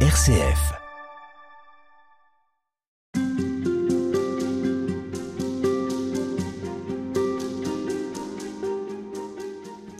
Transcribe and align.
RCF. 0.00 0.85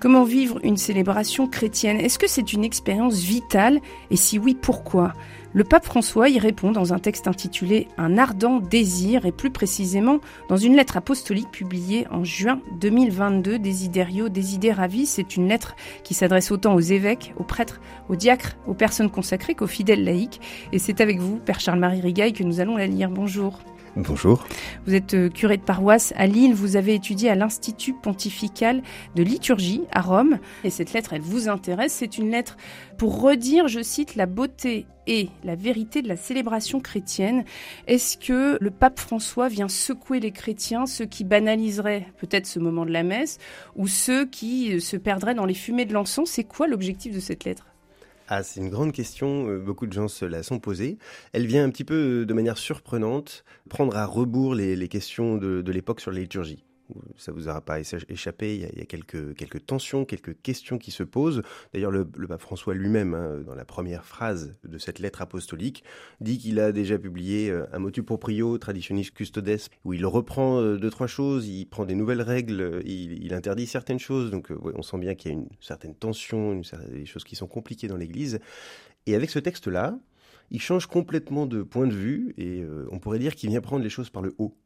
Comment 0.06 0.22
vivre 0.22 0.60
une 0.62 0.76
célébration 0.76 1.48
chrétienne? 1.48 1.98
Est-ce 1.98 2.20
que 2.20 2.28
c'est 2.28 2.52
une 2.52 2.62
expérience 2.62 3.16
vitale? 3.16 3.80
Et 4.12 4.14
si 4.14 4.38
oui, 4.38 4.54
pourquoi? 4.54 5.14
Le 5.52 5.64
pape 5.64 5.84
François 5.84 6.28
y 6.28 6.38
répond 6.38 6.70
dans 6.70 6.92
un 6.92 7.00
texte 7.00 7.26
intitulé 7.26 7.88
Un 7.98 8.16
ardent 8.16 8.60
désir 8.60 9.26
et 9.26 9.32
plus 9.32 9.50
précisément 9.50 10.20
dans 10.48 10.58
une 10.58 10.76
lettre 10.76 10.96
apostolique 10.96 11.50
publiée 11.50 12.06
en 12.12 12.22
juin 12.22 12.60
2022, 12.80 13.58
Desiderio 13.58 14.28
Desideravi. 14.28 15.06
C'est 15.06 15.34
une 15.34 15.48
lettre 15.48 15.74
qui 16.04 16.14
s'adresse 16.14 16.52
autant 16.52 16.76
aux 16.76 16.80
évêques, 16.80 17.34
aux 17.36 17.42
prêtres, 17.42 17.80
aux 18.08 18.14
diacres, 18.14 18.56
aux 18.68 18.74
personnes 18.74 19.10
consacrées 19.10 19.56
qu'aux 19.56 19.66
fidèles 19.66 20.04
laïcs. 20.04 20.40
Et 20.70 20.78
c'est 20.78 21.00
avec 21.00 21.18
vous, 21.18 21.38
Père 21.38 21.58
Charles-Marie 21.58 22.00
Rigaille, 22.00 22.32
que 22.32 22.44
nous 22.44 22.60
allons 22.60 22.76
la 22.76 22.86
lire. 22.86 23.10
Bonjour. 23.10 23.58
Bonjour. 23.96 24.46
Vous 24.86 24.94
êtes 24.94 25.14
euh, 25.14 25.30
curé 25.30 25.56
de 25.56 25.62
paroisse 25.62 26.12
à 26.16 26.26
Lille, 26.26 26.52
vous 26.52 26.76
avez 26.76 26.94
étudié 26.94 27.30
à 27.30 27.34
l'Institut 27.34 27.94
pontifical 27.94 28.82
de 29.14 29.22
liturgie 29.22 29.84
à 29.90 30.02
Rome, 30.02 30.38
et 30.64 30.70
cette 30.70 30.92
lettre, 30.92 31.14
elle 31.14 31.22
vous 31.22 31.48
intéresse, 31.48 31.94
c'est 31.94 32.18
une 32.18 32.30
lettre 32.30 32.58
pour 32.98 33.22
redire, 33.22 33.68
je 33.68 33.80
cite, 33.82 34.14
la 34.14 34.26
beauté 34.26 34.84
et 35.06 35.30
la 35.44 35.54
vérité 35.54 36.02
de 36.02 36.08
la 36.08 36.16
célébration 36.16 36.78
chrétienne. 36.80 37.44
Est-ce 37.86 38.18
que 38.18 38.58
le 38.60 38.70
pape 38.70 39.00
François 39.00 39.48
vient 39.48 39.68
secouer 39.68 40.20
les 40.20 40.30
chrétiens, 40.30 40.84
ceux 40.84 41.06
qui 41.06 41.24
banaliseraient 41.24 42.06
peut-être 42.18 42.46
ce 42.46 42.58
moment 42.58 42.84
de 42.84 42.92
la 42.92 43.02
messe, 43.02 43.38
ou 43.76 43.88
ceux 43.88 44.26
qui 44.26 44.74
euh, 44.74 44.78
se 44.78 44.98
perdraient 44.98 45.34
dans 45.34 45.46
les 45.46 45.54
fumées 45.54 45.86
de 45.86 45.94
l'encens? 45.94 46.28
C'est 46.28 46.44
quoi 46.44 46.66
l'objectif 46.66 47.14
de 47.14 47.20
cette 47.20 47.44
lettre? 47.44 47.66
Ah, 48.28 48.42
c'est 48.42 48.60
une 48.60 48.70
grande 48.70 48.92
question, 48.92 49.48
euh, 49.48 49.58
beaucoup 49.58 49.86
de 49.86 49.92
gens 49.92 50.08
se 50.08 50.24
la 50.24 50.42
sont 50.42 50.58
posées. 50.58 50.98
Elle 51.32 51.46
vient 51.46 51.64
un 51.64 51.70
petit 51.70 51.84
peu 51.84 52.22
euh, 52.22 52.26
de 52.26 52.34
manière 52.34 52.58
surprenante 52.58 53.44
prendre 53.68 53.96
à 53.96 54.04
rebours 54.04 54.54
les, 54.54 54.88
questions 54.88 55.36
de, 55.36 55.62
de 55.62 55.72
l'époque 55.72 56.00
sur 56.00 56.10
la 56.10 56.20
liturgie 56.20 56.65
ça 57.16 57.32
vous 57.32 57.48
aura 57.48 57.60
pas 57.60 57.80
échappé, 57.80 58.54
il 58.56 58.78
y 58.78 58.82
a, 58.82 58.84
quelques, 58.84 59.66
tensions, 59.66 60.04
quelques 60.04 60.40
questions 60.42 60.78
qui 60.78 60.90
se 60.90 61.02
posent. 61.02 61.42
D'ailleurs, 61.72 61.90
le, 61.90 62.04
pape 62.04 62.40
François 62.40 62.74
lui-même, 62.74 63.14
hein, 63.14 63.42
dans 63.44 63.54
la 63.54 63.64
première 63.64 64.04
phrase 64.04 64.58
de 64.64 64.78
cette 64.78 64.98
lettre 64.98 65.22
apostolique, 65.22 65.84
dit 66.20 66.38
qu'il 66.38 66.60
a 66.60 66.72
déjà 66.72 66.98
publié 66.98 67.50
euh, 67.50 67.66
un 67.72 67.78
motu 67.78 68.02
proprio 68.02 68.58
traditionis 68.58 69.10
custodes, 69.10 69.46
où 69.84 69.92
il 69.92 70.06
reprend 70.06 70.60
euh, 70.60 70.76
deux, 70.76 70.90
trois 70.90 71.06
choses, 71.06 71.48
il 71.48 71.66
prend 71.66 71.84
des 71.84 71.94
nouvelles 71.94 72.22
règles, 72.22 72.82
il, 72.84 73.32
interdit 73.34 73.66
certaines 73.66 73.98
choses. 73.98 74.30
Donc, 74.30 74.50
euh, 74.50 74.58
on 74.74 74.82
sent 74.82 74.98
bien 74.98 75.14
qu'il 75.14 75.30
y 75.30 75.34
a 75.34 75.38
une 75.38 75.48
certaine 75.60 75.94
tension, 75.94 76.60
des 76.90 77.06
choses 77.06 77.24
qui 77.24 77.36
sont 77.36 77.46
compliquées 77.46 77.88
dans 77.88 77.96
l'Église. 77.96 78.38
Et 79.06 79.14
avec 79.14 79.30
ce 79.30 79.38
texte-là, 79.38 79.98
il 80.50 80.60
change 80.60 80.86
complètement 80.86 81.46
de 81.46 81.62
point 81.62 81.86
de 81.86 81.94
vue, 81.94 82.34
et 82.38 82.64
on 82.90 82.98
pourrait 83.00 83.18
dire 83.18 83.34
qu'il 83.34 83.50
vient 83.50 83.60
prendre 83.60 83.82
les 83.82 83.90
choses 83.90 84.10
par 84.10 84.22
le 84.22 84.34
haut. 84.38 84.56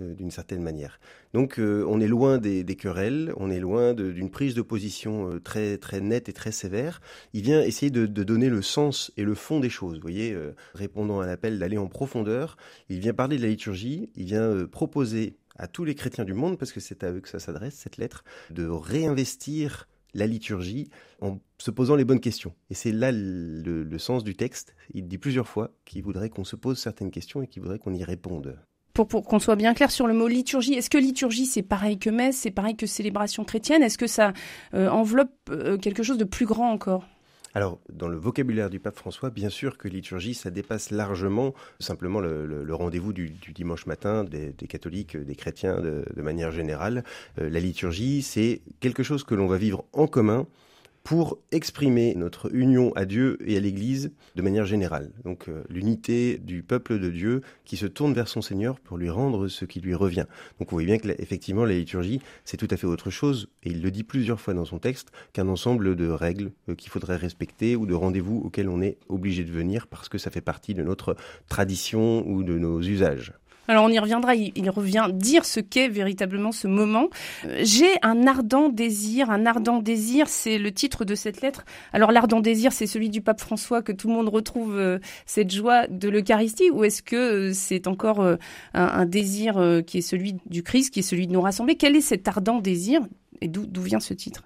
Euh, 0.00 0.14
d'une 0.14 0.30
certaine 0.30 0.62
manière. 0.62 1.00
Donc 1.32 1.58
euh, 1.58 1.84
on 1.88 2.00
est 2.00 2.06
loin 2.08 2.38
des, 2.38 2.64
querelles, 2.76 3.32
on 3.36 3.50
est 3.50 3.60
loin 3.60 3.94
d'une 3.94 4.30
prise 4.30 4.54
de 4.54 4.62
position 4.62 5.30
euh, 5.30 5.40
très 5.40 5.78
très 5.78 6.00
nette 6.00 6.28
et 6.28 6.32
très 6.32 6.52
sévère. 6.52 7.00
Il 7.32 7.42
vient 7.42 7.62
essayer 7.62 7.90
de, 7.90 8.06
donner 8.06 8.48
le 8.48 8.62
sens 8.62 9.12
et 9.16 9.24
le 9.24 9.34
fond 9.34 9.60
des 9.60 9.70
choses. 9.70 9.96
Vous 9.96 10.02
voyez, 10.02 10.36
répondant 10.74 11.20
à 11.20 11.26
l'appel 11.26 11.58
d'aller 11.58 11.78
en 11.78 11.86
profondeur, 11.86 12.56
il 12.88 13.00
vient 13.00 13.14
parler 13.14 13.36
de 13.36 13.42
la 13.42 13.48
liturgie, 13.48 14.10
il 14.16 14.26
vient 14.26 14.66
proposer 14.66 15.36
à 15.56 15.66
tous 15.66 15.84
les 15.84 15.94
chrétiens 15.94 16.24
du 16.24 16.34
monde, 16.34 16.58
parce 16.58 16.72
que 16.72 16.80
c'est 16.80 17.04
à 17.04 17.12
eux 17.12 17.20
que 17.20 17.28
ça 17.28 17.38
s'adresse 17.38 17.74
cette 17.74 17.96
lettre, 17.96 18.24
de 18.50 18.66
réinvestir 18.66 19.88
la 20.14 20.26
liturgie 20.26 20.90
en 21.20 21.38
se 21.58 21.70
posant 21.70 21.96
les 21.96 22.04
bonnes 22.04 22.20
questions. 22.20 22.54
Et 22.70 22.74
c'est 22.74 22.92
là 22.92 23.12
le, 23.12 23.82
le, 23.82 23.98
sens 23.98 24.24
du 24.24 24.34
texte. 24.34 24.74
Il 24.92 25.08
dit 25.08 25.18
plusieurs 25.18 25.48
fois 25.48 25.72
qu'il 25.84 26.02
voudrait 26.02 26.30
qu'on 26.30 26.44
se 26.44 26.56
pose 26.56 26.78
certaines 26.78 27.10
questions 27.10 27.42
et 27.42 27.46
qu'il 27.46 27.62
voudrait 27.62 27.78
qu'on 27.78 27.94
y 27.94 28.04
réponde 28.04 28.58
pour, 29.06 29.24
qu'on 29.24 29.38
soit 29.38 29.56
bien 29.56 29.74
clair 29.74 29.90
sur 29.90 30.06
le 30.06 30.14
mot 30.14 30.28
liturgie, 30.28 30.74
est-ce 30.74 30.90
que 30.90 30.98
liturgie 30.98 31.46
c'est 31.46 31.62
pareil 31.62 31.98
que 31.98 32.10
messe, 32.10 32.38
c'est 32.38 32.50
pareil 32.50 32.76
que 32.76 32.86
célébration 32.86 33.44
chrétienne? 33.44 33.82
Est-ce 33.82 33.98
que 33.98 34.06
ça 34.06 34.32
euh, 34.74 34.88
enveloppe 34.88 35.32
euh, 35.50 35.76
quelque 35.76 36.02
chose 36.02 36.18
de 36.18 36.24
plus 36.24 36.46
grand 36.46 36.70
encore? 36.70 37.04
Alors, 37.54 37.80
dans 37.92 38.08
le 38.08 38.16
vocabulaire 38.16 38.70
du 38.70 38.78
pape 38.78 38.96
François, 38.96 39.30
bien 39.30 39.48
sûr 39.48 39.78
que 39.78 39.88
liturgie, 39.88 40.34
ça 40.34 40.50
dépasse 40.50 40.90
largement 40.90 41.54
simplement 41.80 42.20
le, 42.20 42.74
rendez-vous 42.74 43.12
du, 43.12 43.30
dimanche 43.54 43.86
matin 43.86 44.22
des, 44.22 44.52
catholiques, 44.68 45.16
des 45.16 45.34
chrétiens 45.34 45.80
de, 45.80 46.04
manière 46.22 46.52
générale. 46.52 47.04
Euh, 47.40 47.48
la 47.48 47.60
liturgie, 47.60 48.22
c'est 48.22 48.60
quelque 48.80 49.02
chose 49.02 49.24
que 49.24 49.34
l'on 49.34 49.46
va 49.46 49.56
vivre 49.56 49.84
en 49.92 50.06
commun 50.06 50.46
pour 51.08 51.38
exprimer 51.52 52.14
notre 52.16 52.54
union 52.54 52.92
à 52.94 53.06
Dieu 53.06 53.38
et 53.46 53.56
à 53.56 53.60
l'Église 53.60 54.12
de 54.36 54.42
manière 54.42 54.66
générale. 54.66 55.10
Donc 55.24 55.48
euh, 55.48 55.64
l'unité 55.70 56.36
du 56.36 56.62
peuple 56.62 56.98
de 56.98 57.08
Dieu 57.08 57.40
qui 57.64 57.78
se 57.78 57.86
tourne 57.86 58.12
vers 58.12 58.28
son 58.28 58.42
Seigneur 58.42 58.78
pour 58.78 58.98
lui 58.98 59.08
rendre 59.08 59.48
ce 59.48 59.64
qui 59.64 59.80
lui 59.80 59.94
revient. 59.94 60.26
Donc 60.58 60.68
vous 60.68 60.74
voyez 60.76 60.86
bien 60.86 60.98
que 60.98 61.08
effectivement 61.18 61.64
la 61.64 61.72
liturgie 61.72 62.20
c'est 62.44 62.58
tout 62.58 62.68
à 62.70 62.76
fait 62.76 62.86
autre 62.86 63.08
chose 63.08 63.48
et 63.62 63.70
il 63.70 63.80
le 63.80 63.90
dit 63.90 64.04
plusieurs 64.04 64.38
fois 64.38 64.52
dans 64.52 64.66
son 64.66 64.78
texte 64.78 65.10
qu'un 65.32 65.48
ensemble 65.48 65.96
de 65.96 66.10
règles 66.10 66.52
euh, 66.68 66.74
qu'il 66.74 66.90
faudrait 66.90 67.16
respecter 67.16 67.74
ou 67.74 67.86
de 67.86 67.94
rendez-vous 67.94 68.42
auxquels 68.44 68.68
on 68.68 68.82
est 68.82 68.98
obligé 69.08 69.44
de 69.44 69.50
venir 69.50 69.86
parce 69.86 70.10
que 70.10 70.18
ça 70.18 70.30
fait 70.30 70.42
partie 70.42 70.74
de 70.74 70.82
notre 70.82 71.16
tradition 71.48 72.22
ou 72.28 72.42
de 72.42 72.58
nos 72.58 72.82
usages. 72.82 73.32
Alors 73.70 73.84
on 73.84 73.90
y 73.90 73.98
reviendra, 73.98 74.34
il, 74.34 74.70
revient 74.70 75.08
dire 75.12 75.44
ce 75.44 75.60
qu'est 75.60 75.88
véritablement 75.88 76.52
ce 76.52 76.66
moment. 76.66 77.10
Euh, 77.44 77.60
j'ai 77.62 77.90
un 78.00 78.26
ardent 78.26 78.70
désir, 78.70 79.28
un 79.28 79.44
ardent 79.44 79.82
désir, 79.82 80.26
c'est 80.30 80.56
le 80.56 80.72
titre 80.72 81.04
de 81.04 81.14
cette 81.14 81.42
lettre. 81.42 81.66
Alors 81.92 82.10
l'ardent 82.10 82.40
désir, 82.40 82.72
c'est 82.72 82.86
celui 82.86 83.10
du 83.10 83.20
pape 83.20 83.42
François 83.42 83.82
que 83.82 83.92
tout 83.92 84.08
le 84.08 84.14
monde 84.14 84.30
retrouve 84.30 84.74
euh, 84.78 84.98
cette 85.26 85.52
joie 85.52 85.86
de 85.86 86.08
l'Eucharistie 86.08 86.70
ou 86.70 86.82
est-ce 86.82 87.02
que 87.02 87.16
euh, 87.16 87.52
c'est 87.52 87.86
encore 87.86 88.26
un, 88.72 89.04
désir 89.04 89.82
qui 89.86 89.98
est 89.98 90.02
celui 90.02 90.36
du 90.46 90.62
Christ, 90.62 90.92
qui 90.92 91.00
est 91.00 91.02
celui 91.02 91.26
de 91.26 91.32
nous 91.32 91.42
rassembler? 91.42 91.76
Quel 91.76 91.94
est 91.94 92.00
cet 92.00 92.26
ardent 92.26 92.60
désir? 92.60 93.02
Et 93.42 93.48
d'où 93.48 93.82
vient 93.82 94.00
ce 94.00 94.14
titre? 94.14 94.44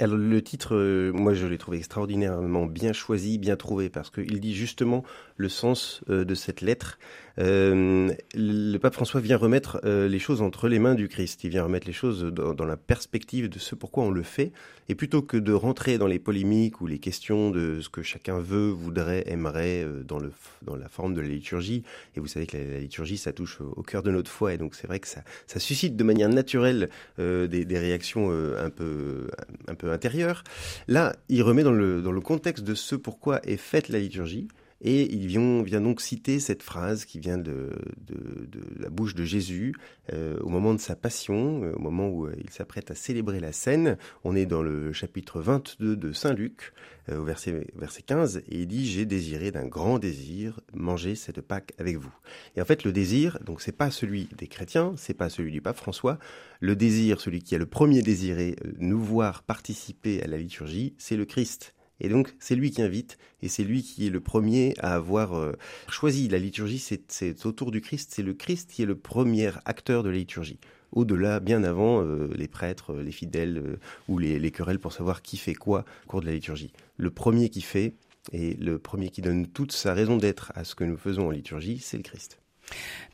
Alors 0.00 0.16
le 0.16 0.42
titre, 0.42 0.76
moi 1.14 1.34
je 1.34 1.46
l'ai 1.46 1.58
trouvé 1.58 1.78
extraordinairement 1.78 2.66
bien 2.66 2.92
choisi, 2.92 3.38
bien 3.38 3.56
trouvé, 3.56 3.88
parce 3.88 4.10
qu'il 4.10 4.40
dit 4.40 4.54
justement 4.54 5.04
le 5.36 5.48
sens 5.48 6.02
de 6.08 6.34
cette 6.34 6.60
lettre. 6.60 6.98
Euh, 7.38 8.12
le 8.34 8.78
pape 8.78 8.94
François 8.94 9.20
vient 9.20 9.36
remettre 9.36 9.80
euh, 9.84 10.08
les 10.08 10.18
choses 10.18 10.40
entre 10.40 10.68
les 10.68 10.78
mains 10.78 10.94
du 10.94 11.08
Christ. 11.08 11.44
Il 11.44 11.50
vient 11.50 11.64
remettre 11.64 11.86
les 11.86 11.92
choses 11.92 12.24
dans, 12.24 12.64
la 12.64 12.76
perspective 12.76 13.48
de 13.48 13.58
ce 13.58 13.74
pourquoi 13.74 14.04
on 14.04 14.10
le 14.10 14.22
fait. 14.22 14.52
Et 14.88 14.94
plutôt 14.94 15.22
que 15.22 15.36
de 15.36 15.52
rentrer 15.52 15.98
dans 15.98 16.06
les 16.06 16.18
polémiques 16.18 16.80
ou 16.80 16.86
les 16.86 16.98
questions 16.98 17.50
de 17.50 17.80
ce 17.80 17.88
que 17.88 18.02
chacun 18.02 18.38
veut, 18.38 18.68
voudrait, 18.68 19.24
aimerait 19.26 19.82
euh, 19.82 20.02
dans, 20.02 20.18
le, 20.18 20.30
dans 20.62 20.76
la 20.76 20.88
forme 20.88 21.14
de 21.14 21.20
la 21.20 21.28
liturgie, 21.28 21.82
et 22.16 22.20
vous 22.20 22.26
savez 22.26 22.46
que 22.46 22.56
la, 22.56 22.78
liturgie, 22.78 23.16
ça 23.16 23.32
touche 23.32 23.60
au, 23.60 23.82
cœur 23.82 24.02
de 24.02 24.10
notre 24.10 24.30
foi, 24.30 24.52
et 24.52 24.58
donc 24.58 24.74
c'est 24.74 24.86
vrai 24.86 25.00
que 25.00 25.08
ça, 25.08 25.22
ça 25.46 25.58
suscite 25.58 25.96
de 25.96 26.04
manière 26.04 26.28
naturelle 26.28 26.90
des, 27.18 27.46
des, 27.64 27.78
réactions 27.78 28.30
un, 28.30 28.70
peu, 28.70 29.28
un 29.68 29.74
peu 29.74 29.90
intérieures. 29.90 30.44
Là, 30.86 31.16
il 31.28 31.42
remet 31.42 31.62
dans 31.62 31.72
le, 31.72 32.02
dans 32.02 32.12
le 32.12 32.20
contexte 32.20 32.64
de 32.64 32.74
ce 32.74 32.94
pourquoi 32.94 33.40
est 33.44 33.56
faite 33.56 33.88
la 33.88 33.98
liturgie, 33.98 34.48
et 34.84 35.10
il 35.14 35.26
vient, 35.26 35.80
donc 35.80 36.02
citer 36.02 36.38
cette 36.38 36.62
phrase 36.62 37.06
qui 37.06 37.18
vient 37.18 37.38
de, 37.38 37.70
la 38.78 38.90
bouche 38.90 39.14
de 39.14 39.24
Jésus 39.24 39.74
euh, 40.12 40.38
au 40.40 40.50
moment 40.50 40.74
de 40.74 40.78
sa 40.78 40.94
passion, 40.94 41.64
euh, 41.64 41.72
au 41.72 41.78
moment 41.78 42.08
où 42.08 42.26
euh, 42.26 42.36
il 42.38 42.50
s'apprête 42.50 42.90
à 42.90 42.94
célébrer 42.94 43.40
la 43.40 43.52
scène. 43.52 43.96
On 44.24 44.36
est 44.36 44.44
dans 44.44 44.62
le 44.62 44.92
chapitre 44.92 45.40
22 45.40 45.96
de 45.96 46.12
Saint 46.12 46.34
Luc, 46.34 46.74
au 47.10 47.24
verset, 47.24 47.66
verset 47.76 48.02
15, 48.02 48.42
et 48.48 48.60
il 48.60 48.66
dit 48.66 48.86
J'ai 48.86 49.06
désiré 49.06 49.50
d'un 49.50 49.66
grand 49.66 49.98
désir 49.98 50.60
manger 50.74 51.14
cette 51.14 51.40
Pâque 51.40 51.72
avec 51.78 51.96
vous. 51.96 52.14
Et 52.56 52.60
en 52.60 52.64
fait, 52.66 52.84
le 52.84 52.92
désir, 52.92 53.38
donc 53.44 53.62
c'est 53.62 53.72
pas 53.72 53.90
celui 53.90 54.28
des 54.36 54.48
chrétiens, 54.48 54.92
c'est 54.96 55.14
pas 55.14 55.30
celui 55.30 55.50
du 55.50 55.62
pape 55.62 55.76
François. 55.76 56.18
Le 56.60 56.76
désir, 56.76 57.20
celui 57.20 57.42
qui 57.42 57.54
a 57.54 57.58
le 57.58 57.66
premier 57.66 58.02
désiré 58.02 58.56
nous 58.78 59.00
voir 59.00 59.42
participer 59.42 60.22
à 60.22 60.26
la 60.26 60.36
liturgie, 60.36 60.94
c'est 60.98 61.16
le 61.16 61.24
Christ. 61.24 61.74
Et 62.00 62.08
donc, 62.08 62.34
c'est 62.38 62.56
lui 62.56 62.70
qui 62.70 62.82
invite, 62.82 63.18
et 63.42 63.48
c'est 63.48 63.64
lui 63.64 63.82
qui 63.82 64.06
est 64.06 64.10
le 64.10 64.20
premier 64.20 64.74
à 64.78 64.94
avoir 64.94 65.34
euh, 65.34 65.52
choisi 65.88 66.28
la 66.28 66.38
liturgie. 66.38 66.78
C'est 66.78 67.46
autour 67.46 67.70
du 67.70 67.80
Christ, 67.80 68.12
c'est 68.14 68.22
le 68.22 68.34
Christ 68.34 68.70
qui 68.70 68.82
est 68.82 68.86
le 68.86 68.96
premier 68.96 69.50
acteur 69.64 70.02
de 70.02 70.10
la 70.10 70.16
liturgie. 70.16 70.58
Au-delà, 70.92 71.40
bien 71.40 71.64
avant, 71.64 72.02
euh, 72.02 72.30
les 72.36 72.48
prêtres, 72.48 72.94
les 72.94 73.12
fidèles 73.12 73.58
euh, 73.58 73.76
ou 74.08 74.18
les, 74.18 74.38
les, 74.38 74.50
querelles 74.50 74.78
pour 74.78 74.92
savoir 74.92 75.22
qui 75.22 75.36
fait 75.36 75.54
quoi 75.54 75.84
au 76.04 76.08
cours 76.08 76.20
de 76.20 76.26
la 76.26 76.32
liturgie. 76.32 76.72
Le 76.96 77.10
premier 77.10 77.48
qui 77.48 77.62
fait, 77.62 77.94
et 78.32 78.54
le 78.54 78.78
premier 78.78 79.10
qui 79.10 79.22
donne 79.22 79.46
toute 79.46 79.72
sa 79.72 79.92
raison 79.92 80.16
d'être 80.16 80.52
à 80.54 80.64
ce 80.64 80.74
que 80.74 80.84
nous 80.84 80.96
faisons 80.96 81.28
en 81.28 81.30
liturgie, 81.30 81.78
c'est 81.80 81.96
le 81.96 82.02
Christ. 82.02 82.38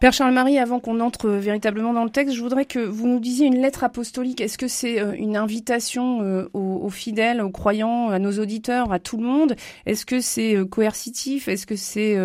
Père 0.00 0.14
Charles-Marie, 0.14 0.58
avant 0.58 0.80
qu'on 0.80 0.98
entre 1.00 1.28
véritablement 1.28 1.92
dans 1.92 2.04
le 2.04 2.10
texte, 2.10 2.34
je 2.34 2.40
voudrais 2.40 2.64
que 2.64 2.78
vous 2.78 3.06
nous 3.06 3.20
disiez 3.20 3.46
une 3.46 3.60
lettre 3.60 3.84
apostolique. 3.84 4.40
Est-ce 4.40 4.56
que 4.56 4.66
c'est 4.66 4.98
euh, 4.98 5.12
une 5.12 5.36
invitation 5.36 6.22
euh, 6.22 6.48
aux, 6.54 6.88
fidèles, 6.88 7.42
aux 7.42 7.50
croyants, 7.50 8.08
à 8.08 8.18
nos 8.18 8.38
auditeurs, 8.38 8.92
à 8.92 8.98
tout 8.98 9.18
le 9.18 9.24
monde? 9.24 9.56
Est-ce 9.84 10.06
que 10.06 10.22
c'est 10.22 10.56
euh, 10.56 10.64
coercitif? 10.64 11.48
Est-ce 11.48 11.66
que 11.66 11.76
c'est 11.76 12.16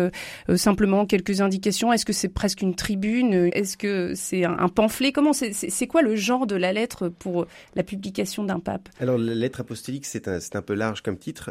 simplement 0.56 1.04
quelques 1.04 1.42
indications? 1.42 1.92
Est-ce 1.92 2.06
que 2.06 2.14
c'est 2.14 2.30
presque 2.30 2.62
une 2.62 2.74
tribune? 2.74 3.50
Est-ce 3.52 3.76
que 3.76 4.14
c'est 4.14 4.44
un, 4.44 4.68
pamphlet? 4.68 5.12
Comment 5.12 5.34
c'est 5.34 5.86
quoi 5.86 6.00
le 6.00 6.16
genre 6.16 6.46
de 6.46 6.56
la 6.56 6.72
lettre 6.72 7.08
pour 7.10 7.44
la 7.74 7.82
publication 7.82 8.42
d'un 8.42 8.58
pape? 8.58 8.88
Alors 9.00 9.18
la 9.18 9.34
lettre 9.34 9.60
apostolique, 9.60 10.06
c'est 10.06 10.28
un, 10.28 10.38
un 10.54 10.62
peu 10.62 10.72
large 10.72 11.02
comme 11.02 11.18
titre. 11.18 11.50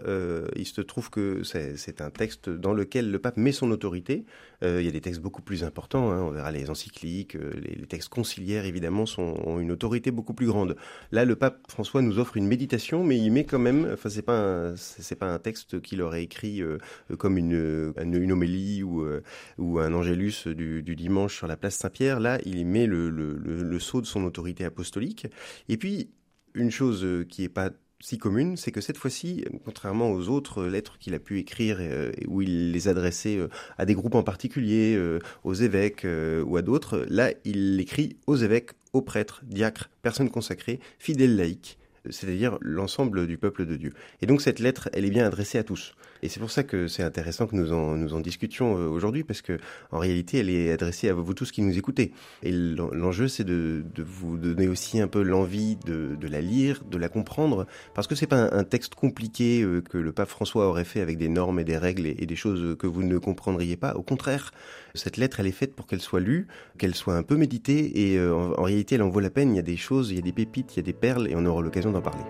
il 0.55 0.65
se 0.65 0.81
trouve 0.81 1.11
que 1.11 1.43
c'est 1.43 2.01
un 2.01 2.09
texte 2.09 2.49
dans 2.49 2.73
lequel 2.73 3.11
le 3.11 3.19
pape 3.19 3.37
met 3.37 3.51
son 3.51 3.69
autorité. 3.69 4.25
Il 4.61 4.81
y 4.81 4.87
a 4.87 4.91
des 4.91 5.01
textes 5.01 5.21
beaucoup 5.21 5.41
plus 5.41 5.63
importants. 5.63 6.11
Hein. 6.11 6.21
On 6.21 6.31
verra 6.31 6.51
les 6.51 6.69
encycliques, 6.69 7.35
euh, 7.35 7.51
les, 7.61 7.85
textes 7.85 8.09
conciliaires 8.09 8.65
évidemment 8.65 9.05
sont, 9.05 9.35
ont 9.45 9.59
une 9.59 9.71
autorité 9.71 10.11
beaucoup 10.11 10.33
plus 10.33 10.47
grande. 10.47 10.75
Là, 11.11 11.25
le 11.25 11.35
pape 11.35 11.59
François 11.69 12.01
nous 12.01 12.19
offre 12.19 12.37
une 12.37 12.47
méditation, 12.47 13.03
mais 13.03 13.17
il 13.17 13.31
met 13.31 13.45
quand 13.45 13.59
même, 13.59 13.89
enfin 13.93 14.09
c'est 14.09 14.21
pas 14.21 14.75
c'est 14.75 15.15
pas 15.15 15.31
un 15.31 15.39
texte 15.39 15.81
qu'il 15.81 16.01
aurait 16.01 16.23
écrit 16.23 16.61
euh, 16.61 16.77
comme 17.17 17.37
une, 17.37 17.93
une, 17.97 18.31
homélie 18.31 18.83
ou, 18.83 19.03
euh, 19.03 19.21
ou 19.57 19.79
un 19.79 19.93
angélus 19.93 20.47
du, 20.47 20.81
dimanche 20.95 21.37
sur 21.37 21.47
la 21.47 21.57
place 21.57 21.75
Saint-Pierre. 21.75 22.19
Là, 22.19 22.39
il 22.45 22.65
met 22.65 22.87
le, 22.87 23.09
le, 23.09 23.33
le, 23.35 23.79
sceau 23.79 24.01
de 24.01 24.05
son 24.05 24.23
autorité 24.23 24.63
apostolique. 24.65 25.27
Et 25.69 25.77
puis 25.77 26.09
une 26.53 26.71
chose 26.71 27.05
qui 27.29 27.43
est 27.43 27.49
pas 27.49 27.69
si 28.05 28.19
commune, 28.19 28.55
c'est 28.55 28.71
que 28.71 28.81
cette 28.81 28.97
fois-ci, 28.97 29.45
contrairement 29.63 30.11
aux 30.11 30.29
autres 30.29 30.63
lettres 30.65 30.99
qu'il 30.99 31.15
a 31.15 31.19
pu 31.19 31.39
écrire, 31.39 31.77
euh, 31.79 32.11
où 32.27 32.43
il 32.43 32.71
les 32.71 32.87
adressait 32.87 33.35
euh, 33.35 33.47
à 33.79 33.85
des 33.85 33.95
groupes 33.95 34.13
en 34.13 34.21
particulier, 34.21 34.93
euh, 34.95 35.17
aux 35.43 35.55
évêques 35.55 36.05
ou 36.45 36.55
à 36.55 36.61
d'autres, 36.61 37.03
là, 37.09 37.31
il 37.45 37.79
écrit 37.79 38.17
aux 38.27 38.35
évêques, 38.35 38.73
aux 38.93 39.01
prêtres, 39.01 39.41
diacres, 39.47 39.89
personnes 40.03 40.29
consacrées, 40.29 40.79
fidèles 40.99 41.35
laïcs, 41.35 41.79
c'est-à-dire 42.11 42.59
l'ensemble 42.61 43.25
du 43.25 43.39
peuple 43.39 43.65
de 43.65 43.75
Dieu. 43.75 43.93
Et 44.21 44.27
donc 44.27 44.43
cette 44.43 44.59
lettre, 44.59 44.87
elle 44.93 45.05
est 45.05 45.09
bien 45.09 45.25
adressée 45.25 45.57
à 45.57 45.63
tous. 45.63 45.95
Et 46.25 46.27
c'est 46.27 46.39
pour 46.39 46.49
ça 46.49 46.63
que 46.63 46.87
c'est 46.87 47.03
intéressant 47.03 47.45
que 47.45 47.55
nous 47.55 47.71
en, 47.71 47.95
nous 47.95 48.15
en 48.15 48.19
discutions 48.19 48.79
euh, 48.79 48.87
aujourd'hui, 48.87 49.23
parce 49.23 49.43
que 49.43 49.59
en 49.91 49.99
réalité, 49.99 50.39
elle 50.39 50.49
est 50.49 50.71
adressée 50.71 51.07
à 51.07 51.13
vous 51.13 51.35
tous 51.35 51.51
qui 51.51 51.61
nous 51.61 51.77
écoutez. 51.77 52.13
Et 52.41 52.51
l'enjeu, 52.51 53.27
c'est 53.27 53.43
de, 53.43 53.85
de, 53.93 54.01
vous 54.01 54.39
donner 54.39 54.67
aussi 54.67 54.99
un 54.99 55.07
peu 55.07 55.21
l'envie 55.21 55.75
de, 55.85 56.15
de, 56.19 56.27
la 56.27 56.41
lire, 56.41 56.81
de 56.89 56.97
la 56.97 57.09
comprendre, 57.09 57.67
parce 57.93 58.07
que 58.07 58.15
c'est 58.15 58.25
pas 58.25 58.49
un, 58.51 58.63
texte 58.63 58.95
compliqué 58.95 59.61
euh, 59.61 59.81
que 59.81 59.99
le 59.99 60.11
pape 60.13 60.29
François 60.29 60.67
aurait 60.67 60.83
fait 60.83 60.99
avec 60.99 61.19
des 61.19 61.29
normes 61.29 61.59
et 61.59 61.63
des 61.63 61.77
règles 61.77 62.07
et, 62.07 62.25
des 62.25 62.35
choses 62.35 62.75
que 62.79 62.87
vous 62.87 63.03
ne 63.03 63.19
comprendriez 63.19 63.77
pas. 63.77 63.93
Au 63.93 64.01
contraire, 64.01 64.51
cette 64.95 65.17
lettre, 65.17 65.39
elle 65.41 65.47
est 65.47 65.51
faite 65.51 65.75
pour 65.75 65.85
qu'elle 65.85 66.01
soit 66.01 66.21
lue, 66.21 66.47
qu'elle 66.79 66.95
soit 66.95 67.15
un 67.15 67.23
peu 67.23 67.35
méditée, 67.35 68.13
et 68.13 68.17
euh, 68.17 68.33
en, 68.33 68.59
en 68.59 68.63
réalité, 68.63 68.95
elle 68.95 69.03
en 69.03 69.09
vaut 69.09 69.19
la 69.19 69.29
peine. 69.29 69.53
Il 69.53 69.57
y 69.57 69.59
a 69.59 69.61
des 69.61 69.77
choses, 69.77 70.09
il 70.09 70.15
y 70.15 70.19
a 70.19 70.23
des 70.23 70.33
pépites, 70.33 70.73
il 70.73 70.77
y 70.77 70.79
a 70.79 70.83
des 70.83 70.93
perles, 70.93 71.27
et 71.27 71.35
on 71.35 71.45
aura 71.45 71.61
l'occasion 71.61 71.91
d'en 71.91 72.01
parler. 72.01 72.23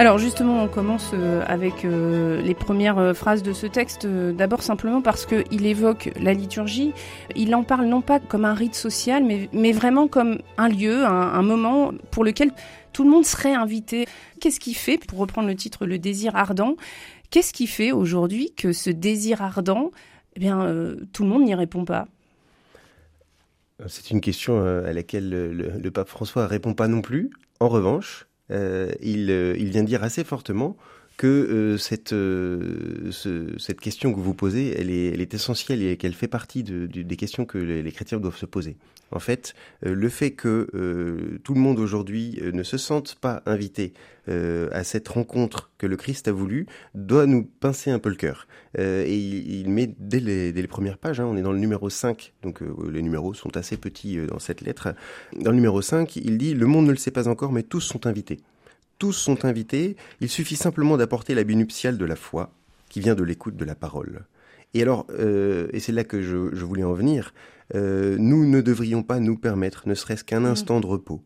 Alors 0.00 0.16
justement, 0.16 0.64
on 0.64 0.66
commence 0.66 1.10
euh, 1.12 1.44
avec 1.46 1.84
euh, 1.84 2.40
les 2.40 2.54
premières 2.54 2.96
euh, 2.96 3.12
phrases 3.12 3.42
de 3.42 3.52
ce 3.52 3.66
texte. 3.66 4.06
D'abord 4.06 4.62
simplement 4.62 5.02
parce 5.02 5.26
qu'il 5.26 5.66
évoque 5.66 6.10
la 6.18 6.32
liturgie. 6.32 6.94
Il 7.36 7.54
en 7.54 7.64
parle 7.64 7.84
non 7.84 8.00
pas 8.00 8.18
comme 8.18 8.46
un 8.46 8.54
rite 8.54 8.74
social, 8.74 9.22
mais, 9.22 9.72
vraiment 9.72 10.08
comme 10.08 10.38
un 10.56 10.70
lieu, 10.70 11.04
un, 11.04 11.42
moment 11.42 11.92
pour 12.12 12.24
lequel 12.24 12.50
tout 12.94 13.04
le 13.04 13.10
monde 13.10 13.26
serait 13.26 13.52
invité. 13.52 14.06
Qu'est-ce 14.40 14.58
qui 14.58 14.72
fait, 14.72 14.96
pour 14.96 15.18
reprendre 15.18 15.48
le 15.48 15.54
titre, 15.54 15.84
le 15.84 15.98
désir 15.98 16.34
ardent, 16.34 16.76
qu'est-ce 17.28 17.52
qui 17.52 17.66
fait 17.66 17.92
aujourd'hui 17.92 18.54
que 18.56 18.72
ce 18.72 18.88
désir 18.88 19.42
ardent, 19.42 19.90
eh 20.34 20.40
bien, 20.40 20.66
tout 21.12 21.24
le 21.24 21.28
monde 21.28 21.44
n'y 21.44 21.54
répond 21.54 21.84
pas? 21.84 22.08
C'est 23.86 24.10
une 24.10 24.22
question 24.22 24.64
à 24.64 24.94
laquelle 24.94 25.28
le, 25.28 25.52
le 25.52 25.90
pape 25.90 26.08
François 26.08 26.46
répond 26.46 26.72
pas 26.72 26.88
non 26.88 27.02
plus. 27.02 27.28
En 27.60 27.68
revanche, 27.68 28.29
il, 28.50 29.30
euh, 29.30 29.54
il, 29.58 29.70
vient 29.70 29.82
dire 29.82 30.02
assez 30.02 30.24
fortement 30.24 30.76
que 31.20 31.26
euh, 31.26 31.76
cette, 31.76 32.14
cette 33.60 33.78
question 33.78 34.14
que 34.14 34.20
vous 34.20 34.32
posez, 34.32 34.74
elle 34.80 34.90
est, 34.90 35.08
elle 35.08 35.20
est 35.20 35.34
essentielle 35.34 35.82
et 35.82 35.98
qu'elle 35.98 36.14
fait 36.14 36.28
partie 36.28 36.62
de, 36.62 36.86
des 36.86 37.16
questions 37.16 37.44
que 37.44 37.58
les, 37.58 37.92
chrétiens 37.92 38.18
doivent 38.18 38.38
se 38.38 38.46
poser. 38.46 38.78
En 39.10 39.18
fait, 39.18 39.54
le 39.82 40.08
fait 40.08 40.30
que 40.30 41.38
tout 41.44 41.52
le 41.52 41.60
monde 41.60 41.78
aujourd'hui 41.78 42.40
ne 42.54 42.62
se 42.62 42.78
sente 42.78 43.16
pas 43.16 43.42
invité 43.44 43.92
à 44.28 44.82
cette 44.82 45.08
rencontre 45.08 45.70
que 45.76 45.86
le 45.86 45.96
Christ 45.96 46.28
a 46.28 46.32
voulu 46.32 46.66
doit 46.94 47.26
nous 47.26 47.42
pincer 47.42 47.90
un 47.90 47.98
peu 47.98 48.08
le 48.08 48.14
cœur. 48.14 48.46
et 48.78 49.14
il, 49.14 49.68
met 49.68 49.92
dès 49.98 50.20
les, 50.20 50.52
dès 50.52 50.62
les, 50.62 50.68
premières 50.68 50.96
pages, 50.96 51.20
hein, 51.20 51.26
on 51.26 51.36
est 51.36 51.42
dans 51.42 51.52
le 51.52 51.58
numéro 51.58 51.90
5, 51.90 52.32
donc 52.42 52.62
les 52.90 53.02
numéros 53.02 53.34
sont 53.34 53.56
assez 53.58 53.76
petits 53.76 54.16
dans 54.26 54.38
cette 54.38 54.62
lettre. 54.62 54.94
Dans 55.36 55.50
le 55.50 55.56
numéro 55.56 55.82
5, 55.82 56.16
il 56.16 56.38
dit 56.38 56.54
«Le 56.54 56.66
monde 56.66 56.86
ne 56.86 56.92
le 56.92 56.96
sait 56.96 57.10
pas 57.10 57.28
encore, 57.28 57.52
mais 57.52 57.64
tous 57.64 57.80
sont 57.80 58.06
invités» 58.06 58.38
tous 59.00 59.14
sont 59.14 59.46
invités, 59.46 59.96
il 60.20 60.28
suffit 60.28 60.56
simplement 60.56 60.96
d'apporter 60.98 61.34
l'habit 61.34 61.56
nuptial 61.56 61.96
de 61.96 62.04
la 62.04 62.16
foi, 62.16 62.52
qui 62.90 63.00
vient 63.00 63.14
de 63.14 63.24
l'écoute 63.24 63.56
de 63.56 63.64
la 63.64 63.74
parole. 63.74 64.26
Et 64.74 64.82
alors, 64.82 65.06
euh, 65.10 65.68
et 65.72 65.80
c'est 65.80 65.90
là 65.90 66.04
que 66.04 66.20
je, 66.20 66.36
voulais 66.36 66.84
en 66.84 66.92
venir, 66.92 67.32
euh, 67.74 68.16
nous 68.18 68.46
ne 68.46 68.60
devrions 68.60 69.02
pas 69.02 69.18
nous 69.18 69.36
permettre 69.36 69.88
ne 69.88 69.94
serait-ce 69.94 70.22
qu'un 70.22 70.40
mm. 70.40 70.52
instant 70.52 70.80
de 70.80 70.86
repos, 70.86 71.22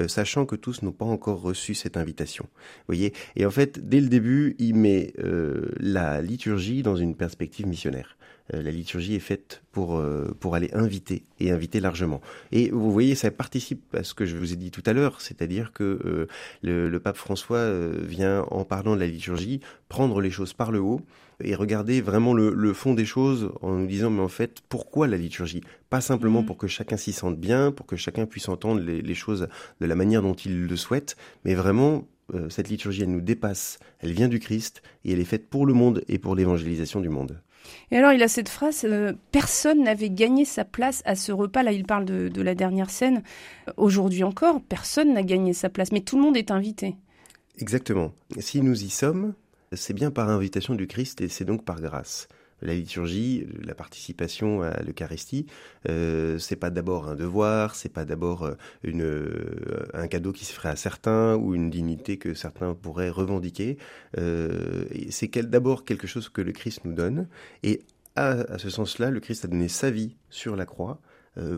euh, 0.00 0.06
sachant 0.06 0.46
que 0.46 0.54
tous 0.54 0.82
n'ont 0.82 0.92
pas 0.92 1.04
encore 1.04 1.42
reçu 1.42 1.74
cette 1.74 1.96
invitation. 1.96 2.46
voyez? 2.86 3.12
Et 3.34 3.44
en 3.44 3.50
fait, 3.50 3.86
dès 3.86 4.00
le 4.00 4.08
début, 4.08 4.54
il 4.60 4.76
met 4.76 5.12
la 5.80 6.22
liturgie 6.22 6.84
dans 6.84 6.96
une 6.96 7.16
perspective 7.16 7.66
missionnaire. 7.66 8.15
Euh, 8.54 8.62
la 8.62 8.70
liturgie 8.70 9.14
est 9.14 9.20
faite 9.20 9.62
pour, 9.72 9.96
euh, 9.96 10.34
pour 10.38 10.54
aller 10.54 10.70
inviter 10.72 11.24
et 11.40 11.50
inviter 11.50 11.80
largement. 11.80 12.20
Et 12.52 12.70
vous 12.70 12.92
voyez, 12.92 13.14
ça 13.14 13.30
participe 13.30 13.94
à 13.94 14.04
ce 14.04 14.14
que 14.14 14.24
je 14.24 14.36
vous 14.36 14.52
ai 14.52 14.56
dit 14.56 14.70
tout 14.70 14.82
à 14.86 14.92
l'heure, 14.92 15.20
c'est-à-dire 15.20 15.72
que 15.72 16.00
euh, 16.04 16.26
le, 16.62 16.88
le, 16.88 17.00
pape 17.00 17.16
François 17.16 17.70
vient, 18.02 18.42
en 18.50 18.64
parlant 18.64 18.94
de 18.94 19.00
la 19.00 19.06
liturgie, 19.06 19.60
prendre 19.88 20.20
les 20.20 20.30
choses 20.30 20.52
par 20.52 20.70
le 20.70 20.80
haut 20.80 21.00
et 21.42 21.54
regarder 21.54 22.00
vraiment 22.00 22.32
le, 22.32 22.54
le, 22.54 22.72
fond 22.72 22.94
des 22.94 23.04
choses 23.04 23.50
en 23.60 23.72
nous 23.72 23.86
disant, 23.86 24.10
mais 24.10 24.22
en 24.22 24.28
fait, 24.28 24.62
pourquoi 24.68 25.06
la 25.06 25.18
liturgie? 25.18 25.62
Pas 25.90 26.00
simplement 26.00 26.42
mmh. 26.42 26.46
pour 26.46 26.56
que 26.56 26.66
chacun 26.66 26.96
s'y 26.96 27.12
sente 27.12 27.38
bien, 27.38 27.72
pour 27.72 27.86
que 27.86 27.96
chacun 27.96 28.26
puisse 28.26 28.48
entendre 28.48 28.80
les, 28.80 29.02
les, 29.02 29.14
choses 29.14 29.48
de 29.80 29.86
la 29.86 29.94
manière 29.94 30.22
dont 30.22 30.34
il 30.34 30.66
le 30.66 30.76
souhaite, 30.76 31.16
mais 31.44 31.54
vraiment 31.54 32.06
cette 32.48 32.68
liturgie, 32.68 33.02
elle 33.02 33.12
nous 33.12 33.20
dépasse, 33.20 33.78
elle 34.00 34.10
vient 34.10 34.26
du 34.26 34.40
Christ 34.40 34.82
et 35.04 35.12
elle 35.12 35.20
est 35.20 35.24
faite 35.24 35.48
pour 35.48 35.64
le 35.64 35.74
monde 35.74 36.02
et 36.08 36.18
pour 36.18 36.34
l'évangélisation 36.34 37.00
du 37.00 37.08
monde. 37.08 37.40
Et 37.90 37.96
alors, 37.96 38.12
il 38.12 38.22
a 38.22 38.28
cette 38.28 38.48
phrase 38.48 38.84
euh, 38.84 39.12
Personne 39.32 39.82
n'avait 39.82 40.10
gagné 40.10 40.44
sa 40.44 40.64
place 40.64 41.02
à 41.04 41.14
ce 41.14 41.32
repas. 41.32 41.62
Là, 41.62 41.72
il 41.72 41.84
parle 41.84 42.04
de, 42.04 42.42
la 42.42 42.54
dernière 42.54 42.90
scène. 42.90 43.22
Aujourd'hui 43.76 44.24
encore, 44.24 44.60
personne 44.60 45.14
n'a 45.14 45.22
gagné 45.22 45.52
sa 45.52 45.68
place, 45.68 45.92
mais 45.92 46.00
tout 46.00 46.16
le 46.16 46.22
monde 46.22 46.36
est 46.36 46.50
invité. 46.50 46.96
Exactement. 47.58 48.12
Si 48.38 48.60
nous 48.60 48.84
y 48.84 48.90
sommes, 48.90 49.34
c'est 49.72 49.94
bien 49.94 50.10
par 50.10 50.28
invitation 50.28 50.74
du 50.74 50.86
Christ 50.86 51.20
et 51.20 51.28
c'est 51.28 51.44
donc 51.44 51.64
par 51.64 51.80
grâce 51.80 52.28
la 52.62 52.74
liturgie, 52.74 53.46
la 53.62 53.74
participation 53.74 54.62
à 54.62 54.82
l'Eucharistie, 54.82 55.46
euh, 55.88 56.38
c'est 56.38 56.56
pas 56.56 56.70
d'abord 56.70 57.08
un 57.08 57.14
devoir, 57.14 57.74
c'est 57.74 57.92
pas 57.92 58.04
d'abord 58.04 58.44
euh, 58.44 58.54
une 58.82 59.02
euh, 59.02 59.86
un 59.94 60.08
cadeau 60.08 60.32
qui 60.32 60.44
se 60.44 60.52
ferait 60.52 60.70
à 60.70 60.76
certains 60.76 61.36
ou 61.36 61.54
une 61.54 61.70
dignité 61.70 62.16
que 62.16 62.34
certains 62.34 62.74
pourraient 62.74 63.10
revendiquer. 63.10 63.78
Euh, 64.18 64.84
c'est 65.10 65.28
d'abord 65.36 65.84
quelque 65.84 66.06
chose 66.06 66.28
que 66.28 66.40
le 66.40 66.52
Christ 66.52 66.84
nous 66.84 66.94
donne, 66.94 67.28
et 67.62 67.82
à, 68.14 68.30
à 68.30 68.58
ce 68.58 68.70
sens-là, 68.70 69.10
le 69.10 69.20
Christ 69.20 69.44
a 69.44 69.48
donné 69.48 69.68
sa 69.68 69.90
vie 69.90 70.16
sur 70.30 70.56
la 70.56 70.64
croix 70.64 71.00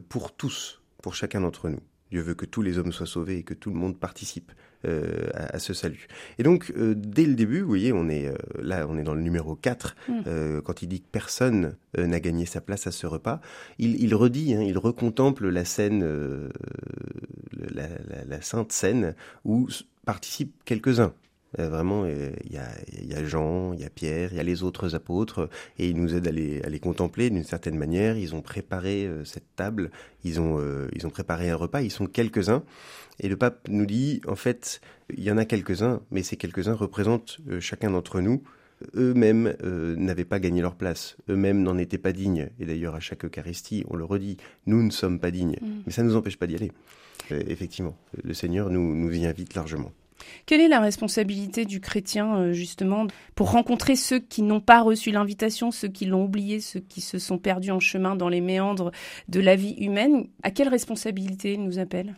pour 0.09 0.35
tous, 0.35 0.83
pour 1.01 1.15
chacun 1.15 1.43
d'entre 1.43 1.69
nous. 1.69 1.79
Dieu 2.11 2.21
veut 2.21 2.35
que 2.35 2.47
tous 2.47 2.63
les 2.63 2.79
hommes 2.79 2.91
soient 2.91 3.07
sauvés 3.07 3.39
et 3.39 3.43
que 3.45 3.55
tout 3.55 3.71
le 3.71 3.77
monde 3.77 3.97
participe 3.97 4.51
euh, 4.85 5.29
à, 5.35 5.59
ce 5.59 5.75
salut. 5.75 6.07
Et 6.39 6.45
donc, 6.45 6.73
euh, 6.77 6.95
dès 6.97 7.27
le 7.27 7.35
début, 7.35 7.63
vous 7.63 7.69
voyez, 7.69 7.93
on 7.93 8.09
est 8.09 8.29
euh, 8.29 8.37
là, 8.63 8.87
on 8.89 8.97
est 8.97 9.03
dans 9.03 9.15
le 9.15 9.23
numéro 9.23 9.57
4, 9.57 9.97
mm. 10.09 10.61
quand 10.61 10.83
il 10.83 10.87
dit 10.87 11.01
que 11.01 11.09
personne 11.11 11.75
n'a 11.97 12.21
gagné 12.21 12.47
sa 12.47 12.61
place 12.61 12.87
à 12.87 12.93
ce 12.93 13.09
repas, 13.09 13.41
il, 13.81 14.01
il 14.01 14.15
redit, 14.15 14.55
hein, 14.55 14.63
il 14.63 14.79
recontemple 14.79 15.49
la 15.49 15.65
scène, 15.65 16.05
la, 17.53 17.89
la, 17.89 18.25
la, 18.25 18.41
sainte 18.41 18.71
scène 18.71 19.17
où 19.45 19.69
participent 20.07 20.55
quelques-uns. 20.65 21.13
Euh, 21.59 21.69
vraiment, 21.69 22.07
il 22.07 22.53
y, 22.53 22.59
a, 22.59 22.69
y, 23.01 23.15
a, 23.15 23.25
Jean, 23.25 23.73
il 23.73 23.81
y 23.81 23.85
a 23.85 23.91
Pierre, 23.91 24.33
il 24.33 24.37
y 24.37 24.41
a 24.41 24.43
les 24.43 24.63
autres 24.63 24.95
apôtres, 24.95 25.49
et 25.79 25.89
ils 25.89 25.97
nous 25.97 26.15
aident 26.15 26.29
à 26.29 26.33
les, 26.33 26.63
à 26.63 26.69
les 26.69 26.81
contempler 26.81 27.31
d'une 27.31 27.45
certaine 27.45 27.77
manière. 27.77 28.17
Ils 28.17 28.35
ont 28.35 28.43
préparé 28.43 29.09
cette 29.25 29.57
table, 29.57 29.91
ils 30.25 30.41
ont, 30.41 30.61
ils 30.95 31.07
ont 31.07 31.11
préparé 31.11 31.51
un 31.51 31.57
repas, 31.57 31.81
ils 31.81 31.91
sont 31.91 32.07
quelques-uns. 32.07 32.63
Et 33.21 33.29
le 33.29 33.37
pape 33.37 33.67
nous 33.69 33.87
dit, 33.87 34.21
en 34.29 34.37
fait, 34.37 34.81
il 35.17 35.23
y 35.23 35.31
en 35.31 35.39
a 35.39 35.45
quelques-uns, 35.45 36.03
mais 36.11 36.23
ces 36.23 36.37
quelques-uns 36.37 36.75
représentent 36.75 37.39
chacun 37.61 37.91
d'entre 37.91 38.21
nous 38.21 38.43
eux-mêmes 38.95 39.57
euh, 39.63 39.97
n'avaient 39.97 40.25
pas 40.25 40.41
gagné 40.41 40.61
leur 40.61 40.75
place, 40.75 41.17
eux-mêmes 41.29 41.63
n'en 41.63 41.79
étaient 41.79 41.99
pas 41.99 42.13
dignes. 42.13 42.49
Et 42.59 42.67
d'ailleurs, 42.67 42.95
à 42.95 43.01
chaque 43.01 43.25
Eucharistie, 43.25 43.85
on 43.89 43.97
le 43.97 44.05
redit, 44.05 44.37
nous 44.67 44.83
ne 44.83 44.91
sommes 44.91 45.19
pas 45.19 45.31
dignes. 45.31 45.57
Mm. 45.61 45.83
Mais 45.87 45.93
ça 45.93 46.03
ne 46.03 46.09
nous 46.09 46.17
empêche 46.17 46.37
pas 46.37 46.47
d'y 46.47 46.57
aller. 46.57 46.73
Euh, 47.33 47.43
effectivement, 47.49 47.97
le 48.23 48.35
Seigneur 48.35 48.71
nous, 48.71 48.95
nous 48.95 49.13
y 49.15 49.27
invite 49.27 49.55
largement. 49.55 49.93
Quelle 50.47 50.61
est 50.61 50.69
la 50.69 50.81
responsabilité 50.81 51.65
du 51.65 51.81
chrétien, 51.81 52.37
euh, 52.37 52.53
justement, 52.53 53.07
pour 53.35 53.51
rencontrer 53.51 53.97
ceux 53.97 54.19
qui 54.19 54.43
n'ont 54.43 54.61
pas 54.61 54.81
reçu 54.81 55.11
l'invitation, 55.11 55.71
ceux 55.71 55.89
qui 55.89 56.07
l'ont 56.07 56.25
oublié, 56.25 56.61
ceux 56.61 56.81
qui 56.81 57.01
se 57.01 57.19
sont 57.19 57.39
perdus 57.39 57.71
en 57.71 57.81
chemin 57.81 58.17
dans 58.17 58.29
les 58.29 58.41
méandres 58.41 58.91
de 59.29 59.41
la 59.41 59.57
vie 59.57 59.75
humaine? 59.79 60.27
À 60.43 60.51
quelle 60.51 60.69
responsabilité 60.69 61.55
il 61.55 61.65
nous 61.65 61.79
appelle? 61.79 62.17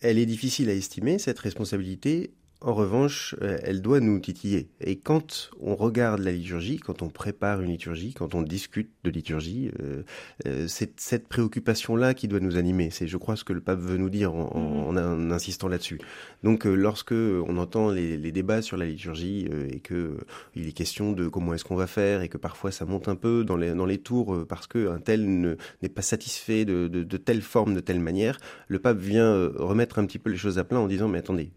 Elle 0.00 0.18
est 0.18 0.26
difficile 0.26 0.68
à 0.68 0.74
estimer, 0.74 1.18
cette 1.18 1.38
responsabilité. 1.38 2.32
En 2.60 2.72
revanche, 2.72 3.36
euh, 3.42 3.58
elle 3.62 3.82
doit 3.82 4.00
nous 4.00 4.18
titiller. 4.18 4.68
Et 4.80 4.96
quand 4.96 5.50
on 5.60 5.74
regarde 5.74 6.20
la 6.20 6.32
liturgie, 6.32 6.78
quand 6.78 7.02
on 7.02 7.10
prépare 7.10 7.60
une 7.60 7.70
liturgie, 7.70 8.14
quand 8.14 8.34
on 8.34 8.40
discute 8.40 8.90
de 9.04 9.10
liturgie, 9.10 9.70
euh, 9.82 10.02
euh, 10.46 10.66
c'est 10.66 10.98
cette 10.98 11.28
préoccupation-là 11.28 12.14
qui 12.14 12.26
doit 12.26 12.40
nous 12.40 12.56
animer. 12.56 12.88
C'est, 12.90 13.06
je 13.06 13.18
crois, 13.18 13.36
ce 13.36 13.44
que 13.44 13.52
le 13.52 13.60
pape 13.60 13.80
veut 13.80 13.98
nous 13.98 14.08
dire 14.08 14.34
en, 14.34 14.92
mm. 14.92 15.30
insistant 15.30 15.68
là-dessus. 15.68 16.00
Donc, 16.42 16.64
lorsque 16.64 17.12
on 17.12 17.58
entend 17.58 17.90
les, 17.90 18.32
débats 18.32 18.62
sur 18.62 18.76
la 18.76 18.86
liturgie 18.86 19.46
et 19.70 19.80
que 19.80 20.18
il 20.54 20.66
est 20.66 20.72
question 20.72 21.12
de 21.12 21.28
comment 21.28 21.54
est-ce 21.54 21.64
qu'on 21.64 21.76
va 21.76 21.86
faire 21.86 22.22
et 22.22 22.28
que 22.28 22.38
parfois 22.38 22.72
ça 22.72 22.84
monte 22.84 23.06
un 23.08 23.14
peu 23.14 23.44
dans 23.44 23.56
les, 23.56 23.74
dans 23.74 23.86
les 23.86 23.98
tours 23.98 24.44
parce 24.48 24.66
qu'un 24.66 24.98
tel 24.98 25.56
n'est 25.82 25.88
pas 25.88 26.02
satisfait 26.02 26.64
de, 26.64 26.88
de, 26.88 27.16
telle 27.16 27.42
forme, 27.42 27.74
de 27.74 27.80
telle 27.80 28.00
manière, 28.00 28.38
le 28.66 28.80
pape 28.80 28.98
vient 28.98 29.50
remettre 29.54 30.00
un 30.00 30.06
petit 30.06 30.18
peu 30.18 30.30
les 30.30 30.36
choses 30.36 30.58
à 30.58 30.64
plat 30.64 30.80
en 30.80 30.88
disant 30.88 31.06
mais 31.08 31.18
attendez, 31.18 31.52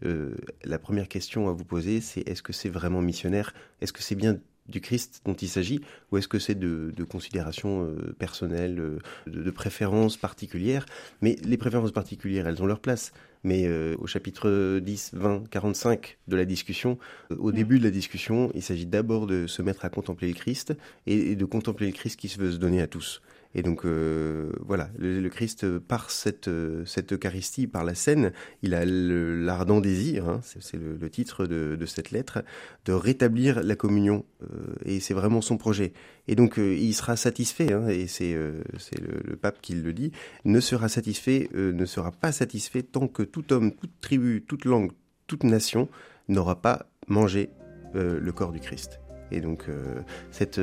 la 0.64 0.78
première 0.88 1.04
première 1.04 1.10
question 1.10 1.50
à 1.50 1.52
vous 1.52 1.66
poser, 1.66 2.00
c'est 2.00 2.22
est-ce 2.30 2.42
que 2.42 2.54
c'est 2.54 2.70
vraiment 2.70 3.02
missionnaire? 3.02 3.54
Est-ce 3.82 3.92
que 3.92 4.02
c'est 4.02 4.16
bien 4.16 4.38
du 4.70 4.80
Christ 4.80 5.22
dont 5.26 5.34
il 5.34 5.50
s'agit? 5.50 5.82
Ou 6.10 6.18
est-ce 6.18 6.30
que 6.30 6.40
c'est 6.40 6.56
de, 6.56 7.04
considérations 7.04 7.84
euh, 7.84 8.16
personnelles, 8.18 8.80
euh, 8.80 9.00
de, 9.28 9.52
préférences 9.52 10.16
particulières? 10.16 10.86
Mais 11.22 11.36
les 11.44 11.58
préférences 11.58 11.92
particulières, 11.92 12.48
elles 12.48 12.64
ont 12.64 12.66
leur 12.66 12.80
place. 12.80 13.12
Mais 13.44 13.68
euh, 13.68 13.98
au 14.00 14.08
chapitre 14.08 14.80
10, 14.80 15.12
20, 15.14 15.50
45 15.50 16.20
de 16.30 16.38
la 16.38 16.46
discussion, 16.46 16.98
au 17.38 17.52
début 17.52 17.80
de 17.80 17.84
la 17.84 17.92
discussion, 17.92 18.50
il 18.56 18.64
s'agit 18.64 18.86
d'abord 18.86 19.28
de 19.28 19.46
se 19.46 19.62
mettre 19.62 19.84
à 19.84 19.90
contempler 19.90 20.30
le 20.30 20.36
Christ 20.36 20.74
et, 21.06 21.36
de 21.36 21.46
contempler 21.46 21.88
le 21.88 21.94
Christ 21.94 22.18
qui 22.18 22.30
se 22.30 22.40
veut 22.40 22.54
se 22.54 22.58
donner 22.58 22.82
à 22.82 22.88
tous. 22.88 23.22
Et 23.58 23.64
donc 23.64 23.86
euh, 23.86 24.52
voilà, 24.60 24.92
le, 25.00 25.28
Christ 25.30 25.80
par 25.80 26.12
cette 26.12 26.50
cette 26.86 27.12
Eucharistie, 27.12 27.66
par 27.66 27.84
la 27.84 27.96
scène, 27.96 28.32
il 28.62 28.76
a 28.76 28.86
l'ardent 28.86 29.82
désir, 29.82 30.30
hein, 30.30 30.42
c'est 30.44 30.78
le, 30.78 31.10
titre 31.10 31.48
de, 31.48 31.86
cette 31.88 32.12
lettre, 32.12 32.44
de 32.86 32.94
rétablir 32.94 33.64
la 33.64 33.76
communion. 33.76 34.26
Euh, 34.44 34.76
et 34.86 35.00
c'est 35.00 35.16
vraiment 35.16 35.42
son 35.42 35.58
projet. 35.58 35.94
Et 36.28 36.36
donc 36.36 36.60
euh, 36.60 36.76
il 36.76 36.94
sera 36.94 37.16
satisfait, 37.16 37.74
hein, 37.74 37.88
et 37.88 38.06
c'est 38.06 38.38
c'est 38.78 39.02
le, 39.02 39.36
pape 39.36 39.60
qui 39.60 39.74
le 39.74 39.92
dit, 39.92 40.12
ne 40.46 40.60
sera 40.60 40.88
satisfait, 40.88 41.50
ne 41.56 41.86
sera 41.86 42.12
pas 42.12 42.32
satisfait 42.32 42.84
tant 42.84 43.08
que 43.08 43.24
tout 43.24 43.52
homme, 43.54 43.72
toute 43.72 44.00
tribu, 44.02 44.46
toute 44.48 44.66
langue, 44.66 44.92
toute 45.26 45.44
nation 45.44 45.90
n'aura 46.28 46.62
pas 46.62 46.86
mangé 47.08 47.50
le 47.96 48.32
corps 48.32 48.52
du 48.52 48.60
Christ. 48.60 49.00
Et 49.32 49.42
donc 49.42 49.66
euh, 49.70 50.02
cette, 50.32 50.60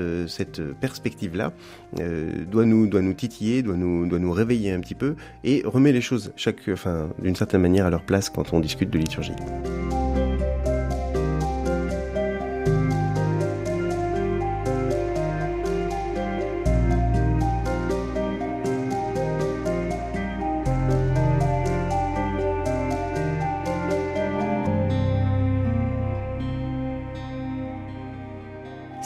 perspective-là 0.80 1.52
euh, 2.00 2.44
doit, 2.50 2.64
nous, 2.64 2.87
doit 2.87 3.02
titiller, 3.14 3.62
doit 3.62 3.76
nous, 3.76 4.33
réveiller 4.33 4.73
un 4.73 4.80
petit 4.80 4.94
peu 4.94 5.14
et 5.44 5.62
remet 5.64 5.92
les 5.92 6.00
choses 6.00 6.33
enfin, 6.73 7.09
d'une 7.21 7.37
certaine 7.37 7.62
manière 7.62 7.87
à 7.87 7.90
leur 7.90 8.04
place 8.04 8.30
quand 8.30 8.52
on 8.52 8.61
discute 8.61 8.90
de 8.90 8.99
liturgie. 8.99 9.33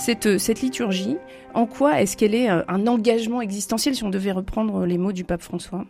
Cette, 0.09 0.38
cette 0.38 0.62
liturgie, 0.62 1.19
en 1.53 1.67
quoi 1.67 2.00
est-ce 2.00 2.17
qu'elle 2.17 2.35
est 2.35 2.50
euh, 2.50 2.62
un 2.67 2.87
engagement 2.87 3.43
existentiel, 3.43 3.95
si 3.95 4.05
on 4.05 4.09
devait 4.09 4.33
reprendre 4.33 4.87
les 4.87 4.97
mots 4.97 5.12
du 5.12 5.23
pape 5.23 5.43
François? 5.43 5.85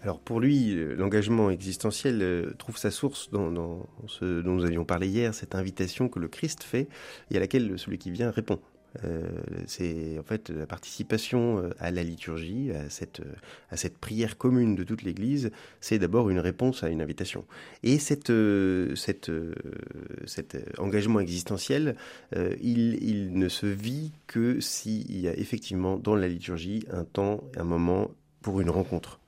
Alors 0.00 0.20
pour 0.20 0.38
lui, 0.38 0.76
l'engagement 0.96 1.50
existentiel 1.50 2.22
euh, 2.22 2.54
trouve 2.56 2.76
sa 2.76 2.92
source 2.92 3.30
dans, 3.32 3.50
ce 4.06 4.42
dont 4.42 4.52
nous 4.52 4.64
avions 4.64 4.84
parlé 4.84 5.08
hier, 5.08 5.34
cette 5.34 5.56
invitation 5.56 6.08
que 6.08 6.20
le 6.20 6.28
Christ 6.28 6.62
fait 6.62 6.86
et 7.32 7.36
à 7.36 7.40
laquelle 7.40 7.76
celui 7.80 7.98
qui 7.98 8.12
vient 8.12 8.30
répond. 8.30 8.60
Euh, 9.04 9.22
c'est 9.66 10.18
en 10.18 10.22
fait 10.22 10.50
la 10.50 10.66
participation 10.66 11.58
euh, 11.58 11.70
à 11.78 11.90
la 11.90 12.02
liturgie, 12.02 12.72
à 12.72 12.90
cette, 12.90 13.20
euh, 13.20 13.88
prière 14.00 14.36
commune 14.36 14.74
de 14.74 14.84
toute 14.84 15.02
l'Église, 15.02 15.50
c'est 15.80 15.98
d'abord 15.98 16.30
une 16.30 16.38
réponse 16.38 16.82
à 16.82 16.88
une 16.88 17.00
invitation. 17.00 17.44
Et 17.82 17.98
cette, 17.98 18.32
cet 18.94 19.30
engagement 20.78 21.20
existentiel, 21.20 21.96
il, 22.34 23.02
il 23.02 23.38
ne 23.38 23.48
se 23.48 23.66
vit 23.66 24.12
que 24.26 24.60
s'il 24.60 25.20
y 25.20 25.28
a 25.28 25.36
effectivement 25.36 25.96
dans 25.96 26.14
la 26.14 26.28
liturgie 26.28 26.84
un 26.90 27.04
temps, 27.04 27.42
un 27.56 27.64
moment 27.64 28.10
pour 28.40 28.60
une 28.60 28.70
rencontre. 28.70 29.20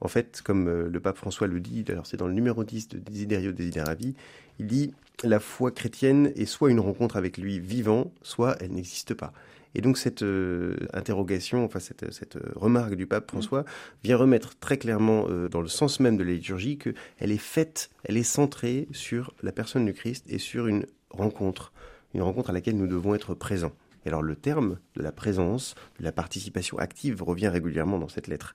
En 0.00 0.08
fait, 0.08 0.40
comme 0.42 0.68
le 0.68 1.00
pape 1.00 1.16
François 1.16 1.46
le 1.46 1.60
dit, 1.60 1.84
alors 1.88 2.06
c'est 2.06 2.16
dans 2.16 2.26
le 2.26 2.34
numéro 2.34 2.64
10 2.64 2.88
de 2.88 2.98
Desiderio 2.98 3.52
Desideravi, 3.52 4.14
il 4.58 4.66
dit 4.66 4.92
la 5.22 5.40
foi 5.40 5.70
chrétienne 5.70 6.32
est 6.36 6.46
soit 6.46 6.70
une 6.70 6.80
rencontre 6.80 7.16
avec 7.16 7.38
lui 7.38 7.58
vivant, 7.58 8.12
soit 8.22 8.56
elle 8.60 8.72
n'existe 8.72 9.14
pas. 9.14 9.32
Et 9.74 9.80
donc 9.80 9.96
cette 9.96 10.22
euh, 10.22 10.76
interrogation, 10.92 11.64
enfin 11.64 11.80
cette, 11.80 12.12
cette, 12.12 12.38
remarque 12.54 12.94
du 12.94 13.06
pape 13.06 13.30
François 13.30 13.64
vient 14.04 14.16
remettre 14.16 14.58
très 14.58 14.76
clairement 14.76 15.26
euh, 15.28 15.48
dans 15.48 15.62
le 15.62 15.68
sens 15.68 15.98
même 16.00 16.16
de 16.16 16.24
la 16.24 16.32
liturgie 16.32 16.76
qu'elle 16.76 17.32
est 17.32 17.38
faite, 17.38 17.90
elle 18.04 18.16
est 18.16 18.22
centrée 18.22 18.86
sur 18.92 19.32
la 19.42 19.52
personne 19.52 19.86
du 19.86 19.94
Christ 19.94 20.26
et 20.28 20.38
sur 20.38 20.66
une 20.66 20.84
rencontre, 21.10 21.72
une 22.14 22.22
rencontre 22.22 22.50
à 22.50 22.52
laquelle 22.52 22.76
nous 22.76 22.86
devons 22.86 23.14
être 23.14 23.34
présents. 23.34 23.72
Et 24.04 24.08
alors 24.08 24.22
le 24.22 24.36
terme 24.36 24.78
de 24.96 25.02
la 25.02 25.12
présence, 25.12 25.74
de 25.98 26.04
la 26.04 26.12
participation 26.12 26.78
active 26.78 27.22
revient 27.22 27.48
régulièrement 27.48 27.98
dans 27.98 28.08
cette 28.08 28.26
lettre. 28.26 28.54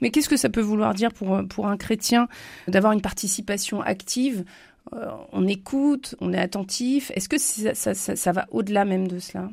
Mais 0.00 0.10
qu'est-ce 0.10 0.28
que 0.28 0.36
ça 0.36 0.50
peut 0.50 0.60
vouloir 0.60 0.92
dire 0.92 1.12
pour, 1.12 1.40
pour 1.48 1.68
un 1.68 1.76
chrétien 1.76 2.28
d'avoir 2.66 2.92
une 2.92 3.00
participation 3.00 3.80
active 3.80 4.40
euh, 4.40 4.44
on 4.92 5.46
écoute, 5.46 6.14
on 6.20 6.32
est 6.32 6.38
attentif. 6.38 7.10
Est-ce 7.14 7.28
que 7.28 7.38
ça, 7.38 8.32
va 8.32 8.46
au-delà 8.50 8.84
même 8.84 9.08
de 9.08 9.18
cela? 9.18 9.50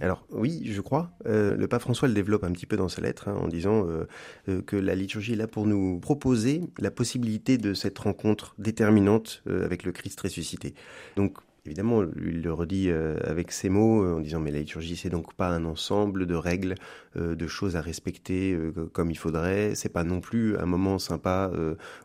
Alors 0.00 0.24
oui, 0.30 0.62
je 0.64 0.80
crois. 0.80 1.10
Euh, 1.26 1.56
le 1.56 1.66
pape 1.66 1.82
François 1.82 2.06
le 2.06 2.14
développe 2.14 2.44
un 2.44 2.52
petit 2.52 2.66
peu 2.66 2.76
dans 2.76 2.88
sa 2.88 3.00
lettre 3.00 3.28
hein, 3.28 3.36
en 3.40 3.48
disant 3.48 3.84
euh, 3.88 4.62
que 4.62 4.76
la 4.76 4.94
liturgie 4.94 5.32
est 5.32 5.36
là 5.36 5.48
pour 5.48 5.66
nous 5.66 5.98
proposer 5.98 6.62
la 6.78 6.92
possibilité 6.92 7.58
de 7.58 7.74
cette 7.74 7.98
rencontre 7.98 8.54
déterminante 8.58 9.42
avec 9.46 9.82
le 9.82 9.90
Christ 9.90 10.20
ressuscité. 10.20 10.74
Donc 11.16 11.38
Évidemment, 11.68 12.02
il 12.16 12.40
le 12.40 12.50
redit 12.50 12.88
euh, 12.88 13.18
avec 13.24 13.52
ces 13.52 13.68
mots 13.68 14.02
euh, 14.02 14.16
en 14.16 14.20
disant 14.20 14.40
mais 14.40 14.50
la 14.50 14.60
liturgie 14.60 14.96
c'est 14.96 15.10
donc 15.10 15.34
pas 15.34 15.50
un 15.50 15.66
ensemble 15.66 16.24
de 16.24 16.34
règles, 16.34 16.76
euh, 17.16 17.34
de 17.34 17.46
choses 17.46 17.76
à 17.76 17.82
respecter 17.82 18.58
comme 18.94 19.10
il 19.10 19.18
faudrait. 19.18 19.74
C'est 19.74 19.90
pas 19.90 20.02
non 20.02 20.22
plus 20.22 20.56
un 20.56 20.64
moment 20.64 20.98
sympa 20.98 21.52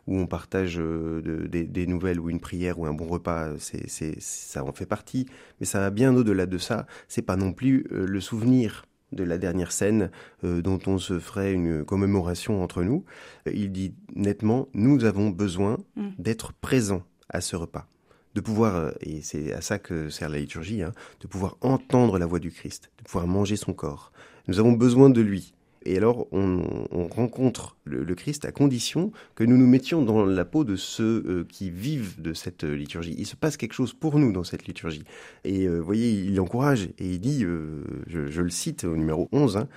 où 0.06 0.18
on 0.18 0.26
partage 0.26 0.76
des, 0.76 1.86
nouvelles 1.86 2.20
ou 2.20 2.28
une 2.28 2.40
prière 2.40 2.78
ou 2.78 2.84
un 2.84 2.92
bon 2.92 3.06
repas. 3.06 3.52
C'est, 3.58 4.20
ça 4.20 4.64
en 4.64 4.72
fait 4.72 4.84
partie, 4.84 5.26
mais 5.60 5.66
ça 5.66 5.80
va 5.80 5.88
bien 5.88 6.14
au-delà 6.14 6.44
de 6.44 6.58
ça. 6.58 6.86
C'est 7.08 7.22
pas 7.22 7.36
non 7.36 7.54
plus 7.54 7.86
le 7.90 8.20
souvenir 8.20 8.84
de 9.12 9.24
la 9.24 9.38
dernière 9.38 9.72
scène 9.72 10.10
dont 10.42 10.80
on 10.86 10.98
se 10.98 11.18
ferait 11.18 11.54
une 11.54 11.84
commémoration 11.84 12.62
entre 12.62 12.82
nous. 12.82 13.04
il 13.46 13.72
dit 13.72 13.94
nettement, 14.14 14.68
nous 14.74 15.04
avons 15.04 15.30
besoin 15.30 15.78
mmh. 15.96 16.08
d'être 16.18 16.52
présents 16.52 17.04
à 17.30 17.40
ce 17.40 17.56
repas 17.56 17.86
de 18.34 18.40
pouvoir, 18.40 18.76
euh, 18.76 18.90
et 19.00 19.22
c'est 19.22 19.52
à 19.52 19.60
ça 19.60 19.78
que 19.78 20.08
sert 20.08 20.28
la 20.28 20.38
liturgie, 20.38 20.82
hein, 20.82 20.92
de 21.20 21.26
pouvoir 21.26 21.56
entendre 21.60 22.18
la 22.18 22.26
voix 22.26 22.38
du 22.38 22.50
Christ, 22.50 22.90
de 22.98 23.04
pouvoir 23.04 23.26
manger 23.26 23.56
son 23.56 23.72
corps. 23.72 24.12
Nous 24.48 24.58
avons 24.58 24.72
besoin 24.72 25.10
de 25.10 25.20
lui. 25.20 25.54
Et 25.86 25.98
alors, 25.98 26.26
on, 26.32 26.62
rencontre 27.10 27.76
le, 27.84 28.14
Christ 28.14 28.46
à 28.46 28.52
condition 28.52 29.12
que 29.34 29.44
nous 29.44 29.58
nous 29.58 29.66
mettions 29.66 30.00
dans 30.00 30.24
la 30.24 30.46
peau 30.46 30.64
de 30.64 30.76
ceux 30.76 31.22
euh, 31.26 31.46
qui 31.46 31.70
vivent 31.70 32.22
de 32.22 32.32
cette 32.32 32.64
euh, 32.64 32.74
liturgie. 32.74 33.14
Il 33.18 33.26
se 33.26 33.36
passe 33.36 33.58
quelque 33.58 33.74
chose 33.74 33.92
pour 33.92 34.18
nous 34.18 34.32
dans 34.32 34.44
cette 34.44 34.66
liturgie. 34.66 35.04
Et 35.44 35.68
vous 35.68 35.84
voyez, 35.84 36.10
il 36.10 36.40
encourage 36.40 36.84
et 36.98 37.06
il 37.06 37.20
dit, 37.20 37.42
je, 37.42 38.40
le 38.40 38.50
cite 38.50 38.84
au 38.84 38.96
numéro 38.96 39.28
11, 39.32 39.58
hein, 39.58 39.68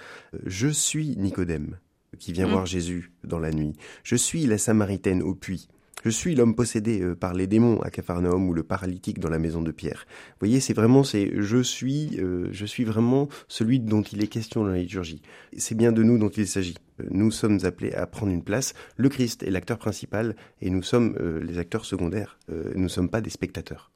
Je 0.45 0.69
suis 0.69 1.17
Nicodème 1.17 1.77
qui 2.19 2.31
vient 2.31 2.47
mmh. 2.47 2.51
voir 2.51 2.65
Jésus 2.65 3.11
dans 3.25 3.39
la 3.39 3.51
nuit. 3.51 3.73
Je 4.03 4.15
suis 4.15 4.45
la 4.45 4.57
Samaritaine 4.57 5.21
au 5.21 5.35
puits. 5.35 5.67
Je 6.03 6.09
suis 6.11 6.35
l'homme 6.35 6.55
possédé 6.55 7.01
euh, 7.01 7.15
par 7.15 7.33
les 7.33 7.47
démons 7.47 7.81
à 7.81 7.89
Capharnaüm 7.89 8.47
ou 8.47 8.53
le 8.53 8.63
paralytique 8.63 9.19
dans 9.19 9.29
la 9.29 9.39
maison 9.39 9.61
de 9.61 9.71
Pierre. 9.71 10.05
Vous 10.07 10.47
voyez, 10.47 10.59
c'est 10.59 10.73
vraiment, 10.73 11.03
c'est 11.03 11.31
je 11.41 11.61
suis, 11.61 12.19
euh, 12.19 12.47
je 12.51 12.65
suis 12.65 12.83
vraiment 12.83 13.27
celui 13.47 13.79
dont 13.79 14.03
il 14.03 14.23
est 14.23 14.27
question 14.27 14.63
dans 14.63 14.69
la 14.69 14.77
liturgie. 14.77 15.21
C'est 15.57 15.75
bien 15.75 15.91
de 15.91 16.03
nous 16.03 16.19
dont 16.19 16.29
il 16.29 16.47
s'agit. 16.47 16.77
Euh, 17.01 17.05
nous 17.09 17.31
sommes 17.31 17.59
appelés 17.63 17.93
à 17.93 18.05
prendre 18.05 18.31
une 18.31 18.43
place. 18.43 18.73
Le 18.95 19.09
Christ 19.09 19.41
est 19.41 19.49
l'acteur 19.49 19.79
principal 19.79 20.35
et 20.61 20.69
nous 20.69 20.83
sommes 20.83 21.17
les 21.41 21.57
acteurs 21.57 21.85
secondaires. 21.85 22.37
nous 22.49 22.83
ne 22.83 22.87
sommes 22.87 23.09
pas 23.09 23.21
des 23.21 23.29
spectateurs. 23.29 23.91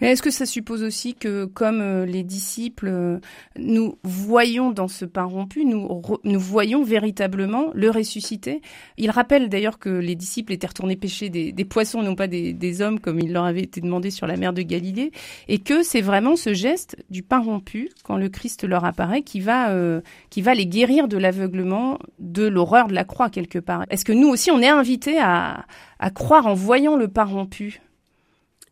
Est-ce 0.00 0.22
que 0.22 0.30
ça 0.30 0.46
suppose 0.46 0.82
aussi 0.82 1.14
que, 1.14 1.44
comme 1.44 1.80
euh, 1.80 2.06
les 2.06 2.22
disciples, 2.22 2.88
euh, 2.88 3.18
nous 3.58 3.98
voyons 4.02 4.70
dans 4.70 4.88
ce 4.88 5.04
pain 5.04 5.24
rompu, 5.24 5.64
nous, 5.64 6.00
voyons 6.38 6.82
véritablement 6.82 7.70
le 7.74 7.90
ressuscité? 7.90 8.62
Il 8.96 9.10
rappelle 9.10 9.48
d'ailleurs 9.48 9.78
que 9.78 9.90
les 9.90 10.14
disciples 10.14 10.52
étaient 10.52 10.66
retournés 10.66 10.96
pêcher 10.96 11.28
des, 11.28 11.52
des 11.52 11.64
poissons, 11.64 12.02
non 12.02 12.14
pas 12.14 12.26
des, 12.26 12.82
hommes, 12.82 13.00
comme 13.00 13.18
il 13.20 13.32
leur 13.32 13.44
avait 13.44 13.62
été 13.62 13.80
demandé 13.80 14.10
sur 14.10 14.26
la 14.26 14.36
mer 14.36 14.52
de 14.52 14.62
Galilée, 14.62 15.12
et 15.48 15.58
que 15.58 15.82
c'est 15.82 16.00
vraiment 16.00 16.36
ce 16.36 16.54
geste 16.54 16.96
du 17.10 17.22
pain 17.22 17.40
rompu, 17.40 17.90
quand 18.04 18.16
le 18.16 18.28
Christ 18.28 18.64
leur 18.64 18.84
apparaît, 18.84 19.22
qui 19.22 19.40
va, 19.40 19.70
euh, 19.70 20.00
qui 20.30 20.40
va 20.40 20.54
les 20.54 20.66
guérir 20.66 21.08
de 21.08 21.16
l'aveuglement, 21.16 21.98
de 22.18 22.46
l'horreur 22.46 22.88
de 22.88 22.94
la 22.94 23.04
croix 23.04 23.28
quelque 23.30 23.58
part. 23.58 23.84
Est-ce 23.90 24.04
que 24.04 24.12
nous 24.12 24.28
aussi, 24.28 24.50
on 24.50 24.60
est 24.60 24.68
invités 24.68 25.18
à, 25.18 25.66
à 25.98 26.10
croire 26.10 26.46
en 26.46 26.54
voyant 26.54 26.96
le 26.96 27.08
pain 27.08 27.24
rompu? 27.24 27.80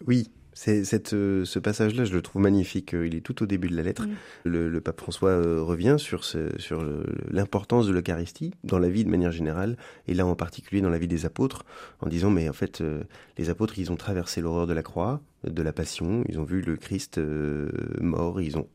Oui, 0.06 0.28
cette, 0.58 1.12
euh, 1.12 1.44
ce 1.44 1.60
passage-là, 1.60 2.04
je 2.04 2.12
le 2.12 2.20
trouve 2.20 2.42
magnifique. 2.42 2.92
Euh, 2.92 3.06
il 3.06 3.14
est 3.14 3.20
tout 3.20 3.44
au 3.44 3.46
début 3.46 3.68
de 3.68 3.76
la 3.76 3.82
lettre. 3.82 4.06
Mm. 4.06 4.50
Le, 4.50 4.80
pape 4.80 5.00
François 5.00 5.30
euh, 5.30 5.62
revient 5.62 5.96
sur, 5.98 6.24
ce, 6.24 6.50
sur 6.58 6.84
l'importance 7.30 7.86
de 7.86 7.92
l'Eucharistie 7.92 8.52
dans 8.64 8.80
la 8.80 8.88
vie 8.88 9.04
de 9.04 9.08
manière 9.08 9.30
générale, 9.30 9.76
et 10.08 10.14
là 10.14 10.26
en 10.26 10.34
particulier 10.34 10.80
dans 10.80 10.90
la 10.90 10.98
vie 10.98 11.06
des 11.06 11.26
apôtres, 11.26 11.64
en 12.00 12.08
disant 12.08 12.30
mais 12.30 12.48
en 12.48 12.52
fait 12.52 12.82
les 13.36 13.50
apôtres 13.50 13.78
ils 13.78 13.92
ont 13.92 13.96
traversé 13.96 14.40
l'horreur 14.40 14.66
de 14.66 14.72
la 14.72 14.82
croix, 14.82 15.20
de 15.44 15.62
la 15.62 15.72
passion, 15.72 16.24
ils 16.28 16.38
ont 16.40 16.44
vu 16.44 16.60
le 16.60 16.76
Christ 16.76 17.20
mort, 18.00 18.40
ils 18.40 18.56
ont 18.56 18.68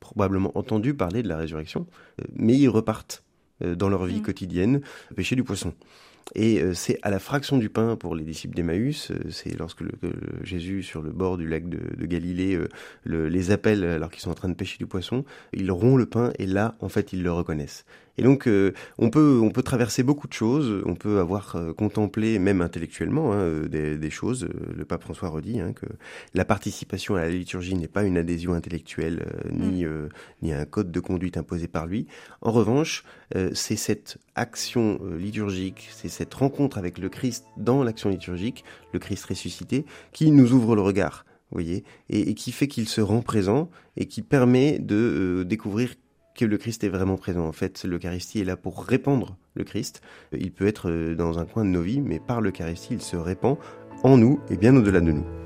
probablement 0.00 0.56
entendu 0.56 0.94
parler 0.94 1.22
de 1.22 1.28
la 1.28 1.36
résurrection, 1.36 1.86
mais 2.34 2.56
ils 2.58 2.68
repartent 2.68 3.22
dans 3.60 3.88
leur 3.88 4.04
vie 4.04 4.20
mm. 4.20 4.22
quotidienne 4.22 4.80
pêcher 5.14 5.36
du 5.36 5.44
poisson. 5.44 5.74
Et 6.34 6.60
euh, 6.60 6.74
c'est 6.74 6.98
à 7.02 7.10
la 7.10 7.18
fraction 7.18 7.58
du 7.58 7.68
pain 7.68 7.96
pour 7.96 8.14
les 8.14 8.24
disciples 8.24 8.54
d'Emmaüs, 8.54 9.10
euh, 9.10 9.30
c'est 9.30 9.58
lorsque 9.58 9.82
Jésus, 10.42 10.82
sur 10.82 11.02
le 11.02 11.10
bord 11.10 11.36
du 11.36 11.46
lac 11.46 11.68
de, 11.68 12.06
Galilée, 12.06 12.56
euh, 12.56 13.28
les 13.28 13.50
appelle 13.50 13.84
alors 13.84 14.10
qu'ils 14.10 14.22
sont 14.22 14.30
en 14.30 14.34
train 14.34 14.48
de 14.48 14.54
pêcher 14.54 14.78
du 14.78 14.86
poisson, 14.86 15.24
ils 15.52 15.70
rompt 15.70 15.98
le 15.98 16.06
pain 16.06 16.32
et 16.38 16.46
là, 16.46 16.74
en 16.80 16.88
fait, 16.88 17.12
ils 17.12 17.22
le 17.22 17.32
reconnaissent. 17.32 17.84
Et 18.18 18.22
donc, 18.22 18.46
euh, 18.46 18.72
on 18.98 19.08
peut 19.08 19.40
on 19.42 19.50
peut 19.50 19.62
traverser 19.62 20.02
beaucoup 20.02 20.28
de 20.28 20.32
choses. 20.32 20.82
On 20.84 20.94
peut 20.94 21.18
avoir 21.18 21.56
euh, 21.56 21.72
contemplé, 21.72 22.38
même 22.38 22.60
intellectuellement, 22.60 23.32
hein, 23.32 23.38
euh, 23.38 23.68
des, 23.68 23.96
des, 23.96 24.10
choses. 24.10 24.48
Le 24.74 24.84
pape 24.84 25.02
François 25.02 25.30
redit 25.30 25.60
hein, 25.60 25.72
que 25.72 25.86
la 26.34 26.44
participation 26.44 27.14
à 27.14 27.20
la 27.20 27.30
liturgie 27.30 27.74
n'est 27.74 27.88
pas 27.88 28.04
une 28.04 28.18
adhésion 28.18 28.52
intellectuelle 28.52 29.26
ni 29.50 29.84
mm. 29.84 30.08
ni 30.42 30.52
un 30.52 30.64
code 30.64 30.90
de 30.90 31.00
conduite 31.00 31.36
imposé 31.36 31.68
par 31.68 31.86
lui. 31.86 32.06
En 32.42 32.52
revanche, 32.52 33.04
c'est 33.54 33.76
cette 33.76 34.18
action 34.34 35.00
liturgique, 35.16 35.88
c'est 35.92 36.08
cette 36.08 36.34
rencontre 36.34 36.78
avec 36.78 36.98
le 36.98 37.08
Christ 37.08 37.46
dans 37.56 37.82
l'action 37.82 38.10
liturgique, 38.10 38.64
le 38.92 38.98
Christ 38.98 39.24
ressuscité, 39.24 39.86
qui 40.12 40.30
nous 40.30 40.52
ouvre 40.52 40.76
le 40.76 40.82
regard 40.82 41.24
voyez, 41.50 41.84
et, 42.08 42.30
et, 42.30 42.34
qui 42.34 42.50
fait 42.50 42.66
qu'il 42.66 42.88
se 42.88 43.00
rend 43.00 43.20
présent 43.20 43.70
et 43.96 44.06
qui 44.06 44.22
permet 44.22 44.78
de 44.78 45.44
découvrir 45.46 45.94
que 46.34 46.44
le 46.44 46.58
Christ 46.58 46.84
est 46.84 46.88
vraiment 46.88 47.16
présent. 47.16 47.46
En 47.46 47.52
fait, 47.52 47.84
l'Eucharistie 47.84 48.40
est 48.40 48.44
là 48.44 48.56
pour 48.56 48.84
répandre 48.84 49.36
le 49.54 49.64
Christ. 49.64 50.02
Il 50.32 50.52
peut 50.52 50.66
être 50.66 50.90
euh, 50.90 51.14
dans 51.14 51.38
un 51.38 51.44
coin 51.44 51.64
de 51.64 51.70
nos 51.70 51.82
vies, 51.82 52.00
mais 52.00 52.20
par 52.20 52.40
l'Eucharistie, 52.40 52.94
il 52.94 53.02
se 53.02 53.16
répand 53.16 53.58
en 54.02 54.16
nous 54.16 54.40
et 54.50 54.56
bien 54.56 54.74
au-delà 54.76 55.00
de 55.00 55.12
nous. 55.12 55.41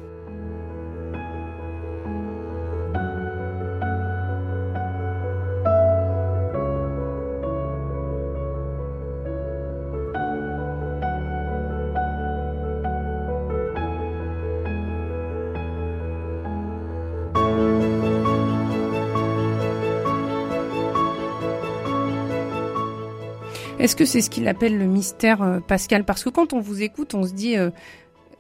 Est-ce 23.87 23.95
que 23.95 24.05
c'est 24.05 24.21
ce 24.21 24.31
qu'il 24.31 24.49
appelle 24.49 24.77
le 24.77 24.87
mystère 24.87 25.43
euh, 25.43 25.61
pascal? 25.61 26.05
Parce 26.05 26.25
que 26.25 26.29
quand 26.29 26.53
on 26.53 26.59
vous 26.59 26.83
écoute, 26.83 27.15
on 27.15 27.23
se 27.23 27.33
dit 27.33 27.57
euh, 27.57 27.71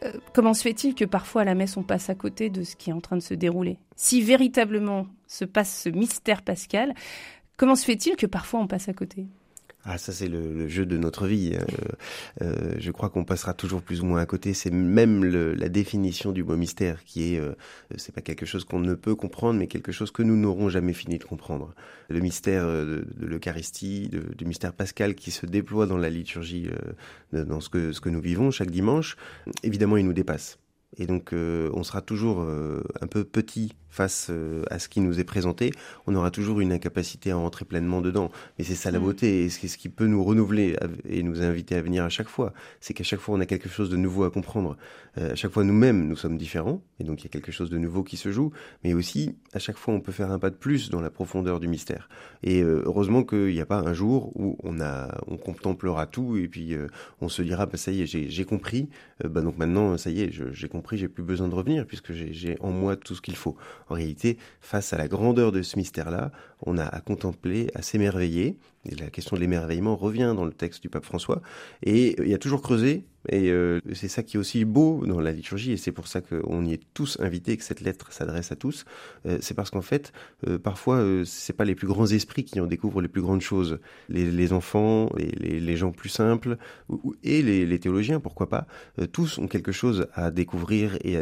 euh, 0.03 0.11
comment 0.35 0.55
se 0.55 0.62
fait-il 0.62 0.97
que 0.97 1.05
parfois 1.05 1.43
à 1.43 1.45
la 1.45 1.55
messe 1.55 1.76
on 1.76 1.85
passe 1.85 2.11
à 2.11 2.17
côté 2.17 2.50
de 2.50 2.65
ce 2.65 2.75
qui 2.75 2.91
est 2.91 2.93
en 2.93 3.00
train 3.00 3.15
de 3.15 3.23
se 3.23 3.33
dérouler? 3.33 3.79
Si 3.95 4.21
véritablement 4.23 5.07
se 5.29 5.45
passe 5.45 5.83
ce 5.85 5.88
mystère 5.88 6.43
pascal, 6.43 6.95
comment 7.57 7.76
se 7.76 7.85
fait-il 7.85 8.17
que 8.17 8.26
parfois 8.26 8.59
on 8.59 8.67
passe 8.67 8.88
à 8.88 8.93
côté? 8.93 9.29
Ah, 9.88 9.99
ça 9.99 10.12
c'est 10.12 10.28
le, 10.28 10.66
jeu 10.69 10.85
de 10.85 10.99
notre 10.99 11.28
vie. 11.28 11.52
Euh, 11.55 12.43
euh, 12.43 12.75
je 12.78 12.91
crois 12.91 13.08
qu'on 13.08 13.25
passera 13.25 13.54
toujours 13.54 13.82
plus 13.82 14.02
ou 14.02 14.06
moins 14.06 14.21
à 14.21 14.26
côté. 14.26 14.52
C'est 14.52 14.73
même 14.73 15.25
la 15.25 15.69
définition 15.69 16.32
du 16.32 16.43
mot 16.43 16.56
mystère 16.56 17.04
qui 17.04 17.34
est, 17.34 17.39
euh, 17.39 17.54
c'est 17.97 18.13
pas 18.13 18.21
quelque 18.21 18.47
chose 18.47 18.65
qu'on 18.65 18.80
ne 18.80 18.95
peut 18.95 19.15
comprendre, 19.15 19.61
mais 19.61 19.69
quelque 19.69 19.93
chose 19.93 20.11
que 20.11 20.23
nous 20.23 20.37
n'aurons 20.37 20.69
jamais 20.69 20.93
fini 20.93 21.19
de 21.19 21.25
comprendre. 21.25 21.73
Le 22.08 22.19
mystère 22.19 22.67
de, 22.67 23.06
l'Eucharistie, 23.21 24.11
du 24.37 24.45
mystère 24.45 24.73
pascal 24.73 25.15
qui 25.15 25.30
se 25.30 25.47
déploie 25.47 25.87
dans 25.87 25.99
la 25.99 26.11
liturgie, 26.11 26.69
dans 27.32 27.61
ce 27.61 27.69
que 27.69 28.08
nous 28.08 28.21
vivons 28.21 28.50
chaque 28.50 28.71
dimanche, 28.71 29.17
évidemment, 29.63 29.97
il 29.97 30.04
nous 30.04 30.13
dépasse. 30.13 30.58
Et 30.97 31.07
donc, 31.07 31.33
on 31.33 31.83
sera 31.83 32.01
toujours 32.01 32.41
un 32.41 33.07
peu 33.07 33.25
petit 33.25 33.77
face 33.97 34.29
euh, 34.31 34.63
à 34.71 34.79
ce 34.79 34.89
qui 34.89 35.01
nous 35.01 35.19
est 35.19 35.25
présenté, 35.25 35.73
on 36.07 36.15
aura 36.15 36.31
toujours 36.31 36.61
une 36.61 36.71
incapacité 36.71 37.31
à 37.31 37.39
entrer 37.39 37.65
pleinement 37.65 38.03
dedans. 38.03 38.31
Mais 38.59 38.65
c'est 38.65 38.75
ça 38.75 38.91
la 38.91 38.99
mm. 38.99 39.03
beauté, 39.03 39.45
et 39.45 39.49
ce 39.49 39.79
qui 39.79 39.89
peut 39.89 40.07
nous 40.07 40.23
renouveler 40.23 40.77
et 41.09 41.23
nous 41.23 41.43
inviter 41.43 41.75
à 41.77 41.83
venir 41.83 42.05
à 42.05 42.11
chaque 42.11 42.29
fois, 42.29 42.53
c'est 42.81 42.93
qu'à 42.93 43.05
chaque 43.05 43.21
fois 43.21 43.35
on 43.37 43.41
a 43.41 43.47
quelque 43.47 43.69
chose 43.69 43.89
de 43.89 43.97
nouveau 43.97 44.25
à 44.25 44.31
comprendre. 44.31 44.77
Euh, 45.19 45.33
à 45.33 45.35
chaque 45.35 45.51
fois 45.51 45.65
nous-mêmes, 45.65 46.07
nous 46.07 46.17
sommes 46.17 46.37
différents, 46.37 46.83
et 47.01 47.05
donc 47.05 47.23
il 47.23 47.25
y 47.25 47.27
a 47.29 47.31
quelque 47.31 47.51
chose 47.51 47.71
de 47.71 47.79
nouveau 47.79 48.03
qui 48.03 48.19
se 48.19 48.31
joue, 48.31 48.53
mais 48.85 48.93
aussi 48.93 49.37
à 49.55 49.59
chaque 49.59 49.79
fois 49.79 49.95
on 49.95 50.01
peut 50.01 50.13
faire 50.13 50.31
un 50.31 50.39
pas 50.39 50.51
de 50.51 50.57
plus 50.57 50.91
dans 50.91 51.01
la 51.01 51.11
profondeur 51.11 51.59
du 51.59 51.67
mystère. 51.67 52.11
Et 52.43 52.63
euh, 52.63 52.83
heureusement 52.85 53.25
qu'il 53.25 53.55
n'y 53.55 53.61
a 53.61 53.67
pas 53.67 53.79
un 53.79 53.95
jour 53.95 54.31
où 54.37 54.59
on 54.63 54.81
a, 54.81 55.19
on 55.27 55.39
contemplera 55.39 56.07
tout, 56.07 56.37
et 56.37 56.49
puis 56.49 56.77
on 57.23 57.31
se 57.31 57.41
dira, 57.41 57.65
bah, 57.65 57.79
ça 57.79 57.93
y 57.93 58.03
est, 58.03 58.07
j'ai 58.07 58.45
compris, 58.45 58.91
bah, 59.25 59.41
donc 59.41 59.57
maintenant, 59.57 59.97
ça 59.97 60.11
y 60.11 60.21
est, 60.21 60.31
j'ai 60.31 60.69
compris, 60.69 60.75
j'ai 60.93 61.08
plus 61.08 61.23
besoin 61.23 61.49
de 61.49 61.54
revenir, 61.54 61.86
puisque 61.86 62.12
j'ai 62.12 62.56
en 62.60 62.71
moi 62.71 62.97
tout 62.97 63.15
ce 63.15 63.21
qu'il 63.21 63.36
faut. 63.36 63.56
En 63.89 63.95
réalité, 63.95 64.39
face 64.60 64.93
à 64.93 64.99
la 64.99 65.08
grandeur 65.08 65.52
de 65.52 65.62
ce 65.62 65.76
mystère-là, 65.76 66.32
on 66.65 66.78
a 66.78 66.84
à 66.84 67.00
contempler, 67.00 67.69
à 67.75 67.82
s'émerveiller. 67.82 68.58
La 68.99 69.10
question 69.10 69.36
de 69.36 69.41
l'émerveillement 69.41 69.97
revient 69.97 70.32
dans 70.36 70.45
le 70.45 70.52
texte 70.52 70.82
du 70.82 70.89
pape 70.89 71.04
François. 71.04 71.43
Et 71.82 72.17
il 72.23 72.28
y 72.28 72.34
a 72.34 72.39
toujours 72.39 72.62
creusé. 72.62 73.04
Et 73.28 73.50
euh, 73.50 73.80
c'est 73.93 74.08
ça 74.08 74.23
qui 74.23 74.36
est 74.36 74.41
aussi 74.41 74.65
beau 74.65 75.04
dans 75.06 75.21
la 75.21 75.32
liturgie. 75.32 75.73
Et 75.73 75.76
c'est 75.76 75.93
pour 75.93 76.08
ça 76.08 76.21
qu'on 76.21 76.65
y 76.65 76.73
est 76.73 76.82
tous 76.95 77.19
invités, 77.21 77.56
que 77.56 77.62
cette 77.62 77.80
lettre 77.80 78.12
s'adresse 78.12 78.52
à 78.52 78.56
tous. 78.56 78.84
Euh, 79.26 79.39
c'est 79.41 79.54
parce 79.54 79.71
qu'en 79.71 79.82
fait, 79.82 80.12
euh, 80.47 80.58
parfois, 80.58 81.04
c'est 81.25 81.52
pas 81.52 81.65
les 81.65 81.75
plus 81.75 81.86
grands 81.86 82.06
esprits 82.06 82.45
qui 82.45 82.60
en 82.60 82.67
découvrent 82.67 83.00
les 83.00 83.08
plus 83.08 83.23
grandes 83.23 83.41
choses. 83.41 83.78
Les, 84.08 84.52
enfants, 84.52 85.10
les, 85.17 85.60
les, 85.60 85.76
gens 85.76 85.91
plus 85.91 86.08
simples, 86.08 86.56
et 87.23 87.43
les, 87.43 87.78
théologiens, 87.78 88.21
pourquoi 88.21 88.49
pas, 88.49 88.67
tous 89.12 89.39
ont 89.39 89.49
quelque 89.49 89.73
chose 89.73 90.06
à 90.15 90.30
découvrir 90.30 90.97
et 91.02 91.17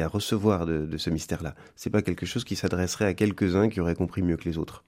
à, 0.00 0.08
recevoir 0.08 0.66
de, 0.66 0.86
de 0.86 0.96
ce 0.96 1.10
mystère-là. 1.10 1.54
C'est 1.76 1.90
pas 1.90 2.02
quelque 2.02 2.26
chose 2.26 2.44
qui 2.44 2.56
s'adresserait 2.56 3.06
à 3.06 3.14
quelques-uns 3.14 3.68
qui 3.68 3.80
auraient 3.80 3.94
compris 3.94 4.22
mieux 4.22 4.36
que 4.36 4.44
les 4.44 4.58
autres. 4.58 4.84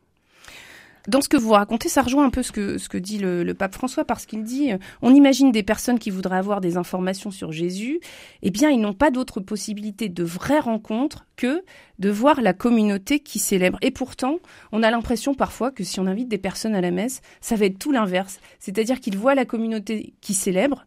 Dans 1.08 1.20
ce 1.20 1.28
que 1.28 1.36
vous 1.36 1.50
racontez, 1.50 1.88
ça 1.88 2.02
rejoint 2.02 2.24
un 2.24 2.30
peu 2.30 2.42
ce 2.42 2.52
que, 2.52 2.96
dit 2.98 3.18
le, 3.18 3.52
pape 3.54 3.74
François, 3.74 4.04
parce 4.04 4.24
qu'il 4.24 4.44
dit, 4.44 4.72
euh, 4.72 4.78
on 5.02 5.14
imagine 5.14 5.50
des 5.50 5.62
personnes 5.62 5.98
qui 5.98 6.10
voudraient 6.10 6.36
avoir 6.36 6.60
des 6.60 6.76
informations 6.76 7.30
sur 7.30 7.50
Jésus, 7.50 8.00
eh 8.42 8.50
bien, 8.50 8.70
ils 8.70 8.80
n'ont 8.80 8.92
pas 8.92 9.10
d'autre 9.10 9.40
possibilité 9.40 10.08
de 10.08 10.22
vraie 10.22 10.60
rencontre 10.60 11.26
que 11.36 11.64
de 11.98 12.10
voir 12.10 12.40
la 12.40 12.52
communauté 12.52 13.20
qui 13.20 13.38
célèbre. 13.38 13.78
Et 13.82 13.90
pourtant, 13.90 14.38
on 14.70 14.82
a 14.82 14.90
l'impression 14.90 15.34
parfois 15.34 15.70
que 15.70 15.82
si 15.84 15.98
on 15.98 16.06
invite 16.06 16.28
des 16.28 16.38
personnes 16.38 16.74
à 16.74 16.80
la 16.80 16.90
messe, 16.90 17.20
ça 17.40 17.56
va 17.56 17.66
être 17.66 17.78
tout 17.78 17.92
l'inverse. 17.92 18.38
C'est-à-dire 18.60 19.00
qu'ils 19.00 19.18
voient 19.18 19.34
la 19.34 19.44
communauté 19.44 20.14
qui 20.20 20.34
célèbre 20.34 20.84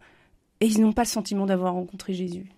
et 0.62 0.68
ils 0.68 0.82
n'ont 0.82 0.94
pas 0.94 1.04
le 1.04 1.08
sentiment 1.08 1.46
d'avoir 1.46 1.74
rencontré 1.74 2.14
Jésus. 2.14 2.50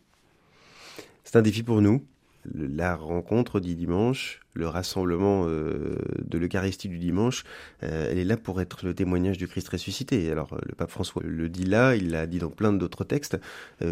C'est 1.24 1.36
un 1.36 1.41
défi 1.41 1.63
pour 1.63 1.82
nous. 1.82 2.04
La 2.53 2.95
rencontre 2.95 3.60
dit 3.60 3.75
dimanche, 3.75 4.41
le 4.53 4.67
rassemblement 4.67 5.45
euh, 5.47 5.97
de 6.25 6.38
l'Eucharistie 6.38 6.89
du 6.89 6.97
dimanche, 6.97 7.43
euh, 7.83 8.10
elle 8.10 8.17
est 8.17 8.25
là 8.25 8.38
pour 8.38 8.60
être 8.60 8.86
le 8.86 8.93
témoignage 8.93 9.38
du 9.38 9.47
Christ 9.47 9.69
ressuscité. 9.69 10.29
Alors 10.31 10.57
le 10.65 10.73
pape 10.75 10.89
François 10.89 11.21
le 11.25 11.49
dit 11.49 11.65
là, 11.65 11.95
il 11.95 12.12
l'a 12.12 12.25
dit 12.25 12.39
dans 12.39 12.49
plein 12.49 12.73
d'autres 12.73 13.03
textes. 13.03 13.38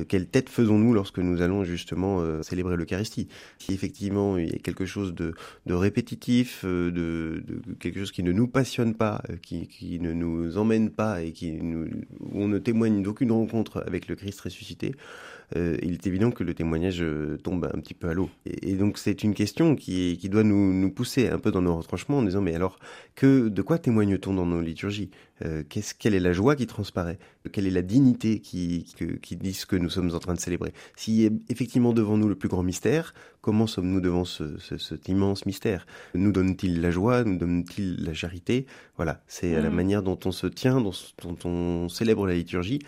quelle 0.08 0.28
tête 0.28 0.50
faisons-nous 0.50 0.94
lorsque 0.94 1.20
nous 1.20 1.42
allons 1.42 1.64
justement 1.64 2.24
célébrer 2.44 2.76
l'Eucharistie? 2.76 3.28
Si 3.60 3.74
effectivement 3.74 4.38
il 4.38 4.52
y 4.52 4.56
a 4.56 4.60
quelque 4.60 4.86
chose 4.86 5.14
de, 5.14 5.34
répétitif, 5.68 6.66
de, 6.66 7.44
quelque 7.80 8.00
chose 8.00 8.12
qui 8.12 8.24
ne 8.24 8.32
nous 8.32 8.48
passionne 8.48 8.96
pas, 8.96 9.22
qui, 9.42 10.00
ne 10.00 10.14
nous 10.14 10.58
emmène 10.58 10.90
pas 10.90 11.22
et 11.22 11.32
qui 11.32 11.60
on 12.34 12.48
ne 12.48 12.58
témoigne 12.58 13.04
d'aucune 13.04 13.32
rencontre 13.32 13.84
avec 13.86 14.08
le 14.08 14.16
Christ 14.16 14.42
ressuscité, 14.42 14.96
euh, 15.56 15.78
il 15.82 15.94
est 15.94 16.08
évident 16.08 16.32
que 16.32 16.44
le 16.44 16.54
témoignage 16.54 17.02
euh, 17.02 17.38
tombe 17.38 17.70
un 17.74 17.80
petit 17.80 17.94
peu 17.94 18.10
à 18.10 18.14
l'eau. 18.14 18.30
Et, 18.46 18.74
donc 18.74 18.98
c'est 18.98 19.24
une 19.24 19.34
question 19.34 19.76
qui, 19.76 20.18
doit 20.30 20.44
nous, 20.44 20.74
nous, 20.74 20.92
pousser 20.92 21.30
un 21.30 21.40
peu 21.40 21.52
dans 21.52 21.62
nos 21.62 21.76
retranchements 21.76 22.18
en 22.18 22.24
disant 22.24 22.42
mais 22.42 22.56
alors 22.56 22.80
que 23.16 23.50
de 23.50 23.62
quoi 23.62 23.78
témoigne-t-on 23.78 24.34
dans 24.34 24.46
nos 24.46 24.62
liturgies? 24.62 25.12
Euh, 25.44 25.64
Quelle 26.00 26.14
est 26.14 26.20
la 26.20 26.34
joie 26.34 26.56
qui 26.56 26.68
transparaît? 26.68 27.20
Quelle 27.52 27.68
est 27.68 27.72
la 27.72 27.82
dignité 27.82 28.40
qui, 28.40 28.86
qui 29.22 29.36
dit 29.36 29.54
ce 29.54 29.66
que 29.66 29.76
nous 29.76 29.90
sommes 29.90 30.14
en 30.14 30.20
train 30.20 30.34
de 30.34 30.40
célébrer? 30.40 30.74
Si 30.96 31.30
effectivement 31.50 31.94
devant 31.94 32.18
nous 32.18 32.30
le 32.30 32.36
plus 32.36 32.50
grand 32.50 32.64
mystère, 32.64 33.14
comment 33.42 33.68
sommes-nous 33.68 34.02
devant 34.02 34.26
ce, 34.26 34.58
cet 34.60 35.08
immense 35.10 35.46
mystère? 35.46 35.86
Nous 36.14 36.32
donne-t-il 36.32 36.82
la 36.82 36.92
joie? 36.92 37.24
Nous 37.24 37.38
donne-t-il 37.38 38.04
la 38.04 38.14
charité? 38.14 38.66
Voilà, 38.96 39.22
c'est 39.28 39.56
à 39.56 39.62
la 39.62 39.70
mm. 39.70 39.76
manière 39.76 40.04
dont 40.04 40.20
on 40.26 40.32
se 40.32 40.48
tient, 40.48 40.82
dont, 40.82 40.94
dont 41.22 41.38
on 41.46 41.90
célèbre 41.90 42.26
la 42.28 42.34
liturgie, 42.34 42.80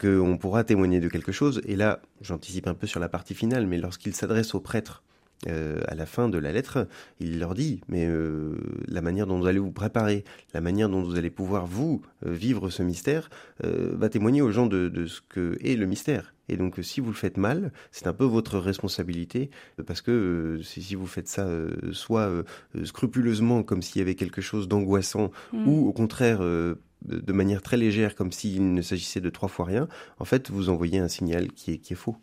qu'on 0.00 0.38
pourra 0.38 0.64
témoigner 0.64 1.00
de 1.00 1.08
quelque 1.08 1.32
chose. 1.32 1.60
Et 1.66 1.76
là, 1.76 2.00
j'anticipe 2.20 2.66
un 2.66 2.74
peu 2.74 2.86
sur 2.86 3.00
la 3.00 3.08
partie 3.08 3.34
finale, 3.34 3.66
mais 3.66 3.78
lorsqu'il 3.78 4.14
s'adresse 4.14 4.54
aux 4.54 4.60
prêtres, 4.60 5.02
euh, 5.48 5.80
à 5.88 5.94
la 5.94 6.06
fin 6.06 6.28
de 6.28 6.38
la 6.38 6.52
lettre, 6.52 6.86
il 7.18 7.38
leur 7.38 7.54
dit, 7.54 7.80
mais 7.88 8.06
euh, 8.06 8.54
la 8.86 9.02
manière 9.02 9.26
dont 9.26 9.38
vous 9.38 9.46
allez 9.46 9.58
vous 9.58 9.72
préparer, 9.72 10.24
la 10.54 10.60
manière 10.60 10.88
dont 10.88 11.02
vous 11.02 11.16
allez 11.16 11.30
pouvoir, 11.30 11.66
vous, 11.66 12.02
euh, 12.24 12.32
vivre 12.32 12.70
ce 12.70 12.82
mystère, 12.82 13.28
va 13.62 14.08
témoigner 14.08 14.42
aux 14.42 14.50
gens 14.50 14.66
de, 14.66 14.88
de, 14.88 15.06
ce 15.06 15.20
que 15.20 15.56
est 15.60 15.76
le 15.76 15.86
mystère. 15.86 16.34
Et 16.48 16.56
donc, 16.56 16.80
si 16.82 17.00
vous 17.00 17.10
le 17.10 17.16
faites 17.16 17.36
mal, 17.36 17.72
c'est 17.92 18.08
un 18.08 18.12
peu 18.12 18.24
votre 18.24 18.58
responsabilité, 18.58 19.50
parce 19.86 20.00
que 20.00 20.58
si 20.64 20.96
vous 20.96 21.06
faites 21.06 21.28
ça 21.28 21.48
soit 21.92 22.28
scrupuleusement, 22.82 23.62
comme 23.62 23.80
s'il 23.80 24.00
y 24.00 24.02
avait 24.02 24.16
quelque 24.16 24.40
chose 24.40 24.66
d'angoissant, 24.66 25.30
mmh. 25.52 25.68
ou 25.68 25.86
au 25.86 25.92
contraire 25.92 26.40
de 26.40 27.32
manière 27.32 27.62
très 27.62 27.76
légère, 27.76 28.16
comme 28.16 28.32
s'il 28.32 28.74
ne 28.74 28.82
s'agissait 28.82 29.20
de 29.20 29.30
trois 29.30 29.48
fois 29.48 29.66
rien, 29.66 29.86
en 30.18 30.24
fait, 30.24 30.50
vous 30.50 30.68
envoyez 30.68 30.98
un 30.98 31.08
signal 31.08 31.52
qui 31.52 31.72
est, 31.72 31.78
qui 31.78 31.92
est 31.92 31.96
faux. 31.96 32.16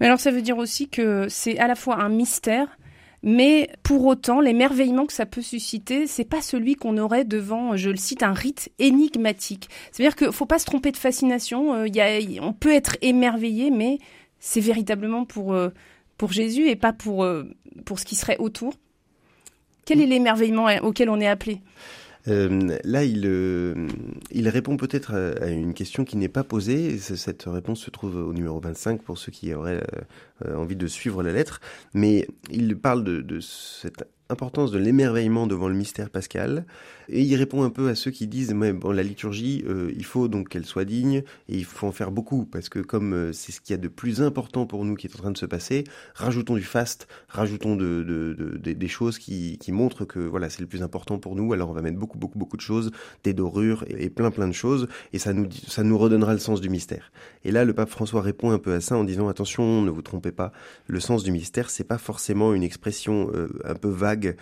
Mais 0.00 0.06
alors, 0.06 0.20
ça 0.20 0.30
veut 0.30 0.42
dire 0.42 0.58
aussi 0.58 0.88
que 0.88 1.26
c'est 1.28 1.58
à 1.58 1.66
la 1.66 1.74
fois 1.74 2.00
un 2.00 2.08
mystère, 2.08 2.68
mais 3.22 3.70
pour 3.82 4.06
autant, 4.06 4.40
l'émerveillement 4.40 5.06
que 5.06 5.12
ça 5.12 5.26
peut 5.26 5.42
susciter, 5.42 6.06
c'est 6.06 6.24
pas 6.24 6.40
celui 6.40 6.76
qu'on 6.76 6.98
aurait 6.98 7.24
devant, 7.24 7.76
je 7.76 7.90
le 7.90 7.96
cite, 7.96 8.22
un 8.22 8.32
rite 8.32 8.70
énigmatique. 8.78 9.68
C'est-à-dire 9.90 10.14
qu'il 10.14 10.32
faut 10.32 10.46
pas 10.46 10.60
se 10.60 10.66
tromper 10.66 10.92
de 10.92 10.96
fascination. 10.96 11.74
Euh, 11.74 11.88
y 11.88 12.00
a, 12.00 12.42
on 12.42 12.52
peut 12.52 12.72
être 12.72 12.96
émerveillé, 13.02 13.70
mais 13.70 13.98
c'est 14.38 14.60
véritablement 14.60 15.24
pour 15.24 15.52
euh, 15.52 15.70
pour 16.16 16.30
Jésus 16.32 16.68
et 16.68 16.76
pas 16.76 16.92
pour 16.92 17.24
euh, 17.24 17.44
pour 17.84 17.98
ce 17.98 18.04
qui 18.04 18.14
serait 18.14 18.38
autour. 18.38 18.74
Quel 19.84 20.00
est 20.00 20.06
l'émerveillement 20.06 20.68
auquel 20.82 21.08
on 21.08 21.18
est 21.18 21.26
appelé? 21.26 21.60
Euh, 22.26 22.76
là, 22.84 23.04
il, 23.04 23.22
euh, 23.26 23.88
il 24.30 24.48
répond 24.48 24.76
peut-être 24.76 25.14
à, 25.14 25.46
une 25.48 25.74
question 25.74 26.04
qui 26.04 26.16
n'est 26.16 26.28
pas 26.28 26.44
posée. 26.44 26.98
Cette 26.98 27.44
réponse 27.44 27.80
se 27.80 27.90
trouve 27.90 28.16
au 28.16 28.32
numéro 28.32 28.60
25 28.60 29.02
pour 29.02 29.18
ceux 29.18 29.32
qui 29.32 29.54
auraient 29.54 29.82
euh, 30.44 30.56
envie 30.56 30.76
de 30.76 30.86
suivre 30.86 31.22
la 31.22 31.32
lettre. 31.32 31.60
Mais 31.94 32.26
il 32.50 32.76
parle 32.76 33.04
de, 33.04 33.20
de 33.20 33.40
cette 33.40 34.04
importance 34.28 34.70
de 34.70 34.78
l'émerveillement 34.78 35.46
devant 35.46 35.68
le 35.68 35.74
mystère 35.74 36.10
pascal, 36.10 36.66
et 37.08 37.22
il 37.22 37.34
répond 37.36 37.62
un 37.62 37.70
peu 37.70 37.88
à 37.88 37.94
ceux 37.94 38.10
qui 38.10 38.26
disent 38.26 38.52
mais 38.54 38.72
bon 38.72 38.90
la 38.90 39.02
liturgie 39.02 39.64
euh, 39.66 39.92
il 39.96 40.04
faut 40.04 40.28
donc 40.28 40.48
qu'elle 40.48 40.66
soit 40.66 40.84
digne 40.84 41.22
et 41.48 41.56
il 41.56 41.64
faut 41.64 41.86
en 41.86 41.92
faire 41.92 42.10
beaucoup 42.10 42.44
parce 42.44 42.68
que 42.68 42.80
comme 42.80 43.12
euh, 43.14 43.32
c'est 43.32 43.52
ce 43.52 43.60
qu'il 43.60 43.74
y 43.74 43.78
a 43.78 43.80
de 43.80 43.88
plus 43.88 44.22
important 44.22 44.66
pour 44.66 44.84
nous 44.84 44.94
qui 44.94 45.06
est 45.06 45.14
en 45.14 45.18
train 45.18 45.30
de 45.30 45.38
se 45.38 45.46
passer, 45.46 45.84
rajoutons 46.14 46.54
du 46.54 46.62
faste, 46.62 47.08
rajoutons 47.28 47.76
de, 47.76 48.02
de, 48.02 48.34
de, 48.34 48.72
des 48.72 48.88
choses 48.88 49.18
qui, 49.18 49.58
qui 49.58 49.72
montrent 49.72 50.04
que 50.04 50.18
voilà 50.18 50.50
c'est 50.50 50.60
le 50.60 50.66
plus 50.66 50.82
important 50.82 51.18
pour 51.18 51.34
nous. 51.34 51.52
Alors 51.52 51.70
on 51.70 51.72
va 51.72 51.82
mettre 51.82 51.98
beaucoup 51.98 52.18
beaucoup 52.18 52.38
beaucoup 52.38 52.56
de 52.56 52.62
choses, 52.62 52.90
des 53.24 53.32
dorures 53.32 53.84
et, 53.88 54.10
plein 54.10 54.30
plein 54.30 54.48
de 54.48 54.52
choses 54.52 54.88
et 55.12 55.18
ça 55.18 55.32
nous 55.32 55.48
ça 55.66 55.82
nous 55.82 55.98
redonnera 55.98 56.32
le 56.32 56.38
sens 56.38 56.60
du 56.60 56.68
mystère. 56.68 57.12
Et 57.44 57.50
là 57.50 57.64
le 57.64 57.72
pape 57.72 57.90
François 57.90 58.20
répond 58.20 58.50
un 58.50 58.58
peu 58.58 58.74
à 58.74 58.80
ça 58.80 58.96
en 58.96 59.04
disant 59.04 59.28
attention 59.28 59.82
ne 59.82 59.90
vous 59.90 60.02
trompez 60.02 60.32
pas, 60.32 60.52
le 60.86 61.00
sens 61.00 61.24
du 61.24 61.32
mystère 61.32 61.70
c'est 61.70 61.84
pas 61.84 61.98
forcément 61.98 62.52
une 62.52 62.62
expression 62.62 63.30
euh, 63.34 63.48
un 63.64 63.74
peu 63.74 63.88
vague 63.88 64.36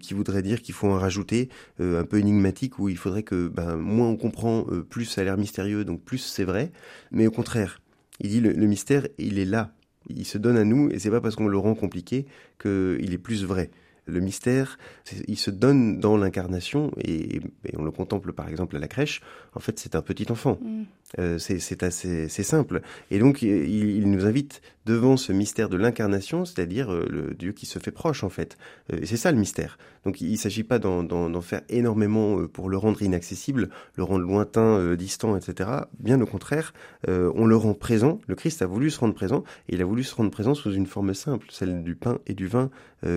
qui 0.00 0.14
voudrait 0.14 0.42
dire 0.42 0.62
qu'il 0.62 0.74
faut 0.74 0.88
en 0.88 0.98
rajouter, 0.98 1.50
un 1.98 2.04
peu 2.04 2.18
énigmatique, 2.18 2.78
où 2.78 2.88
il 2.88 2.96
faudrait 2.96 3.22
que 3.22 3.48
ben, 3.48 3.76
moins 3.76 4.08
on 4.08 4.16
comprend, 4.16 4.66
euh, 4.70 4.82
plus 4.82 5.04
ça 5.04 5.20
a 5.20 5.24
l'air 5.24 5.36
mystérieux, 5.36 5.84
donc 5.84 6.02
plus 6.02 6.18
c'est 6.18 6.44
vrai. 6.44 6.72
Mais 7.10 7.26
au 7.26 7.30
contraire, 7.30 7.80
il 8.20 8.30
dit 8.30 8.40
le, 8.40 8.52
mystère, 8.66 9.06
il 9.18 9.38
est 9.38 9.44
là, 9.44 9.72
il 10.08 10.24
se 10.24 10.38
donne 10.38 10.56
à 10.56 10.64
nous, 10.64 10.90
et 10.90 10.98
c'est 10.98 11.10
pas 11.10 11.20
parce 11.20 11.36
qu'on 11.36 11.48
le 11.48 11.58
rend 11.58 11.74
compliqué 11.74 12.26
qu'il 12.60 13.12
est 13.12 13.18
plus 13.18 13.44
vrai 13.44 13.70
le 14.08 14.20
mystère, 14.20 14.78
il 15.26 15.38
se 15.38 15.50
donne 15.50 16.00
dans 16.00 16.16
l'incarnation 16.16 16.90
et, 16.96 17.40
on 17.76 17.84
le 17.84 17.90
contemple 17.90 18.32
par 18.32 18.48
exemple 18.48 18.76
à 18.76 18.78
la 18.78 18.88
crèche. 18.88 19.20
En 19.54 19.60
fait, 19.60 19.78
c'est 19.78 19.94
un 19.94 20.02
petit 20.02 20.30
enfant. 20.30 20.58
Mm. 20.62 20.84
Euh, 21.18 21.38
c'est 21.38 21.82
assez 21.82 22.28
c'est 22.28 22.42
simple. 22.42 22.82
Et 23.10 23.18
donc, 23.18 23.40
il, 23.42 24.10
nous 24.10 24.26
invite 24.26 24.60
devant 24.84 25.16
ce 25.16 25.32
mystère 25.32 25.68
de 25.68 25.76
l'incarnation, 25.76 26.44
c'est-à-dire 26.44 26.92
euh, 26.92 27.06
le 27.10 27.34
Dieu 27.34 27.52
qui 27.52 27.66
se 27.66 27.78
fait 27.78 27.90
proche 27.90 28.24
en 28.24 28.28
fait. 28.28 28.58
Euh, 28.92 29.00
c'est 29.04 29.16
ça 29.16 29.32
le 29.32 29.38
mystère. 29.38 29.78
Donc, 30.04 30.20
il 30.20 30.32
ne 30.32 30.36
s'agit 30.36 30.64
pas 30.64 30.78
d'en 30.78 31.40
faire 31.40 31.62
énormément 31.68 32.46
pour 32.46 32.68
le 32.68 32.76
rendre 32.78 33.02
inaccessible, 33.02 33.68
le 33.96 34.02
rendre 34.04 34.24
lointain, 34.24 34.94
distant, 34.94 35.36
etc. 35.36 35.70
Bien 35.98 36.20
au 36.22 36.26
contraire, 36.26 36.72
on 37.06 37.44
le 37.44 37.56
rend 37.56 37.74
présent. 37.74 38.18
Le 38.26 38.34
Christ 38.34 38.62
a 38.62 38.66
voulu 38.66 38.90
se 38.90 39.00
rendre 39.00 39.12
présent 39.12 39.44
et 39.68 39.74
il 39.74 39.82
a 39.82 39.84
voulu 39.84 40.04
se 40.04 40.14
rendre 40.14 40.30
présent 40.30 40.54
sous 40.54 40.72
une 40.72 40.86
forme 40.86 41.12
simple, 41.12 41.48
celle 41.50 41.82
du 41.82 41.94
pain 41.94 42.20
et 42.26 42.32
du 42.32 42.46
vin 42.46 42.70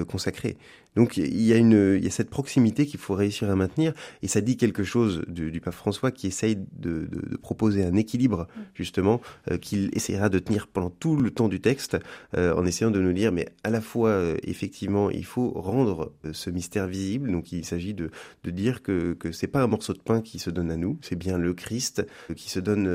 consacrés. 0.09 0.57
Donc 0.95 1.17
il 1.17 1.41
y 1.41 1.53
a 1.53 1.57
une, 1.57 1.95
il 1.97 2.03
y 2.03 2.07
a 2.07 2.11
cette 2.11 2.29
proximité 2.29 2.85
qu'il 2.85 2.99
faut 2.99 3.13
réussir 3.13 3.49
à 3.49 3.55
maintenir, 3.55 3.93
et 4.21 4.27
ça 4.27 4.41
dit 4.41 4.57
quelque 4.57 4.83
chose 4.83 5.23
du, 5.27 5.51
du 5.51 5.61
pape 5.61 5.73
François 5.73 6.11
qui 6.11 6.27
essaye 6.27 6.55
de, 6.55 7.05
de, 7.05 7.29
de 7.29 7.37
proposer 7.37 7.83
un 7.85 7.95
équilibre 7.95 8.47
mm. 8.55 8.61
justement 8.73 9.21
euh, 9.49 9.57
qu'il 9.57 9.89
essaiera 9.93 10.29
de 10.29 10.39
tenir 10.39 10.67
pendant 10.67 10.89
tout 10.89 11.15
le 11.15 11.31
temps 11.31 11.47
du 11.47 11.61
texte, 11.61 11.97
euh, 12.35 12.53
en 12.55 12.65
essayant 12.65 12.91
de 12.91 12.99
nous 12.99 13.13
dire, 13.13 13.31
mais 13.31 13.47
à 13.63 13.69
la 13.69 13.81
fois 13.81 14.09
euh, 14.09 14.37
effectivement 14.43 15.09
il 15.09 15.25
faut 15.25 15.49
rendre 15.51 16.11
ce 16.33 16.49
mystère 16.49 16.87
visible, 16.87 17.31
donc 17.31 17.51
il 17.51 17.65
s'agit 17.65 17.93
de, 17.93 18.11
de 18.43 18.51
dire 18.51 18.81
que 18.81 19.13
que 19.13 19.31
c'est 19.31 19.47
pas 19.47 19.61
un 19.61 19.67
morceau 19.67 19.93
de 19.93 19.99
pain 19.99 20.21
qui 20.21 20.39
se 20.39 20.49
donne 20.49 20.71
à 20.71 20.77
nous, 20.77 20.97
c'est 21.01 21.15
bien 21.15 21.37
le 21.37 21.53
Christ 21.53 22.05
qui 22.35 22.49
se 22.49 22.59
donne 22.59 22.87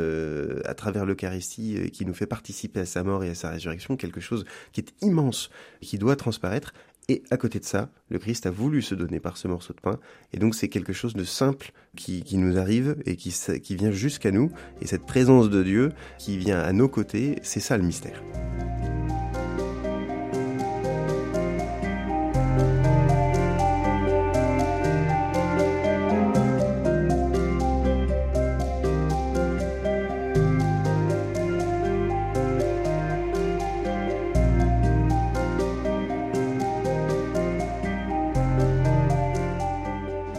à 0.64 0.74
travers 0.74 1.06
l'Eucharistie, 1.06 1.90
qui 1.90 2.04
nous 2.04 2.14
fait 2.14 2.26
participer 2.26 2.80
à 2.80 2.87
sa 2.87 3.02
mort 3.02 3.24
et 3.24 3.30
à 3.30 3.35
sa 3.35 3.50
résurrection, 3.50 3.96
quelque 3.96 4.20
chose 4.20 4.44
qui 4.72 4.80
est 4.80 4.92
immense, 5.02 5.50
qui 5.80 5.98
doit 5.98 6.16
transparaître 6.16 6.72
et 7.08 7.22
à 7.30 7.36
côté 7.36 7.60
de 7.60 7.64
ça, 7.64 7.88
le 8.08 8.18
Christ 8.18 8.46
a 8.46 8.50
voulu 8.50 8.82
se 8.82 8.94
donner 8.94 9.20
par 9.20 9.36
ce 9.36 9.46
morceau 9.46 9.72
de 9.72 9.80
pain. 9.80 9.98
Et 10.32 10.38
donc 10.38 10.54
c'est 10.54 10.68
quelque 10.68 10.92
chose 10.92 11.14
de 11.14 11.24
simple 11.24 11.72
qui, 11.96 12.22
qui 12.22 12.36
nous 12.36 12.58
arrive 12.58 12.96
et 13.06 13.16
qui, 13.16 13.34
qui 13.62 13.76
vient 13.76 13.92
jusqu'à 13.92 14.32
nous. 14.32 14.50
Et 14.80 14.86
cette 14.86 15.06
présence 15.06 15.48
de 15.48 15.62
Dieu 15.62 15.92
qui 16.18 16.36
vient 16.36 16.58
à 16.58 16.72
nos 16.72 16.88
côtés, 16.88 17.36
c'est 17.42 17.60
ça 17.60 17.76
le 17.76 17.84
mystère. 17.84 18.22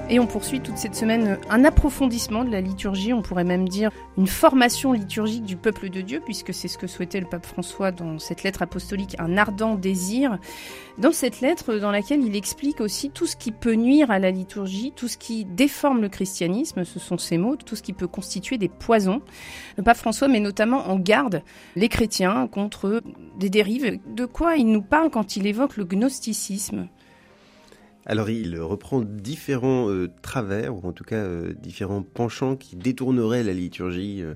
Et 0.10 0.22
on 0.22 0.26
poursuit 0.26 0.62
toute 0.62 0.78
cette 0.78 0.96
semaine 0.96 1.38
un 1.50 1.66
approfondissement 1.66 2.46
de 2.46 2.50
la 2.50 2.62
liturgie, 2.62 3.12
on 3.12 3.22
pourrait 3.22 3.44
même 3.44 3.68
dire 3.68 3.92
une 4.18 4.28
formation 4.28 4.94
liturgique 4.94 5.44
du 5.44 5.58
peuple 5.58 5.90
de 5.90 6.00
Dieu, 6.00 6.22
puisque 6.24 6.54
c'est 6.54 6.70
ce 6.70 6.78
que 6.78 6.88
souhaitait 6.88 7.20
le 7.20 7.28
pape 7.28 7.46
François 7.46 7.92
dans 7.92 8.18
cette 8.18 8.44
lettre 8.44 8.62
apostolique, 8.62 9.18
un 9.20 9.36
ardent 9.36 9.76
désir. 9.76 10.40
Dans 10.98 11.12
cette 11.12 11.42
lettre 11.42 11.76
dans 11.76 11.92
laquelle 11.92 12.24
il 12.24 12.38
explique 12.38 12.80
aussi 12.80 13.10
tout 13.10 13.26
ce 13.26 13.36
qui 13.36 13.52
peut 13.52 13.74
nuire 13.74 14.10
à 14.10 14.18
la 14.18 14.32
liturgie, 14.32 14.94
tout 14.96 15.10
ce 15.10 15.18
qui 15.18 15.44
déforme 15.44 16.02
le 16.02 16.08
christianisme, 16.08 16.86
ce 16.86 17.00
sont 17.00 17.18
ces 17.18 17.38
mots, 17.38 17.58
tout 17.58 17.76
ce 17.76 17.84
qui 17.84 17.92
peut 17.92 18.08
constituer 18.08 18.58
des 18.58 18.70
poisons. 18.70 19.22
Le 19.76 19.84
pape 19.84 19.98
François 19.98 20.30
met 20.30 20.40
notamment 20.40 20.88
en 20.90 20.98
garde 20.98 21.44
les 21.76 21.90
chrétiens 21.90 22.48
contre 22.48 23.02
des 23.38 23.50
dérives. 23.50 24.00
De 24.08 24.26
quoi 24.26 24.56
il 24.56 24.68
nous 24.68 24.82
parle 24.82 25.10
quand 25.10 25.36
il 25.36 25.48
évoque 25.48 25.76
le 25.76 25.84
gnosticisme? 25.84 26.88
Alors 28.08 28.30
il 28.30 28.58
reprend 28.62 29.02
différents 29.02 29.90
euh, 29.90 30.10
travers, 30.22 30.74
ou 30.74 30.88
en 30.88 30.94
tout 30.94 31.04
cas 31.04 31.18
euh, 31.18 31.54
différents 31.54 32.02
penchants 32.02 32.56
qui 32.56 32.78
détourneraient 32.78 33.44
la 33.44 33.52
liturgie, 33.52 34.24
euh, 34.24 34.34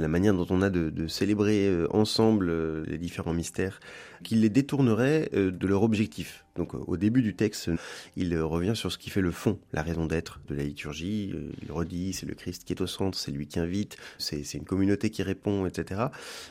la 0.00 0.08
manière 0.08 0.34
dont 0.34 0.46
on 0.50 0.60
a 0.60 0.68
de, 0.68 0.90
de 0.90 1.08
célébrer 1.08 1.72
ensemble 1.90 2.82
les 2.82 2.98
différents 2.98 3.32
mystères, 3.32 3.80
qui 4.24 4.34
les 4.34 4.50
détourneraient 4.50 5.30
de 5.32 5.66
leur 5.66 5.84
objectif. 5.84 6.44
Donc 6.56 6.74
au 6.74 6.96
début 6.96 7.22
du 7.22 7.36
texte, 7.36 7.70
il 8.16 8.36
revient 8.40 8.74
sur 8.74 8.90
ce 8.90 8.98
qui 8.98 9.08
fait 9.08 9.20
le 9.20 9.30
fond, 9.30 9.58
la 9.72 9.82
raison 9.82 10.06
d'être 10.06 10.40
de 10.48 10.56
la 10.56 10.64
liturgie. 10.64 11.32
Il 11.62 11.70
redit, 11.70 12.12
c'est 12.12 12.26
le 12.26 12.34
Christ 12.34 12.64
qui 12.64 12.72
est 12.72 12.80
au 12.80 12.88
centre, 12.88 13.16
c'est 13.16 13.30
lui 13.30 13.46
qui 13.46 13.60
invite, 13.60 13.96
c'est 14.18 14.54
une 14.54 14.64
communauté 14.64 15.10
qui 15.10 15.22
répond, 15.22 15.64
etc. 15.66 16.06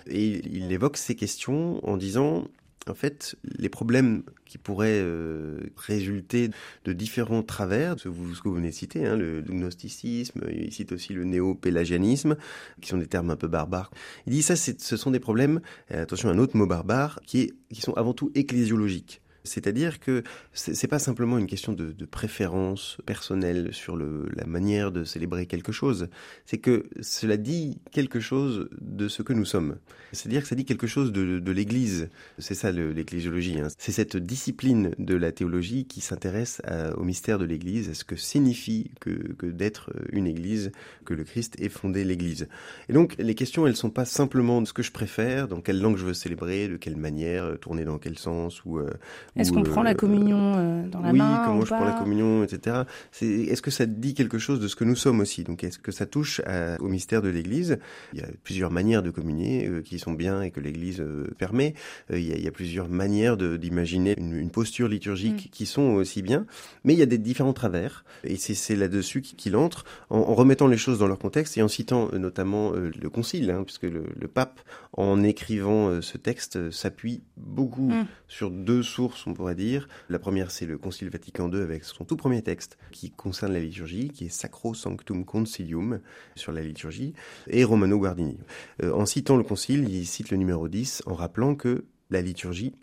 Et 0.08 0.42
il 0.48 0.72
évoque 0.72 0.96
ces 0.96 1.16
questions 1.16 1.86
en 1.86 1.98
disant, 1.98 2.48
en 2.90 2.94
fait, 2.94 3.36
les 3.44 3.70
problèmes 3.70 4.24
qui 4.46 4.58
pourraient 4.58 5.02
euh, 5.02 5.60
résulter 5.76 6.50
de 6.86 6.94
différents 6.94 7.44
travers, 7.44 8.00
ce 8.00 8.04
que 8.04 8.10
vous, 8.10 8.54
venez 8.54 8.70
de 8.70 8.74
citer, 8.74 9.06
hein, 9.06 9.16
le 9.16 9.42
gnosticisme, 9.42 10.42
il 10.50 10.72
cite 10.72 10.92
aussi 10.92 11.14
le 11.14 11.24
néo-pélagianisme, 11.24 12.38
qui 12.82 12.90
sont 12.90 12.98
des 12.98 13.08
termes 13.08 13.30
un 13.30 13.36
peu 13.36 13.48
barbares. 13.48 13.92
Il 14.26 14.34
dit 14.34 14.42
ça, 14.42 14.56
ce 14.56 14.98
sont 14.98 15.12
des 15.12 15.20
problèmes, 15.20 15.62
attention, 15.90 16.30
un 16.30 16.38
autre 16.38 16.56
mot 16.58 16.68
barbare, 16.68 17.20
qui 17.26 17.54
sont 17.80 17.94
avant 17.94 18.14
tout 18.14 18.32
ecclésiologiques. 18.36 19.22
C'est-à-dire 19.48 20.00
que 20.00 20.24
c'est 20.54 20.88
pas 20.88 21.00
simplement 21.00 21.38
une 21.38 21.48
question 21.48 21.74
de, 21.74 21.94
préférence 22.06 22.98
personnelle 23.06 23.74
sur 23.74 23.98
la 23.98 24.46
manière 24.46 24.92
de 24.92 25.04
célébrer 25.04 25.46
quelque 25.46 25.72
chose. 25.72 26.08
C'est 26.46 26.58
que 26.58 26.86
cela 27.02 27.38
dit 27.38 27.80
quelque 27.92 28.20
chose 28.20 28.70
de 28.80 29.08
ce 29.08 29.22
que 29.22 29.34
nous 29.34 29.46
sommes. 29.46 29.78
C'est-à-dire 30.14 30.42
que 30.42 30.48
ça 30.48 30.56
dit 30.56 30.66
quelque 30.66 30.88
chose 30.88 31.12
de, 31.12 31.52
l'Église. 31.52 32.10
C'est 32.38 32.54
ça 32.54 32.72
l'ecclésiologie. 32.72 33.60
Hein. 33.60 33.68
C'est 33.78 33.92
cette 33.92 34.18
discipline 34.18 34.92
de 35.00 35.16
la 35.16 35.32
théologie 35.32 35.86
qui 35.86 36.02
s'intéresse 36.02 36.62
au 36.96 37.04
mystère 37.04 37.40
de 37.40 37.46
l'Église, 37.46 37.90
à 37.90 37.94
ce 37.94 38.04
que 38.04 38.16
signifie 38.16 38.92
que, 39.00 39.48
d'être 39.48 39.92
une 40.12 40.28
Église, 40.28 40.72
que 41.06 41.14
le 41.14 41.24
Christ 41.24 41.56
ait 41.60 41.70
fondé 41.70 42.04
l'Église. 42.04 42.48
Et 42.90 42.94
donc 42.94 43.16
les 43.18 43.36
questions, 43.36 43.68
elles 43.68 43.76
sont 43.76 43.90
pas 43.90 44.06
simplement 44.06 44.62
de 44.62 44.68
ce 44.68 44.74
que 44.74 44.84
je 44.84 44.92
préfère, 44.92 45.48
dans 45.48 45.62
quelle 45.62 45.80
langue 45.80 45.98
je 45.98 46.06
veux 46.06 46.14
célébrer, 46.14 46.68
de 46.68 46.78
quelle 46.78 46.96
manière, 46.98 47.58
tourner 47.60 47.86
dans 47.86 47.98
quel 47.98 48.18
sens 48.18 48.64
ou 48.66 48.80
euh, 48.80 48.90
est-ce 49.38 49.52
qu'on 49.52 49.64
prend 49.64 49.84
la 49.84 49.92
euh, 49.92 49.94
communion 49.94 50.54
euh, 50.56 50.88
dans 50.88 51.02
la 51.02 51.14
main 51.14 51.40
Oui, 51.40 51.46
comment 51.46 51.62
je 51.66 51.74
prends 51.74 51.86
la 51.86 51.94
communion, 51.94 52.44
etc. 52.44 52.84
Est-ce 53.22 53.62
que 53.62 53.72
ça 53.72 53.86
dit 53.86 54.14
quelque 54.14 54.38
chose 54.38 54.60
de 54.60 54.68
ce 54.68 54.76
que 54.76 54.84
nous 54.84 54.96
sommes 54.96 55.20
aussi? 55.20 55.44
Donc, 55.44 55.64
est-ce 55.64 55.80
que 55.80 55.92
ça 55.92 56.06
touche 56.06 56.42
au 56.80 56.88
mystère 56.88 57.22
de 57.22 57.30
l'Église? 57.30 57.78
Il 58.14 58.20
y 58.20 58.24
a 58.24 58.28
plusieurs 58.44 58.72
manières 58.72 59.04
de 59.04 59.10
communier 59.10 59.68
euh, 59.68 59.82
qui 59.82 60.00
sont 60.00 60.14
bien 60.14 60.42
et 60.42 60.52
que 60.52 60.60
l'Église 60.60 61.04
permet. 61.38 61.74
il, 62.12 62.42
y 62.42 62.48
a, 62.48 62.52
plusieurs 62.52 62.90
manières 62.90 63.38
d'imaginer 63.38 64.16
une, 64.18 64.50
posture 64.50 64.88
liturgique 64.88 65.48
mm. 65.48 65.50
qui 65.52 65.66
sont 65.66 65.94
aussi 65.94 66.22
bien. 66.22 66.46
Mais 66.84 66.94
il 66.94 67.00
y 67.00 67.04
a 67.04 67.08
des 67.08 67.18
différents 67.18 67.54
travers. 67.54 68.06
Et 68.24 68.38
c'est 68.38 68.76
là-dessus 68.76 69.22
qu'il 69.22 69.56
entre, 69.56 69.84
en, 70.10 70.34
remettant 70.34 70.68
les 70.68 70.78
choses 70.78 71.00
dans 71.00 71.08
leur 71.08 71.20
contexte 71.20 71.58
et 71.58 71.62
en 71.62 71.68
citant 71.68 72.10
notamment 72.14 72.72
le 72.72 73.10
Concile, 73.10 73.52
hein, 73.52 73.64
puisque 73.64 73.84
le, 73.84 74.28
pape, 74.28 74.60
en 74.94 75.24
écrivant 75.24 76.02
ce 76.02 76.18
texte, 76.18 76.72
s'appuie 76.72 77.22
beaucoup 77.36 77.90
mm. 77.90 78.06
sur 78.28 78.52
deux 78.52 78.84
sources 78.84 79.27
on 79.28 79.34
pourrait 79.34 79.56
dire. 79.56 79.88
La 80.10 80.20
première, 80.20 80.52
c'est 80.52 80.66
le 80.66 80.78
Concile 80.78 81.10
Vatican 81.10 81.52
II 81.52 81.62
avec 81.62 81.84
son 81.84 82.06
tout 82.06 82.18
premier 82.18 82.42
texte 82.42 82.78
qui 82.92 83.12
concerne 83.12 83.54
la 83.54 83.60
liturgie, 83.60 84.10
qui 84.10 84.26
est 84.26 84.30
Sacro 84.30 84.74
Sanctum 84.74 85.26
Concilium 85.26 86.00
sur 86.36 86.52
la 86.52 86.62
liturgie, 86.62 87.14
et 87.48 87.64
Romano 87.64 88.00
Guardini. 88.00 88.40
Euh, 88.84 88.92
en 88.94 89.06
citant 89.06 89.38
le 89.38 89.44
Concile, 89.44 89.88
il 89.90 90.06
cite 90.06 90.32
le 90.32 90.38
numéro 90.38 90.68
10 90.68 91.04
en 91.06 91.14
rappelant 91.14 91.56
que 91.56 91.86
la 92.10 92.22
liturgie 92.22 92.74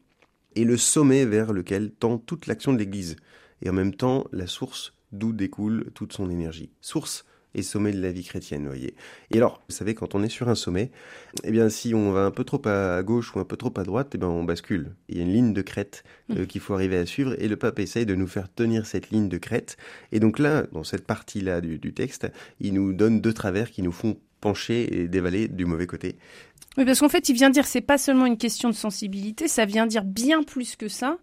est 0.55 0.65
le 0.65 0.77
sommet 0.77 1.25
vers 1.25 1.53
lequel 1.53 1.91
tend 1.91 2.19
toute 2.19 2.47
l'action 2.47 2.73
de 2.73 2.79
l'Église, 2.79 3.17
et 3.63 3.71
en 3.71 3.73
même 3.73 3.95
temps 3.95 4.27
la 4.33 4.47
source 4.47 4.93
d'où 5.13 5.33
découle 5.33 5.91
toute 5.95 6.13
son 6.13 6.31
énergie. 6.31 6.71
Source 6.81 7.25
et 7.55 7.63
sommet 7.63 7.93
de 7.93 8.01
la 8.01 8.13
vie 8.13 8.25
chrétienne, 8.25 8.63
vous 8.63 8.69
voyez. 8.69 8.95
Et 9.33 9.37
alors, 9.37 9.63
vous 9.69 9.75
savez, 9.75 9.95
quand 9.95 10.15
on 10.15 10.23
est 10.23 10.29
sur 10.29 10.49
un 10.49 10.55
sommet, 10.55 10.91
eh 11.45 11.51
bien, 11.51 11.69
si 11.69 11.95
on 11.95 12.13
va 12.13 12.25
un 12.25 12.31
peu 12.31 12.45
trop 12.45 12.61
à 12.67 13.03
gauche 13.03 13.35
ou 13.35 13.41
un 13.41 13.45
peu 13.45 13.57
trop 13.57 13.73
à 13.77 13.83
droite, 13.83 14.13
eh 14.15 14.19
bien, 14.19 14.29
on 14.29 14.45
bascule. 14.45 14.95
Il 15.09 15.17
y 15.17 15.21
a 15.21 15.23
une 15.23 15.33
ligne 15.33 15.53
de 15.53 15.63
crête 15.63 16.05
euh, 16.31 16.43
mmh. 16.43 16.47
qu'il 16.47 16.61
faut 16.61 16.75
arriver 16.75 16.99
à 16.99 17.07
suivre, 17.07 17.35
et 17.39 17.49
le 17.49 17.57
pape 17.57 17.79
essaye 17.79 18.07
de 18.07 18.15
nous 18.15 18.27
faire 18.27 18.53
tenir 18.53 18.87
cette 18.87 19.11
ligne 19.11 19.29
de 19.29 19.39
crête. 19.39 19.77
Et 20.13 20.21
donc 20.21 20.39
là, 20.39 20.65
dans 20.73 20.85
cette 20.85 21.07
partie-là 21.07 21.61
du, 21.61 21.79
du 21.79 21.93
texte, 21.95 22.27
il 22.61 22.75
nous 22.75 22.93
donne 22.93 23.21
deux 23.21 23.33
travers 23.33 23.71
qui 23.71 23.83
nous 23.83 23.93
font 23.93 24.17
pencher 24.41 25.01
et 25.01 25.09
dévaler 25.09 25.49
du 25.49 25.65
mauvais 25.65 25.87
côté. 25.87 26.17
Oui, 26.77 26.85
parce 26.85 27.01
qu'en 27.01 27.09
fait, 27.09 27.29
il 27.29 27.35
vient 27.35 27.51
dire 27.51 27.67
c'est 27.67 27.81
pas 27.81 27.99
seulement 27.99 28.27
une 28.27 28.37
question 28.37 28.69
de 28.69 28.75
sensibilité, 28.75 29.49
ça 29.49 29.65
vient 29.65 29.87
dire 29.87 30.05
bien 30.05 30.43
plus 30.43 30.77
que 30.77 30.89
ça. 30.89 31.19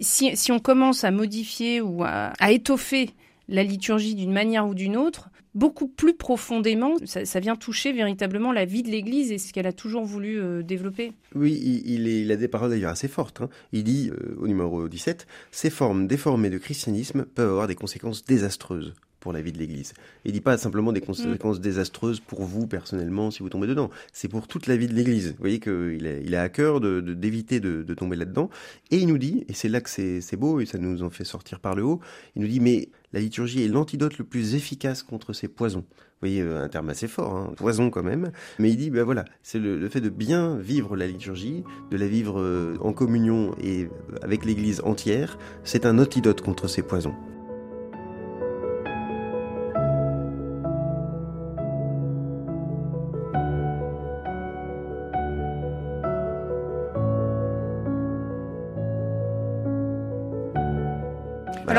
Si, 0.00 0.36
si 0.36 0.52
on 0.52 0.60
commence 0.60 1.04
à 1.04 1.10
modifier 1.10 1.80
ou 1.80 2.04
à, 2.04 2.32
à 2.38 2.52
étoffer 2.52 3.10
la 3.48 3.64
liturgie 3.64 4.14
d'une 4.14 4.32
manière 4.32 4.66
ou 4.66 4.74
d'une 4.74 4.96
autre, 4.96 5.28
beaucoup 5.54 5.88
plus 5.88 6.14
profondément, 6.14 6.94
ça, 7.04 7.40
vient 7.40 7.56
toucher 7.56 7.92
véritablement 7.92 8.52
la 8.52 8.64
vie 8.64 8.82
de 8.82 8.88
l'Église 8.88 9.32
et 9.32 9.38
ce 9.38 9.52
qu'elle 9.52 9.66
a 9.66 9.72
toujours 9.72 10.04
voulu 10.04 10.40
euh, 10.40 10.62
développer. 10.62 11.12
Oui, 11.34 11.60
il, 11.84 12.06
il, 12.06 12.32
a 12.32 12.36
des 12.36 12.48
paroles 12.48 12.70
d'ailleurs 12.70 12.92
assez 12.92 13.08
fortes. 13.08 13.40
Hein. 13.40 13.48
Il 13.72 13.84
dit 13.84 14.10
euh, 14.10 14.36
au 14.38 14.46
numéro 14.46 14.88
17, 14.88 15.26
Ces 15.50 15.70
formes 15.70 16.06
déformées 16.06 16.50
de 16.50 16.58
christianisme 16.58 17.24
peuvent 17.24 17.50
avoir 17.50 17.66
des 17.66 17.74
conséquences 17.74 18.24
désastreuses 18.24 18.94
pour 19.20 19.32
la 19.32 19.42
vie 19.42 19.52
de 19.52 19.58
l'Église. 19.58 19.92
Il 20.24 20.32
dit 20.32 20.40
pas 20.40 20.56
simplement 20.56 20.92
des 20.92 21.02
conséquences 21.02 21.58
mm. 21.58 21.62
désastreuses 21.62 22.20
pour 22.20 22.42
vous 22.42 22.66
personnellement 22.66 23.30
si 23.30 23.42
vous 23.42 23.50
tombez 23.50 23.66
dedans. 23.66 23.90
C'est 24.12 24.28
pour 24.28 24.48
toute 24.48 24.66
la 24.66 24.76
vie 24.76 24.88
de 24.88 24.94
l'Église. 24.94 25.32
Vous 25.32 25.40
voyez 25.40 25.60
qu'il 25.60 26.06
a, 26.06 26.18
il 26.18 26.34
a 26.34 26.42
à 26.42 26.48
cœur 26.48 26.80
de, 26.80 27.00
d'éviter 27.00 27.60
de, 27.60 27.82
de, 27.82 27.94
tomber 27.94 28.16
là-dedans. 28.16 28.48
Et 28.90 28.96
il 28.96 29.06
nous 29.06 29.18
dit, 29.18 29.44
et 29.48 29.52
c'est 29.52 29.68
là 29.68 29.80
que 29.80 29.90
c'est 29.90 30.36
beau 30.36 30.60
et 30.60 30.66
ça 30.66 30.78
nous 30.78 31.02
en 31.02 31.10
fait 31.10 31.24
sortir 31.24 31.60
par 31.60 31.76
le 31.76 31.84
haut, 31.84 32.00
il 32.34 32.42
nous 32.42 32.48
dit 32.48 32.60
mais 32.60 32.88
la 33.12 33.20
liturgie 33.20 33.62
est 33.64 33.68
l'antidote 33.68 34.18
le 34.18 34.24
plus 34.24 34.54
efficace 34.54 35.02
contre 35.02 35.32
ces 35.32 35.48
poisons. 35.48 35.84
Vous 35.90 36.28
voyez, 36.28 36.42
euh, 36.42 36.62
un 36.62 36.68
terme 36.68 36.90
assez 36.90 37.08
fort, 37.08 37.34
hein, 37.34 37.52
poison 37.56 37.90
quand 37.90 38.02
même. 38.02 38.30
Mais 38.58 38.70
il 38.70 38.76
dit, 38.76 38.90
ben 38.90 39.04
voilà, 39.04 39.24
c'est 39.42 39.58
le, 39.58 39.88
fait 39.88 40.00
de 40.00 40.10
bien 40.10 40.56
vivre 40.56 40.96
la 40.96 41.06
liturgie, 41.06 41.64
de 41.90 41.96
la 41.96 42.06
vivre 42.06 42.40
euh, 42.40 42.76
en 42.80 42.92
communion 42.92 43.54
et 43.62 43.88
avec 44.22 44.44
l'Église 44.44 44.80
entière, 44.84 45.38
c'est 45.64 45.86
un 45.86 45.98
antidote 45.98 46.42
contre 46.42 46.68
ces 46.68 46.82
poisons. 46.82 47.14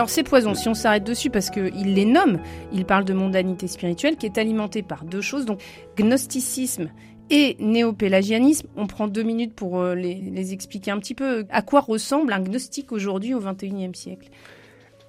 Alors 0.01 0.09
ces 0.09 0.23
poisons, 0.23 0.55
si 0.55 0.67
on 0.67 0.73
s'arrête 0.73 1.03
dessus, 1.03 1.29
parce 1.29 1.51
qu'il 1.51 1.93
les 1.93 2.05
nomme, 2.05 2.39
il 2.73 2.85
parle 2.85 3.05
de 3.05 3.13
mondanité 3.13 3.67
spirituelle 3.67 4.15
qui 4.15 4.25
est 4.25 4.39
alimentée 4.39 4.81
par 4.81 5.05
deux 5.05 5.21
choses, 5.21 5.45
donc 5.45 5.61
gnosticisme 5.95 6.89
et 7.29 7.55
néopélagianisme. 7.59 8.67
On 8.75 8.87
prend 8.87 9.07
deux 9.07 9.21
minutes 9.21 9.53
pour 9.53 9.79
euh, 9.79 9.93
les, 9.93 10.15
les 10.15 10.53
expliquer 10.53 10.89
un 10.89 10.97
petit 10.97 11.13
peu 11.13 11.45
à 11.51 11.61
quoi 11.61 11.81
ressemble 11.81 12.33
un 12.33 12.39
gnostique 12.39 12.91
aujourd'hui 12.91 13.35
au 13.35 13.41
XXIe 13.41 13.91
siècle? 13.93 14.31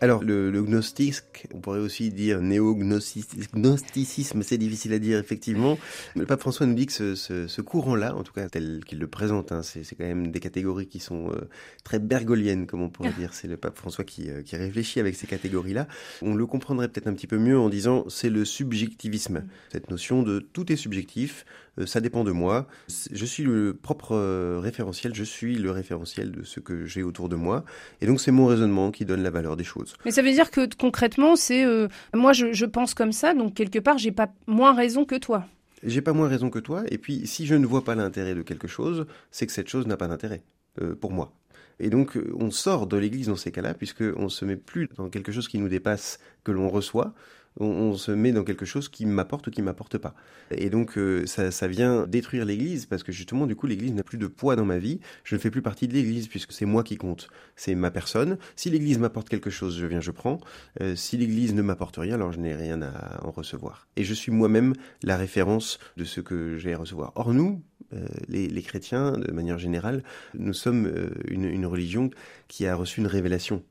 Alors, 0.02 0.22
le, 0.24 0.50
le 0.50 0.62
gnostique, 0.64 1.46
on 1.54 1.60
pourrait 1.60 1.78
aussi 1.78 2.10
dire 2.10 2.40
néo-gnosticisme, 2.40 4.42
c'est 4.42 4.58
difficile 4.58 4.94
à 4.94 4.98
dire 4.98 5.16
effectivement. 5.16 5.78
Le 6.16 6.26
pape 6.26 6.40
François 6.40 6.66
nous 6.66 6.74
dit 6.74 6.86
que 6.86 6.92
ce, 6.92 7.14
ce, 7.14 7.46
ce 7.46 7.60
courant-là, 7.60 8.16
en 8.16 8.24
tout 8.24 8.32
cas 8.32 8.48
tel 8.48 8.80
qu'il 8.84 8.98
le 8.98 9.06
présente, 9.06 9.52
hein, 9.52 9.62
c'est 9.62 9.94
quand 9.94 10.02
même 10.02 10.32
des 10.32 10.40
catégories 10.40 10.88
qui 10.88 10.98
sont 10.98 11.30
euh, 11.30 11.48
très 11.84 12.00
bergoliennes, 12.00 12.66
comme 12.66 12.82
on 12.82 12.90
pourrait 12.90 13.12
dire. 13.16 13.32
C'est 13.32 13.46
le 13.46 13.56
pape 13.56 13.78
François 13.78 14.02
qui, 14.02 14.28
euh, 14.28 14.42
qui 14.42 14.56
réfléchit 14.56 14.98
avec 14.98 15.14
ces 15.14 15.28
catégories-là. 15.28 15.86
On 16.20 16.34
le 16.34 16.46
comprendrait 16.46 16.88
peut-être 16.88 17.06
un 17.06 17.14
petit 17.14 17.28
peu 17.28 17.38
mieux 17.38 17.56
en 17.56 17.68
disant 17.68 18.04
c'est 18.08 18.28
le 18.28 18.44
subjectivisme, 18.44 19.44
cette 19.70 19.88
notion 19.88 20.24
de 20.24 20.40
tout 20.40 20.72
est 20.72 20.76
subjectif, 20.76 21.46
euh, 21.78 21.86
ça 21.86 22.00
dépend 22.00 22.24
de 22.24 22.32
moi. 22.32 22.66
Je 22.88 23.24
suis 23.24 23.44
le 23.44 23.72
propre 23.72 24.16
référentiel, 24.58 25.14
je 25.14 25.22
suis 25.22 25.54
le 25.54 25.70
référentiel 25.70 26.32
de 26.32 26.42
ce 26.42 26.58
que 26.58 26.86
j'ai 26.86 27.04
autour 27.04 27.28
de 27.28 27.36
moi, 27.36 27.64
et 28.00 28.06
donc 28.06 28.20
c'est 28.20 28.32
mon 28.32 28.46
raisonnement 28.46 28.90
qui 28.90 29.04
donne 29.04 29.22
la 29.22 29.30
valeur 29.30 29.56
des 29.56 29.62
choses. 29.62 29.91
Mais 30.04 30.10
ça 30.10 30.22
veut 30.22 30.32
dire 30.32 30.50
que 30.50 30.68
concrètement, 30.76 31.36
c'est 31.36 31.64
euh, 31.64 31.88
moi 32.14 32.32
je, 32.32 32.64
pense 32.64 32.94
comme 32.94 33.12
ça, 33.12 33.34
donc 33.34 33.54
quelque 33.54 33.78
part 33.78 33.98
j'ai 33.98 34.12
pas 34.12 34.32
moins 34.46 34.74
raison 34.74 35.04
que 35.04 35.16
toi. 35.16 35.46
J'ai 35.82 36.00
pas 36.00 36.12
moins 36.12 36.28
raison 36.28 36.48
que 36.50 36.58
toi, 36.58 36.84
et 36.88 36.98
puis 36.98 37.26
si 37.26 37.46
je 37.46 37.54
ne 37.54 37.66
vois 37.66 37.82
pas 37.82 37.94
l'intérêt 37.94 38.34
de 38.34 38.42
quelque 38.42 38.68
chose, 38.68 39.06
c'est 39.30 39.46
que 39.46 39.52
cette 39.52 39.68
chose 39.68 39.86
n'a 39.86 39.96
pas 39.96 40.08
d'intérêt 40.08 40.42
euh, 40.80 40.94
pour 40.94 41.12
moi. 41.12 41.32
Et 41.80 41.90
donc 41.90 42.18
on 42.38 42.50
sort 42.50 42.86
de 42.86 42.96
l'Église 42.96 43.26
dans 43.26 43.36
ces 43.36 43.50
cas-là, 43.50 43.74
puisque 43.74 44.04
on 44.16 44.28
se 44.28 44.44
met 44.44 44.56
plus 44.56 44.88
dans 44.96 45.08
quelque 45.08 45.32
chose 45.32 45.48
qui 45.48 45.58
nous 45.58 45.68
dépasse, 45.68 46.18
que 46.44 46.52
l'on 46.52 46.68
reçoit, 46.68 47.14
on, 47.60 47.94
se 47.94 48.10
met 48.10 48.32
dans 48.32 48.44
quelque 48.44 48.64
chose 48.64 48.88
qui 48.88 49.06
m'apporte 49.06 49.46
ou 49.46 49.50
qui 49.50 49.62
m'apporte 49.62 49.98
pas. 49.98 50.14
Et 50.50 50.70
donc 50.70 50.96
euh, 50.96 51.26
ça, 51.26 51.50
ça, 51.50 51.68
vient 51.68 52.06
détruire 52.06 52.44
l'Église 52.44 52.86
parce 52.86 53.02
que 53.02 53.12
justement 53.12 53.46
du 53.46 53.56
coup 53.56 53.66
l'Église 53.66 53.92
n'a 53.92 54.02
plus 54.02 54.18
de 54.18 54.26
poids 54.26 54.56
dans 54.56 54.64
ma 54.64 54.78
vie. 54.78 55.00
Je 55.24 55.34
ne 55.34 55.40
fais 55.40 55.50
plus 55.50 55.62
partie 55.62 55.88
de 55.88 55.92
l'Église 55.92 56.28
puisque 56.28 56.52
c'est 56.52 56.64
moi 56.64 56.82
qui 56.82 56.96
compte, 56.96 57.28
c'est 57.56 57.74
ma 57.74 57.90
personne. 57.90 58.38
Si 58.56 58.70
l'Église 58.70 58.98
m'apporte 58.98 59.28
quelque 59.28 59.50
chose, 59.50 59.78
je 59.78 59.86
viens, 59.86 60.00
je 60.00 60.10
prends. 60.10 60.40
Euh, 60.80 60.96
si 60.96 61.16
l'Église 61.16 61.54
ne 61.54 61.62
m'apporte 61.62 61.96
rien, 61.96 62.14
alors 62.14 62.32
je 62.32 62.40
n'ai 62.40 62.54
rien 62.54 62.82
à 62.82 63.24
en 63.26 63.30
recevoir. 63.30 63.86
Et 63.96 64.04
je 64.04 64.14
suis 64.14 64.32
moi-même 64.32 64.74
la 65.02 65.16
référence 65.16 65.78
de 65.96 66.04
ce 66.04 66.20
que 66.20 66.56
j'ai 66.56 66.72
à 66.74 66.78
recevoir. 66.78 67.12
Or 67.16 67.34
nous, 67.34 67.62
euh, 67.92 68.06
les, 68.28 68.62
chrétiens, 68.62 69.12
de 69.12 69.30
manière 69.32 69.58
générale, 69.58 70.02
nous 70.34 70.54
sommes 70.54 70.90
une 71.28 71.66
religion 71.66 72.10
qui 72.48 72.66
a 72.66 72.74
reçu 72.74 73.00
une 73.00 73.06
révélation 73.06 73.62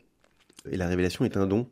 Et 0.70 0.78
la 0.78 0.88
révélation 0.88 1.26
est 1.26 1.38
un 1.38 1.48
don 1.48 1.68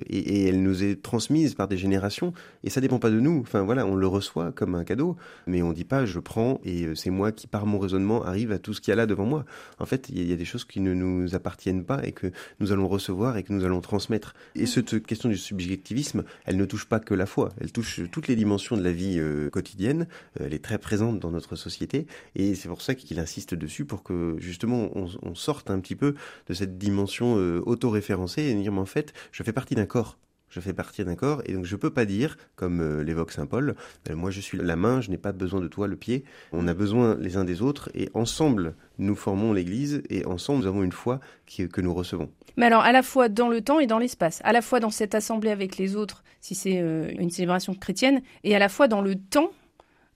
et, 0.00 0.48
elle 0.48 0.62
nous 0.62 0.82
est 0.82 1.00
transmise 1.00 1.54
par 1.54 1.68
des 1.68 1.76
générations 1.76 2.32
et 2.62 2.70
ça 2.70 2.80
dépend 2.80 2.98
pas 2.98 3.10
de 3.10 3.20
nous. 3.20 3.40
Enfin 3.40 3.62
voilà, 3.62 3.86
on 3.86 3.94
le 3.94 4.06
reçoit 4.06 4.52
comme 4.52 4.74
un 4.74 4.84
cadeau, 4.84 5.16
mais 5.46 5.62
on 5.62 5.72
dit 5.72 5.84
pas 5.84 6.04
je 6.04 6.18
prends 6.18 6.60
et 6.64 6.84
euh, 6.84 6.94
c'est 6.94 7.10
moi 7.10 7.32
qui 7.32 7.46
par 7.46 7.66
mon 7.66 7.78
raisonnement 7.78 8.24
arrive 8.24 8.52
à 8.52 8.58
tout 8.58 8.74
ce 8.74 8.80
qu'il 8.80 8.90
y 8.90 8.92
a 8.92 8.96
là 8.96 9.06
devant 9.06 9.26
moi. 9.26 9.44
En 9.78 9.86
fait, 9.86 10.08
il 10.08 10.28
y, 10.28 10.32
a 10.32 10.36
des 10.36 10.44
choses 10.44 10.64
qui 10.64 10.80
ne 10.80 10.94
nous 10.94 11.34
appartiennent 11.34 11.84
pas 11.84 12.04
et 12.04 12.12
que 12.12 12.30
nous 12.60 12.72
allons 12.72 12.88
recevoir 12.88 13.36
et 13.36 13.42
que 13.42 13.52
nous 13.52 13.64
allons 13.64 13.80
transmettre. 13.80 14.34
Et 14.54 14.66
cette 14.66 15.04
question 15.04 15.28
du 15.28 15.36
subjectivisme, 15.36 16.24
elle 16.44 16.56
ne 16.56 16.64
touche 16.64 16.86
pas 16.86 17.00
que 17.00 17.14
la 17.14 17.26
foi, 17.26 17.50
elle 17.60 17.72
touche 17.72 18.00
toutes 18.10 18.28
les 18.28 18.36
dimensions 18.36 18.76
de 18.76 18.82
la 18.82 18.92
vie 18.92 19.18
euh, 19.18 19.50
quotidienne. 19.50 20.06
Euh, 20.40 20.44
elle 20.46 20.54
est 20.54 20.64
très 20.64 20.78
présente 20.78 21.20
dans 21.20 21.30
notre 21.30 21.56
société 21.56 22.06
et 22.34 22.54
c'est 22.54 22.68
pour 22.68 22.82
ça 22.82 22.94
qu'il 22.94 23.18
insiste 23.18 23.54
dessus 23.54 23.84
pour 23.84 24.02
que 24.02 24.36
justement 24.38 24.90
on, 24.94 25.34
sorte 25.34 25.70
un 25.70 25.80
petit 25.80 25.96
peu 25.96 26.14
de 26.48 26.54
cette 26.54 26.78
dimension 26.78 27.34
autoréférencée 27.66 28.42
et 28.42 28.54
dire 28.54 28.72
mais 28.72 28.80
en 28.80 28.86
fait 28.86 29.12
je 29.32 29.42
fais 29.42 29.52
partie 29.52 29.74
d'un 29.74 29.83
corps. 29.86 30.18
Je 30.48 30.60
fais 30.60 30.72
partie 30.72 31.04
d'un 31.04 31.16
corps 31.16 31.42
et 31.46 31.52
donc 31.54 31.64
je 31.64 31.74
peux 31.74 31.90
pas 31.90 32.04
dire, 32.04 32.36
comme 32.54 32.80
euh, 32.80 33.02
l'évoque 33.02 33.32
saint 33.32 33.46
Paul, 33.46 33.74
euh, 34.08 34.14
moi 34.14 34.30
je 34.30 34.40
suis 34.40 34.56
la 34.56 34.76
main, 34.76 35.00
je 35.00 35.10
n'ai 35.10 35.18
pas 35.18 35.32
besoin 35.32 35.60
de 35.60 35.66
toi 35.66 35.88
le 35.88 35.96
pied. 35.96 36.22
On 36.52 36.68
a 36.68 36.74
besoin 36.74 37.16
les 37.16 37.36
uns 37.36 37.44
des 37.44 37.60
autres 37.60 37.90
et 37.92 38.08
ensemble 38.14 38.76
nous 38.98 39.16
formons 39.16 39.52
l'Église 39.52 40.02
et 40.10 40.24
ensemble 40.26 40.60
nous 40.60 40.66
avons 40.68 40.84
une 40.84 40.92
foi 40.92 41.18
que 41.48 41.80
nous 41.80 41.92
recevons. 41.92 42.30
Mais 42.56 42.66
alors 42.66 42.82
à 42.82 42.92
la 42.92 43.02
fois 43.02 43.28
dans 43.28 43.48
le 43.48 43.62
temps 43.62 43.80
et 43.80 43.88
dans 43.88 43.98
l'espace, 43.98 44.40
à 44.44 44.52
la 44.52 44.62
fois 44.62 44.78
dans 44.78 44.90
cette 44.90 45.16
assemblée 45.16 45.50
avec 45.50 45.76
les 45.76 45.96
autres, 45.96 46.22
si 46.40 46.54
c'est 46.54 46.80
euh, 46.80 47.10
une 47.18 47.30
célébration 47.30 47.74
chrétienne, 47.74 48.22
et 48.44 48.54
à 48.54 48.60
la 48.60 48.68
fois 48.68 48.86
dans 48.86 49.00
le 49.00 49.16
temps 49.16 49.50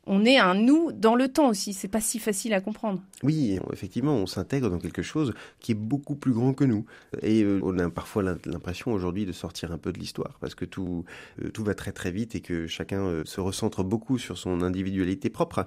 on 0.09 0.25
est 0.25 0.39
un 0.39 0.55
nous 0.55 0.91
dans 0.91 1.15
le 1.15 1.29
temps 1.29 1.49
aussi. 1.49 1.75
C'est 1.75 1.89
pas 1.89 2.01
si 2.01 2.19
facile 2.19 2.55
à 2.55 2.61
comprendre. 2.61 3.03
Oui, 3.23 3.59
effectivement, 3.73 4.15
on 4.15 4.27
s'intègre 4.27 4.71
dans 4.71 4.79
quelque 4.79 5.03
chose 5.03 5.35
qui 5.61 5.73
est 5.73 5.77
beaucoup 5.77 6.17
plus 6.17 6.33
grand 6.33 6.55
que 6.55 6.65
nous. 6.65 6.87
Et 7.23 7.43
euh, 7.43 7.61
on 7.63 7.79
a 7.79 7.91
parfois 7.91 8.23
l'impression 8.23 8.93
aujourd'hui 8.93 9.27
de 9.27 9.33
sortir 9.33 9.71
un 9.71 9.79
peu 9.79 9.93
de 9.93 9.99
l'histoire 9.99 10.39
parce 10.41 10.55
que 10.55 10.65
tout, 10.65 11.05
euh, 11.43 11.51
tout 11.51 11.63
va 11.63 11.75
très 11.75 11.93
très 11.93 12.11
vite 12.11 12.35
et 12.35 12.41
que 12.41 12.67
chacun 12.67 13.03
euh, 13.03 13.23
se 13.27 13.41
recentre 13.41 13.85
beaucoup 13.85 14.19
sur 14.19 14.39
son 14.39 14.63
individualité 14.63 15.29
propre. 15.29 15.67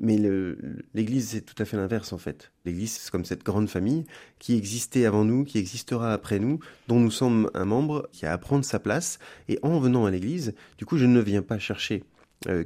Mais 0.00 0.18
l'Église, 0.94 1.30
c'est 1.30 1.42
tout 1.42 1.60
à 1.60 1.66
fait 1.66 1.76
l'inverse 1.76 2.12
en 2.12 2.18
fait. 2.18 2.50
L'Église, 2.64 2.92
c'est 2.92 3.10
comme 3.10 3.24
cette 3.24 3.44
grande 3.44 3.68
famille 3.68 4.04
qui 4.38 4.56
existait 4.56 5.04
avant 5.04 5.24
nous, 5.24 5.44
qui 5.44 5.58
existera 5.58 6.12
après 6.12 6.38
nous, 6.38 6.60
dont 6.88 6.98
nous 6.98 7.10
sommes 7.10 7.50
un 7.54 7.64
membre 7.64 8.08
qui 8.12 8.24
a 8.24 8.32
à 8.32 8.38
prendre 8.38 8.64
sa 8.64 8.78
place. 8.78 9.18
Et 9.48 9.58
en 9.62 9.78
venant 9.78 10.06
à 10.06 10.10
l'Église, 10.10 10.54
du 10.78 10.86
coup, 10.86 10.96
je 10.96 11.06
ne 11.06 11.20
viens 11.20 11.42
pas 11.42 11.58
chercher 11.58 12.04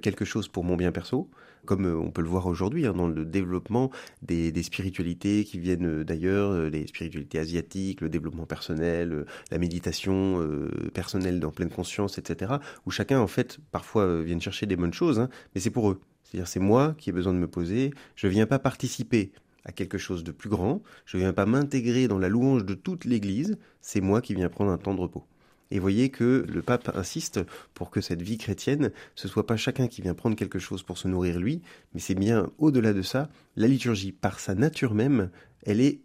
quelque 0.02 0.24
chose 0.24 0.48
pour 0.48 0.64
mon 0.64 0.76
bien 0.76 0.92
perso, 0.92 1.30
comme 1.66 1.86
euh, 1.86 1.98
on 1.98 2.10
peut 2.10 2.22
le 2.22 2.28
voir 2.28 2.46
aujourd'hui 2.46 2.86
hein, 2.86 2.94
dans 2.94 3.08
le 3.08 3.26
développement 3.26 3.90
des, 4.22 4.50
spiritualités 4.62 5.44
qui 5.44 5.58
viennent 5.58 5.86
euh, 5.86 6.04
d'ailleurs, 6.04 6.70
les 6.70 6.86
spiritualités 6.86 7.38
asiatiques, 7.38 8.00
le 8.00 8.08
développement 8.08 8.46
personnel, 8.46 9.26
la 9.50 9.58
méditation 9.58 10.46
personnelle 10.94 11.40
dans 11.40 11.50
pleine 11.50 11.68
conscience, 11.68 12.18
etc. 12.18 12.54
Où 12.86 12.90
chacun 12.90 13.20
en 13.20 13.26
fait 13.26 13.58
parfois 13.72 14.22
vient 14.22 14.38
chercher 14.38 14.66
des 14.66 14.76
bonnes 14.76 14.94
choses, 14.94 15.18
hein, 15.18 15.28
mais 15.54 15.60
c'est 15.60 15.70
pour 15.70 15.90
eux. 15.90 16.00
C'est-à-dire 16.24 16.48
c'est 16.48 16.60
moi 16.60 16.94
qui 16.98 17.10
ai 17.10 17.12
besoin 17.12 17.34
de 17.34 17.38
me 17.38 17.48
poser. 17.48 17.92
Je 18.14 18.28
viens 18.28 18.46
pas 18.46 18.58
participer 18.58 19.32
à 19.64 19.72
quelque 19.72 19.98
chose 19.98 20.24
de 20.24 20.32
plus 20.32 20.48
grand. 20.48 20.82
Je 21.04 21.18
viens 21.18 21.32
pas 21.32 21.46
m'intégrer 21.46 22.08
dans 22.08 22.18
la 22.18 22.28
louange 22.28 22.64
de 22.64 22.74
toute 22.74 23.04
l'Église. 23.04 23.58
C'est 23.80 24.00
moi 24.00 24.20
qui 24.20 24.34
viens 24.34 24.48
prendre 24.48 24.70
un 24.70 24.78
temps 24.78 24.94
de 24.94 25.00
repos. 25.00 25.26
Et 25.70 25.78
voyez 25.78 26.10
que 26.10 26.46
le 26.48 26.62
pape 26.62 26.94
insiste 26.94 27.40
pour 27.74 27.90
que 27.90 28.00
cette 28.00 28.22
vie 28.22 28.38
chrétienne, 28.38 28.92
ce 29.14 29.28
soit 29.28 29.46
pas 29.46 29.56
chacun 29.56 29.88
qui 29.88 30.02
vient 30.02 30.14
prendre 30.14 30.36
quelque 30.36 30.58
chose 30.58 30.82
pour 30.82 30.98
se 30.98 31.08
nourrir 31.08 31.40
lui, 31.40 31.62
mais 31.92 32.00
c'est 32.00 32.14
bien 32.14 32.50
au-delà 32.58 32.92
de 32.92 33.02
ça, 33.02 33.28
la 33.56 33.66
liturgie, 33.66 34.12
par 34.12 34.38
sa 34.38 34.54
nature 34.54 34.94
même, 34.94 35.30
elle 35.64 35.80
est 35.80 36.00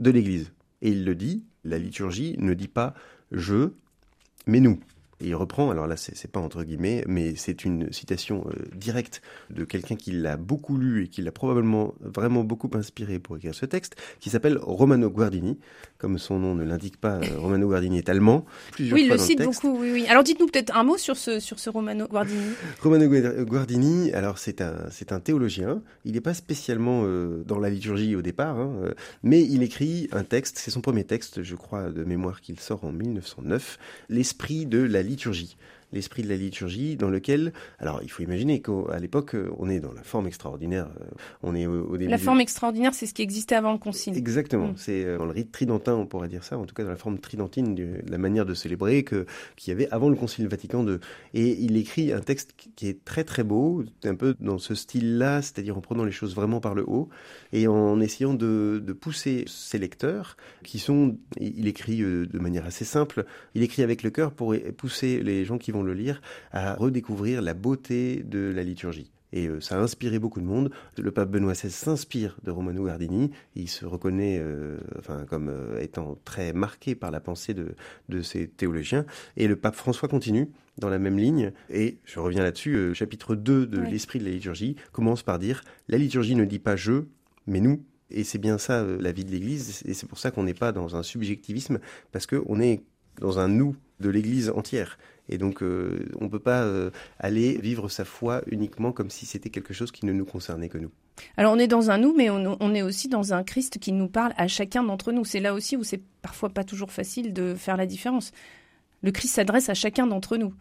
de 0.00 0.10
l'Église. 0.10 0.52
Et 0.80 0.90
il 0.90 1.04
le 1.04 1.14
dit, 1.14 1.44
la 1.64 1.78
liturgie 1.78 2.36
ne 2.38 2.54
dit 2.54 2.68
pas 2.68 2.94
je, 3.30 3.72
mais 4.46 4.60
nous. 4.60 4.80
Et 5.22 5.28
il 5.28 5.36
reprend, 5.36 5.70
alors 5.70 5.86
là, 5.86 5.96
c'est 5.96 6.30
pas 6.30 6.40
entre 6.40 6.64
guillemets, 6.64 7.04
mais 7.06 7.34
c'est 7.36 7.64
une 7.64 7.92
citation 7.92 8.44
euh, 8.48 8.64
directe 8.74 9.22
de 9.50 9.64
quelqu'un 9.64 9.94
qui 9.94 10.10
l'a 10.10 10.36
beaucoup 10.36 10.76
lu 10.76 11.04
et 11.04 11.08
qui 11.08 11.22
l'a 11.22 11.30
probablement 11.30 11.94
vraiment 12.00 12.42
beaucoup 12.42 12.70
inspiré 12.74 13.20
pour 13.20 13.36
écrire 13.36 13.54
ce 13.54 13.64
texte, 13.64 13.94
qui 14.18 14.30
s'appelle 14.30 14.58
Romano 14.60 15.08
Guardini. 15.10 15.58
Comme 15.98 16.18
son 16.18 16.40
nom 16.40 16.56
ne 16.56 16.64
l'indique 16.64 16.96
pas, 16.96 17.18
euh, 17.18 17.38
Romano 17.38 17.68
Guardini 17.68 17.98
est 17.98 18.08
allemand. 18.08 18.44
oui, 18.80 19.02
il 19.02 19.08
le 19.08 19.16
cite 19.16 19.42
beaucoup, 19.42 19.78
oui, 19.78 19.92
oui. 19.92 20.06
Alors 20.08 20.24
dites-nous 20.24 20.46
peut-être 20.46 20.76
un 20.76 20.82
mot 20.82 20.96
sur 20.96 21.16
ce, 21.16 21.38
sur 21.38 21.60
ce 21.60 21.70
Romano 21.70 22.08
Guardini. 22.08 22.42
Romano 22.80 23.08
Guardini, 23.44 24.12
alors 24.12 24.38
c'est 24.38 24.60
un, 24.60 24.74
un 25.10 25.20
théologien. 25.20 25.82
Il 26.04 26.14
n'est 26.14 26.20
pas 26.20 26.34
spécialement 26.34 27.02
euh, 27.04 27.44
dans 27.46 27.60
la 27.60 27.70
liturgie 27.70 28.16
au 28.16 28.22
départ, 28.22 28.58
hein, 28.58 28.72
mais 29.22 29.42
il 29.42 29.62
écrit 29.62 30.08
un 30.10 30.24
texte, 30.24 30.58
c'est 30.58 30.72
son 30.72 30.80
premier 30.80 31.04
texte, 31.04 31.44
je 31.44 31.54
crois, 31.54 31.90
de 31.90 32.02
mémoire 32.02 32.40
qu'il 32.40 32.58
sort 32.58 32.82
en 32.82 32.90
1909, 32.90 33.78
L'esprit 34.08 34.66
de 34.66 34.78
la 34.78 35.02
liturgie 35.12 35.56
l'esprit 35.92 36.22
de 36.22 36.28
la 36.28 36.36
liturgie 36.36 36.96
dans 36.96 37.08
lequel, 37.08 37.52
alors 37.78 38.00
il 38.02 38.10
faut 38.10 38.22
imaginer 38.22 38.60
qu'à 38.60 38.98
l'époque, 39.00 39.36
on 39.58 39.68
est 39.68 39.80
dans 39.80 39.92
la 39.92 40.02
forme 40.02 40.26
extraordinaire, 40.26 40.88
euh, 41.00 41.04
on 41.42 41.54
est 41.54 41.66
au, 41.66 41.96
début. 41.96 42.10
La 42.10 42.18
forme 42.18 42.40
extraordinaire, 42.40 42.94
c'est 42.94 43.06
ce 43.06 43.14
qui 43.14 43.22
existait 43.22 43.54
avant 43.54 43.72
le 43.72 43.78
concile. 43.78 44.16
Exactement, 44.16 44.68
mm. 44.68 44.76
c'est 44.76 45.04
euh, 45.04 45.18
dans 45.18 45.26
le 45.26 45.32
rite 45.32 45.52
tridentin, 45.52 45.94
on 45.94 46.06
pourrait 46.06 46.28
dire 46.28 46.44
ça, 46.44 46.58
en 46.58 46.64
tout 46.64 46.74
cas 46.74 46.84
dans 46.84 46.90
la 46.90 46.96
forme 46.96 47.18
tridentine 47.18 47.74
de 47.74 48.00
la 48.08 48.18
manière 48.18 48.46
de 48.46 48.54
célébrer 48.54 49.04
que 49.04 49.26
qu'il 49.56 49.72
y 49.72 49.74
avait 49.74 49.88
avant 49.90 50.08
le 50.08 50.16
concile 50.16 50.48
Vatican 50.48 50.86
II. 50.86 50.98
Et 51.34 51.58
il 51.60 51.76
écrit 51.76 52.12
un 52.12 52.20
texte 52.20 52.54
qui 52.76 52.88
est 52.88 53.04
très 53.04 53.24
très 53.24 53.44
beau, 53.44 53.84
un 54.04 54.14
peu 54.14 54.34
dans 54.40 54.58
ce 54.58 54.74
style-là, 54.74 55.42
c'est-à-dire 55.42 55.76
en 55.76 55.80
prenant 55.80 56.04
les 56.04 56.12
choses 56.12 56.34
vraiment 56.34 56.60
par 56.60 56.74
le 56.74 56.84
haut 56.86 57.08
et 57.52 57.66
en 57.66 58.00
essayant 58.00 58.34
de, 58.34 58.82
de 58.84 58.92
pousser 58.92 59.44
ses 59.46 59.78
lecteurs, 59.78 60.36
qui 60.64 60.78
sont, 60.78 61.16
il 61.40 61.66
écrit 61.66 62.02
euh, 62.02 62.26
de 62.26 62.38
manière 62.38 62.66
assez 62.66 62.84
simple, 62.84 63.24
il 63.54 63.62
écrit 63.62 63.82
avec 63.82 64.02
le 64.02 64.10
cœur 64.10 64.32
pour 64.32 64.54
pousser 64.76 65.22
les 65.22 65.44
gens 65.44 65.58
qui 65.58 65.70
vont 65.70 65.81
le 65.82 65.94
lire, 65.94 66.20
à 66.50 66.74
redécouvrir 66.74 67.42
la 67.42 67.54
beauté 67.54 68.22
de 68.24 68.52
la 68.54 68.62
liturgie. 68.62 69.12
Et 69.32 69.48
euh, 69.48 69.60
ça 69.60 69.76
a 69.76 69.80
inspiré 69.80 70.18
beaucoup 70.18 70.40
de 70.40 70.46
monde. 70.46 70.70
Le 70.98 71.10
pape 71.10 71.30
Benoît 71.30 71.52
XVI 71.52 71.70
s'inspire 71.70 72.36
de 72.44 72.50
Romano 72.50 72.84
Guardini. 72.84 73.30
Il 73.54 73.68
se 73.68 73.84
reconnaît 73.86 74.38
euh, 74.40 74.78
enfin, 74.98 75.24
comme 75.28 75.48
euh, 75.48 75.80
étant 75.80 76.18
très 76.24 76.52
marqué 76.52 76.94
par 76.94 77.10
la 77.10 77.20
pensée 77.20 77.54
de, 77.54 77.74
de 78.08 78.20
ces 78.20 78.48
théologiens. 78.48 79.06
Et 79.36 79.48
le 79.48 79.56
pape 79.56 79.74
François 79.74 80.08
continue 80.08 80.50
dans 80.78 80.90
la 80.90 80.98
même 80.98 81.18
ligne. 81.18 81.52
Et 81.70 81.98
je 82.04 82.20
reviens 82.20 82.42
là-dessus, 82.42 82.94
chapitre 82.94 83.34
2 83.34 83.66
de 83.66 83.80
l'Esprit 83.80 84.18
de 84.18 84.24
la 84.24 84.30
liturgie 84.30 84.76
commence 84.92 85.22
par 85.22 85.38
dire 85.38 85.64
La 85.88 85.98
liturgie 85.98 86.34
ne 86.34 86.44
dit 86.44 86.58
pas 86.58 86.76
je, 86.76 87.04
mais 87.46 87.60
nous. 87.60 87.84
Et 88.10 88.24
c'est 88.24 88.38
bien 88.38 88.58
ça 88.58 88.84
la 88.84 89.12
vie 89.12 89.24
de 89.24 89.30
l'Église. 89.30 89.82
Et 89.86 89.94
c'est 89.94 90.06
pour 90.06 90.18
ça 90.18 90.30
qu'on 90.30 90.42
n'est 90.42 90.54
pas 90.54 90.72
dans 90.72 90.96
un 90.96 91.02
subjectivisme, 91.02 91.78
parce 92.10 92.26
qu'on 92.26 92.60
est 92.60 92.82
dans 93.20 93.38
un 93.38 93.48
nous 93.48 93.76
de 94.00 94.10
l'Église 94.10 94.50
entière. 94.50 94.98
Et 95.28 95.38
donc, 95.38 95.62
euh, 95.62 96.08
on 96.20 96.24
ne 96.24 96.28
peut 96.28 96.38
pas 96.38 96.62
euh, 96.62 96.90
aller 97.18 97.58
vivre 97.58 97.88
sa 97.88 98.04
foi 98.04 98.42
uniquement 98.50 98.92
comme 98.92 99.10
si 99.10 99.24
c'était 99.24 99.50
quelque 99.50 99.72
chose 99.72 99.92
qui 99.92 100.04
ne 100.04 100.12
nous 100.12 100.24
concernait 100.24 100.68
que 100.68 100.78
nous. 100.78 100.90
Alors, 101.36 101.52
on 101.52 101.58
est 101.58 101.68
dans 101.68 101.90
un 101.90 101.98
nous, 101.98 102.14
mais 102.16 102.30
on, 102.30 102.74
est 102.74 102.82
aussi 102.82 103.08
dans 103.08 103.32
un 103.32 103.44
Christ 103.44 103.78
qui 103.78 103.92
nous 103.92 104.08
parle 104.08 104.32
à 104.36 104.48
chacun 104.48 104.82
d'entre 104.82 105.12
nous. 105.12 105.24
C'est 105.24 105.40
là 105.40 105.54
aussi 105.54 105.76
où 105.76 105.84
c'est 105.84 106.00
parfois 106.22 106.50
pas 106.50 106.64
toujours 106.64 106.90
facile 106.90 107.32
de 107.32 107.54
faire 107.54 107.76
la 107.76 107.86
différence. 107.86 108.32
Le 109.02 109.10
Christ 109.10 109.34
s'adresse 109.34 109.68
à 109.68 109.74
chacun 109.74 110.06
d'entre 110.06 110.36
nous. 110.36 110.54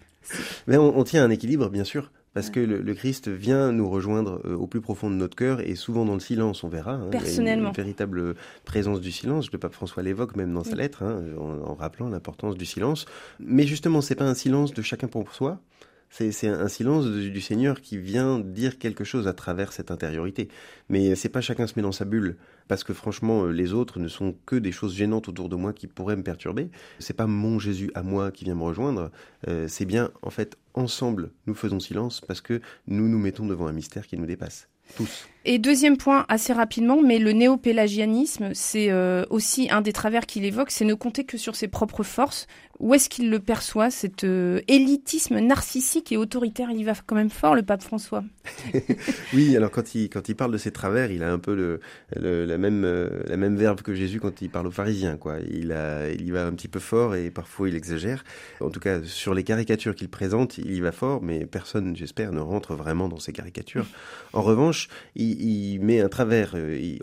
Mais 0.68 0.78
on, 0.78 0.98
on 0.98 1.04
tient 1.04 1.24
un 1.24 1.30
équilibre, 1.30 1.70
bien 1.70 1.84
sûr 1.84 2.12
parce 2.34 2.50
que 2.50 2.60
le, 2.60 2.94
Christ 2.94 3.28
vient 3.28 3.72
nous 3.72 3.90
rejoindre 3.90 4.42
euh, 4.46 4.56
au 4.56 4.68
plus 4.68 4.80
profond 4.80 5.10
de 5.10 5.16
notre 5.16 5.36
cœur 5.36 5.60
et 5.60 5.76
souvent 5.76 6.06
dans 6.06 6.14
le 6.14 6.20
silence, 6.20 6.64
on 6.64 6.70
verra. 6.70 6.94
Hein, 6.94 7.10
Personnellement. 7.12 7.70
une, 7.70 7.76
véritable 7.76 8.36
présence 8.64 9.02
du 9.02 9.12
silence. 9.12 9.52
Le 9.52 9.58
pape 9.58 9.74
François 9.74 10.02
l'évoque 10.02 10.36
même 10.36 10.54
dans 10.54 10.64
sa 10.64 10.76
lettre, 10.76 11.04
hein, 11.04 11.22
en, 11.38 11.76
rappelant 11.76 12.10
l'importance 12.10 12.56
du 12.56 12.66
silence. 12.66 13.06
Mais 13.40 13.68
justement, 13.68 14.02
c'est 14.02 14.16
pas 14.16 14.26
un 14.26 14.34
silence 14.34 14.74
de 14.74 14.82
chacun 14.82 15.08
pour 15.08 15.34
soi. 15.34 15.60
C'est 16.10 16.50
un 16.50 16.68
silence 16.68 17.06
du, 17.08 17.40
Seigneur 17.40 17.80
qui 17.80 17.98
vient 17.98 18.40
dire 18.40 18.78
quelque 18.78 19.06
chose 19.06 19.30
à 19.30 19.34
travers 19.34 19.72
cette 19.72 19.92
intériorité. 19.92 20.50
Mais 20.90 21.16
c'est 21.16 21.30
pas 21.30 21.40
chacun 21.40 21.68
se 21.68 21.74
met 21.78 21.82
dans 21.82 21.94
sa 21.94 22.04
bulle, 22.04 22.36
parce 22.72 22.86
que 22.86 22.94
franchement, 22.94 23.44
euh, 23.44 23.52
les 23.52 23.74
autres 23.74 24.00
ne 24.00 24.08
sont 24.08 24.34
que 24.46 24.56
des 24.56 24.72
choses 24.72 24.96
gênantes 24.96 25.28
autour 25.28 25.50
de 25.50 25.58
moi 25.58 25.74
qui 25.74 25.88
pourraient 25.88 26.16
me 26.16 26.24
perturber. 26.24 26.70
C'est 27.00 27.12
pas 27.14 27.28
mon 27.28 27.60
Jésus 27.60 27.92
à 27.96 28.02
moi 28.02 28.32
qui 28.32 28.46
vient 28.46 28.56
me 28.56 28.64
rejoindre. 28.64 29.12
Euh, 29.50 29.68
c'est 29.68 29.84
bien, 29.84 30.10
en 30.22 30.30
fait, 30.30 30.58
ensemble, 30.74 31.32
nous 31.48 31.54
faisons 31.54 31.82
silence 31.82 32.22
parce 32.22 32.40
que 32.40 32.62
nous 32.88 33.10
nous 33.10 33.20
mettons 33.20 33.46
devant 33.46 33.68
un 33.68 33.74
mystère 33.74 34.08
qui 34.08 34.16
nous 34.16 34.26
dépasse. 34.26 34.70
Tous. 34.96 35.28
Et 35.44 35.58
deuxième 35.58 35.98
point, 35.98 36.26
assez 36.30 36.54
rapidement, 36.54 37.02
mais 37.02 37.18
le 37.18 37.32
néo-pélagianisme, 37.32 38.52
c'est 38.54 38.92
euh, 38.92 39.26
aussi 39.32 39.70
un 39.72 39.82
des 39.82 39.92
travers 39.92 40.28
qu'il 40.28 40.46
évoque, 40.46 40.70
c'est 40.70 40.86
ne 40.86 40.94
compter 40.94 41.24
que 41.24 41.38
sur 41.38 41.56
ses 41.56 41.68
propres 41.68 42.04
forces. 42.04 42.48
Où 42.80 42.96
est-ce 42.96 43.10
qu'il 43.10 43.30
le 43.30 43.40
perçoit, 43.40 43.92
cet 43.92 44.24
euh, 44.24 44.60
élitisme 44.68 45.40
narcissique 45.40 46.12
et 46.12 46.18
autoritaire? 46.18 46.72
Il 46.72 46.80
y 46.80 46.84
va 46.84 46.94
quand 47.06 47.16
même 47.16 47.30
fort, 47.30 47.54
le 47.54 47.62
pape 47.62 47.84
François. 47.84 48.24
oui, 49.34 49.56
alors 49.56 49.70
quand 49.70 49.94
il, 49.94 50.10
quand 50.10 50.30
il 50.30 50.36
parle 50.36 50.52
de 50.52 50.58
ses 50.58 50.72
travers, 50.72 51.12
il 51.12 51.22
a 51.22 51.32
un 51.32 51.38
peu 51.38 51.54
le, 51.54 51.80
la, 52.16 52.58
même, 52.58 52.84
euh, 52.84 53.22
la 53.28 53.38
même 53.38 53.56
verbe 53.56 53.82
que 53.82 53.94
Jésus 53.94 54.20
quand 54.20 54.42
il 54.42 54.50
parle 54.50 54.66
aux 54.66 54.72
pharisiens. 54.72 55.18
Quoi. 55.18 55.38
Il 55.48 55.66
y 55.66 56.32
va 56.32 56.46
un 56.46 56.52
petit 56.54 56.68
peu 56.68 56.80
fort 56.80 57.14
et 57.14 57.30
parfois 57.30 57.70
il 57.70 57.76
exagère. 57.76 58.24
En 58.62 58.72
tout 58.72 58.80
cas, 58.80 59.04
sur 59.04 59.36
les 59.36 59.44
caricatures 59.44 59.94
qu'il 59.94 60.10
présente, 60.10 60.58
il 60.58 60.72
y 60.72 60.82
va 60.82 60.92
fort, 60.92 61.22
mais 61.22 61.46
personne, 61.46 61.96
j'espère, 61.96 62.32
ne 62.32 62.40
rentre 62.40 62.74
vraiment 62.74 63.10
dans 63.10 63.20
ces 63.20 63.32
caricatures. 63.32 63.86
En 64.34 64.42
revanche, 64.42 64.88
il 65.16 65.31
il, 65.32 65.80
met 65.80 66.02
un 66.02 66.10
travers 66.10 66.56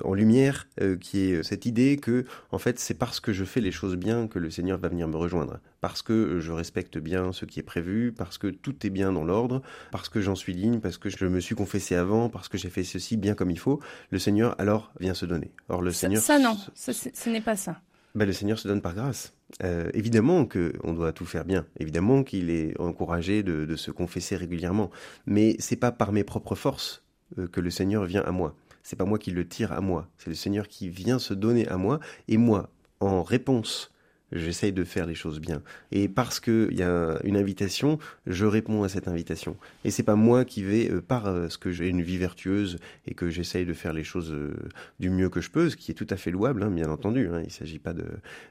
en 0.05 0.15
lumière 0.15 0.69
qui 1.01 1.21
est 1.21 1.43
cette 1.43 1.67
idée 1.67 1.97
que, 1.97 2.25
en 2.51 2.59
fait, 2.59 2.79
c'est 2.79 2.95
parce 2.95 3.21
que 3.21 3.33
je 3.33 3.45
fais 3.45 3.61
les 3.61 3.73
choses 3.73 3.97
bien 3.97 4.29
que 4.29 4.39
le 4.39 4.51
Seigneur 4.51 4.79
va 4.79 4.89
venir 4.89 5.09
me 5.09 5.17
rejoindre. 5.17 5.59
Parce 5.81 6.03
que 6.03 6.41
je 6.41 6.53
respecte 6.53 6.99
bien 6.99 7.33
ce 7.33 7.45
qui 7.45 7.61
est 7.61 7.65
prévu, 7.65 8.13
parce 8.13 8.39
que 8.39 8.49
tout 8.49 8.87
est 8.87 8.91
bien 8.91 9.13
dans 9.13 9.25
l'ordre, 9.25 9.63
parce 9.91 10.09
que 10.09 10.21
j'en 10.21 10.35
suis 10.35 10.55
digne, 10.55 10.81
parce 10.81 10.99
que 10.99 11.09
je 11.09 11.25
me 11.27 11.41
suis 11.41 11.55
confessé 11.55 11.95
avant, 11.95 12.29
parce 12.29 12.49
que 12.49 12.59
j'ai 12.59 12.71
fait 12.71 12.85
ceci 12.85 13.17
bien 13.17 13.35
comme 13.35 13.51
il 13.51 13.59
faut, 13.59 13.81
le 14.11 14.19
Seigneur 14.19 14.55
alors 14.59 14.93
vient 15.01 15.15
se 15.15 15.27
donner. 15.27 15.53
Or, 15.69 15.83
le 15.83 15.93
Seigneur. 15.93 16.23
Ça, 16.23 16.39
non, 16.39 16.57
ce 16.75 17.31
n'est 17.31 17.41
pas 17.41 17.57
ça. 17.57 17.81
Ben, 18.15 18.27
le 18.27 18.33
Seigneur 18.33 18.59
se 18.59 18.67
donne 18.67 18.81
par 18.81 18.95
grâce. 18.95 19.35
Euh, 19.63 19.91
évidemment 19.95 20.47
qu'on 20.47 20.93
doit 20.93 21.13
tout 21.13 21.25
faire 21.25 21.45
bien, 21.45 21.67
évidemment 21.79 22.23
qu'il 22.23 22.51
est 22.51 22.79
encouragé 22.81 23.43
de, 23.43 23.77
se 23.77 23.91
confesser 23.91 24.37
régulièrement, 24.37 24.91
mais 25.27 25.57
c'est 25.59 25.77
pas 25.77 25.93
par 25.93 26.13
mes 26.13 26.25
propres 26.25 26.55
forces 26.55 27.03
euh, 27.05 27.08
que 27.53 27.61
le 27.61 27.71
Seigneur 27.71 28.05
vient 28.05 28.23
à 28.23 28.31
moi. 28.31 28.55
C'est 28.83 28.97
pas 28.97 29.05
moi 29.05 29.19
qui 29.19 29.31
le 29.31 29.47
tire 29.47 29.73
à 29.73 29.81
moi, 29.81 30.09
c'est 30.17 30.31
le 30.31 30.35
Seigneur 30.35 30.69
qui 30.69 30.89
vient 30.89 31.19
se 31.19 31.35
donner 31.35 31.69
à 31.69 31.77
moi, 31.77 32.01
et 32.27 32.39
moi, 32.39 32.71
en 33.01 33.23
réponse 33.23 33.91
J'essaye 34.33 34.73
de 34.73 34.85
faire 34.85 35.07
les 35.07 35.15
choses 35.15 35.41
bien. 35.41 35.63
Et 35.91 36.09
parce 36.09 36.39
qu'il 36.39 36.75
y 36.75 36.83
a 36.83 37.19
une 37.25 37.37
invitation, 37.37 37.99
je 38.27 38.45
réponds 38.45 38.83
à 38.83 38.89
cette 38.89 39.09
invitation. 39.09 39.57
Et 39.85 39.91
c'est 39.91 40.03
pas 40.03 40.17
moi 40.17 40.45
qui 40.45 40.63
vais, 40.63 40.91
euh, 40.91 41.01
par 41.01 41.27
euh, 41.27 41.49
ce 41.49 41.57
que 41.57 41.71
j'ai 41.71 41.89
une 41.89 42.03
vie 42.03 42.19
vertueuse 42.19 42.79
et 43.07 43.15
que 43.15 43.31
j'essaye 43.31 43.65
de 43.65 43.73
faire 43.73 43.93
les 43.93 44.05
choses 44.05 44.33
euh, 44.33 44.55
du 45.01 45.09
mieux 45.09 45.31
que 45.31 45.41
je 45.41 45.51
peux, 45.51 45.71
ce 45.71 45.77
qui 45.77 45.91
est 45.91 45.95
tout 45.95 46.07
à 46.11 46.17
fait 46.17 46.31
louable, 46.31 46.63
hein, 46.63 46.71
bien 46.71 46.91
entendu. 46.91 47.29
Hein, 47.29 47.41
il 47.41 47.47
ne 47.47 47.51
s'agit 47.51 47.79
pas 47.79 47.95
de, 47.95 48.07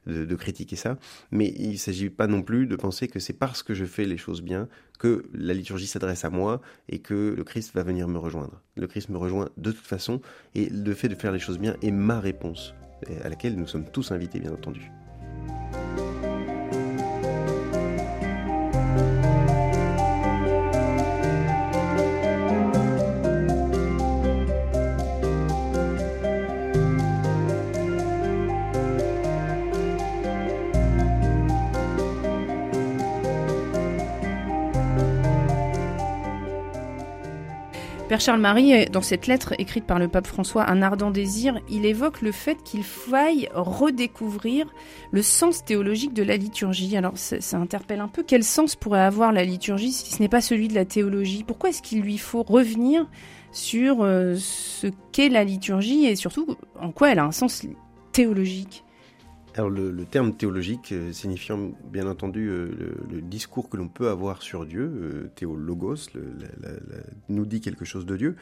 de, 0.08 0.36
critiquer 0.36 0.76
ça. 0.76 0.98
Mais 1.32 1.54
il 1.58 1.72
ne 1.72 1.78
s'agit 1.78 2.10
pas 2.10 2.28
non 2.28 2.42
plus 2.42 2.66
de 2.66 2.76
penser 2.76 3.08
que 3.08 3.20
c'est 3.20 3.34
parce 3.34 3.62
que 3.62 3.74
je 3.76 3.86
fais 3.86 4.06
les 4.06 4.18
choses 4.18 4.42
bien 4.42 4.68
que 4.98 5.26
la 5.34 5.54
liturgie 5.54 5.86
s'adresse 5.86 6.26
à 6.26 6.32
moi 6.32 6.60
et 6.90 7.00
que 7.00 7.36
le 7.38 7.44
Christ 7.44 7.76
va 7.76 7.84
venir 7.84 8.08
me 8.08 8.18
rejoindre. 8.18 8.62
Le 8.76 8.88
Christ 8.88 9.10
me 9.10 9.18
rejoint 9.18 9.50
de 9.58 9.72
toute 9.72 9.86
façon 9.86 10.22
et 10.56 10.70
le 10.70 10.94
fait 10.96 11.08
de 11.08 11.16
faire 11.16 11.32
les 11.32 11.40
choses 11.40 11.60
bien 11.60 11.76
est 11.84 11.92
ma 11.92 12.20
réponse 12.20 12.74
à 13.24 13.30
laquelle 13.30 13.56
nous 13.56 13.68
sommes 13.68 13.86
tous 13.92 14.12
invités, 14.12 14.40
bien 14.40 14.52
entendu. 14.52 14.92
Charles-Marie, 38.20 38.86
dans 38.88 39.02
cette 39.02 39.28
lettre 39.28 39.54
écrite 39.60 39.86
par 39.86 40.00
le 40.00 40.08
pape 40.08 40.28
François, 40.28 40.70
Un 40.70 40.82
ardent 40.82 41.12
désir, 41.12 41.60
il 41.70 41.86
évoque 41.86 42.22
le 42.22 42.32
fait 42.32 42.62
qu'il 42.64 42.84
faille 42.84 43.50
redécouvrir 43.54 44.66
le 45.12 45.22
sens 45.22 45.64
théologique 45.64 46.14
de 46.14 46.24
la 46.24 46.38
liturgie. 46.38 46.96
Alors 46.98 47.18
ça, 47.18 47.58
interpelle 47.58 48.00
un 48.00 48.08
peu. 48.08 48.24
Quel 48.26 48.44
sens 48.44 48.76
pourrait 48.76 49.02
avoir 49.02 49.32
la 49.32 49.44
liturgie 49.44 49.92
si 49.92 50.14
ce 50.14 50.22
n'est 50.22 50.30
pas 50.30 50.42
celui 50.42 50.68
de 50.68 50.76
la 50.76 50.86
théologie? 50.86 51.44
Pourquoi 51.44 51.70
est-ce 51.70 51.82
qu'il 51.82 52.02
lui 52.02 52.18
faut 52.18 52.44
revenir 52.44 53.08
sur 53.52 54.04
euh, 54.04 54.36
ce 54.38 54.88
qu'est 55.12 55.30
la 55.30 55.44
liturgie 55.44 56.06
et 56.06 56.16
surtout 56.16 56.56
en 56.80 56.92
quoi 56.92 57.12
elle 57.12 57.20
a 57.20 57.26
un 57.26 57.32
sens 57.32 57.66
théologique? 58.12 58.84
Alors 59.58 59.72
le, 59.72 60.06
terme 60.06 60.36
théologique 60.36 60.92
euh, 60.92 61.12
signifiant 61.12 61.72
bien 61.92 62.08
entendu 62.08 62.48
euh, 62.48 62.70
le, 63.10 63.22
discours 63.22 63.70
que 63.70 63.78
l'on 63.78 63.88
peut 63.88 64.10
avoir 64.10 64.44
sur 64.44 64.68
Dieu, 64.68 64.84
euh, 64.84 65.32
théologos, 65.34 66.12
nous 67.28 67.46
dit 67.48 67.60
quelque 67.60 67.84
chose 67.84 68.06
de 68.06 68.16
Dieu. 68.16 68.36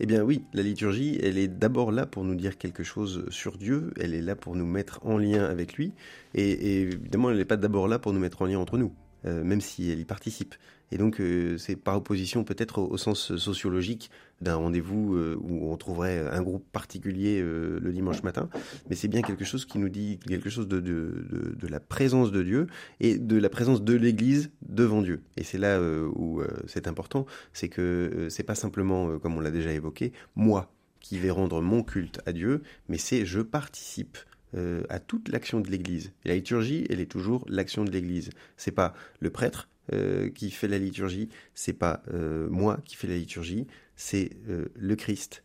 Eh 0.00 0.06
bien 0.06 0.22
oui, 0.22 0.44
la 0.54 0.62
liturgie, 0.62 1.18
elle 1.22 1.36
est 1.36 1.48
d'abord 1.48 1.92
là 1.92 2.06
pour 2.06 2.24
nous 2.24 2.34
dire 2.34 2.56
quelque 2.56 2.84
chose 2.84 3.26
sur 3.28 3.58
Dieu, 3.58 3.92
elle 4.00 4.14
est 4.14 4.22
là 4.22 4.34
pour 4.34 4.56
nous 4.56 4.64
mettre 4.64 5.00
en 5.04 5.18
lien 5.18 5.44
avec 5.44 5.74
lui, 5.74 5.92
et 6.34 6.80
évidemment 6.80 7.30
elle 7.30 7.36
n'est 7.36 7.44
pas 7.44 7.58
d'abord 7.58 7.86
là 7.86 7.98
pour 7.98 8.14
nous 8.14 8.20
mettre 8.20 8.40
en 8.40 8.46
lien 8.46 8.58
entre 8.58 8.78
nous. 8.78 8.92
Même 9.24 9.60
si 9.60 9.88
elle 9.88 10.00
y 10.00 10.04
participe. 10.04 10.56
Et 10.92 10.98
donc 10.98 11.20
euh, 11.20 11.58
c'est 11.58 11.76
par 11.76 11.96
opposition 11.96 12.44
peut-être 12.44 12.78
au, 12.78 12.96
sens 12.96 13.36
sociologique 13.36 14.10
d'un 14.40 14.56
rendez-vous 14.56 15.16
euh, 15.16 15.36
où 15.40 15.72
on 15.72 15.76
trouverait 15.76 16.28
un 16.30 16.42
groupe 16.42 16.64
particulier 16.70 17.40
le 17.42 17.92
dimanche 17.92 18.22
matin, 18.22 18.48
mais 18.88 18.96
c'est 18.96 19.08
bien 19.08 19.22
quelque 19.22 19.44
chose 19.44 19.64
qui 19.64 19.78
nous 19.78 19.88
dit 19.88 20.18
quelque 20.26 20.50
chose 20.50 20.68
de, 20.68 20.80
de, 20.80 21.54
de, 21.56 21.68
la 21.68 21.80
présence 21.80 22.30
de 22.30 22.42
Dieu 22.42 22.66
et 23.00 23.18
de 23.18 23.36
la 23.36 23.48
présence 23.48 23.82
de 23.82 23.94
l'Église 23.94 24.50
devant 24.68 25.02
Dieu. 25.02 25.22
Et 25.36 25.44
c'est 25.44 25.58
là 25.58 25.80
où 25.80 26.42
c'est 26.66 26.86
important, 26.86 27.26
c'est 27.52 27.68
que 27.68 28.28
c'est 28.30 28.42
pas 28.42 28.54
simplement, 28.54 29.18
comme 29.18 29.36
on 29.36 29.40
l'a 29.40 29.50
déjà 29.50 29.72
évoqué, 29.72 30.12
moi 30.36 30.72
qui 31.00 31.18
vais 31.18 31.30
rendre 31.30 31.60
mon 31.60 31.82
culte 31.82 32.20
à 32.26 32.32
Dieu, 32.32 32.62
mais 32.88 32.98
c'est 32.98 33.24
je 33.26 33.40
participe 33.40 34.18
euh, 34.54 34.82
à 34.90 34.98
toute 34.98 35.30
l'action 35.30 35.60
de 35.60 35.70
l'Église. 35.70 36.12
la 36.24 36.34
liturgie, 36.34 36.86
elle 36.90 37.00
est 37.00 37.10
toujours 37.10 37.44
l'action 37.48 37.84
de 37.84 37.90
l'Église. 37.90 38.28
C'est 38.58 38.70
pas 38.70 38.92
le 39.20 39.30
prêtre 39.30 39.68
euh, 39.92 40.30
qui 40.30 40.50
fait 40.50 40.68
la 40.68 40.78
liturgie, 40.78 41.28
c'est 41.54 41.72
pas 41.72 42.02
euh, 42.12 42.48
moi 42.48 42.78
qui 42.84 42.96
fais 42.96 43.06
la 43.06 43.16
liturgie, 43.16 43.66
c'est 43.96 44.30
le 44.74 44.96
Christ 44.96 45.44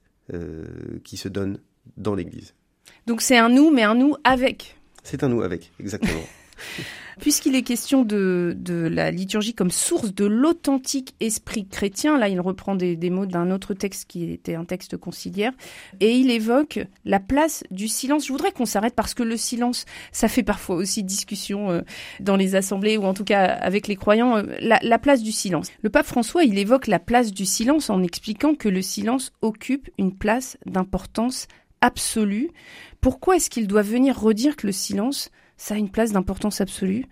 qui 1.03 1.17
se 1.17 1.29
donne 1.29 1.59
dans 1.95 2.15
l'Église. 2.15 2.53
Donc 3.05 3.21
c'est 3.21 3.37
un 3.37 3.49
nous, 3.49 3.71
mais 3.71 3.83
un 3.83 3.95
nous 3.95 4.15
avec. 4.23 4.77
C'est 5.03 5.23
un 5.23 5.29
nous 5.29 5.41
avec, 5.41 5.71
exactement. 5.79 6.23
Puisqu'il 7.19 7.55
est 7.55 7.63
question 7.63 8.03
de, 8.03 8.55
la 8.67 9.09
liturgie 9.09 9.55
comme 9.55 9.71
source 9.71 10.13
de 10.13 10.25
l'authentique 10.25 11.15
esprit 11.19 11.67
chrétien, 11.67 12.17
là 12.17 12.29
il 12.29 12.39
reprend 12.39 12.75
des, 12.75 13.09
mots 13.09 13.25
d'un 13.25 13.49
autre 13.49 13.73
texte 13.73 14.05
qui 14.07 14.31
était 14.31 14.53
un 14.53 14.65
texte 14.65 14.97
conciliaire, 14.97 15.51
et 15.99 16.15
il 16.15 16.29
évoque 16.29 16.79
la 17.05 17.19
place 17.19 17.63
du 17.71 17.87
silence. 17.87 18.27
Je 18.27 18.31
voudrais 18.31 18.51
qu'on 18.51 18.65
s'arrête 18.65 18.93
parce 18.93 19.13
que 19.15 19.23
le 19.23 19.35
silence, 19.35 19.85
ça 20.11 20.27
fait 20.27 20.43
parfois 20.43 20.75
aussi 20.75 21.03
discussion 21.03 21.71
euh, 21.71 21.81
dans 22.19 22.35
les 22.35 22.55
assemblées 22.55 22.97
ou 22.97 23.03
en 23.03 23.13
tout 23.13 23.23
cas 23.23 23.45
avec 23.45 23.87
les 23.87 23.95
croyants, 23.95 24.37
euh, 24.37 24.43
la, 24.59 24.79
la 24.83 24.99
place 24.99 25.23
du 25.23 25.31
silence. 25.31 25.71
Le 25.81 25.89
pape 25.89 26.05
François, 26.05 26.43
il 26.43 26.57
évoque 26.59 26.87
la 26.87 26.99
place 26.99 27.31
du 27.31 27.45
silence 27.45 27.89
en 27.89 28.03
expliquant 28.03 28.53
que 28.53 28.69
le 28.69 28.81
silence 28.83 29.31
occupe 29.41 29.89
une 29.97 30.15
place 30.15 30.57
d'importance 30.65 31.47
absolue. 31.81 32.51
Pourquoi 33.01 33.37
est-ce 33.37 33.49
qu'il 33.49 33.67
doit 33.67 33.81
venir 33.81 34.19
redire 34.19 34.55
que 34.55 34.67
le 34.67 34.73
silence 34.73 35.31
ça 35.57 35.75
a 35.75 35.77
une 35.77 35.89
place 35.89 36.11
d'importance 36.11 36.61
absolue. 36.61 37.05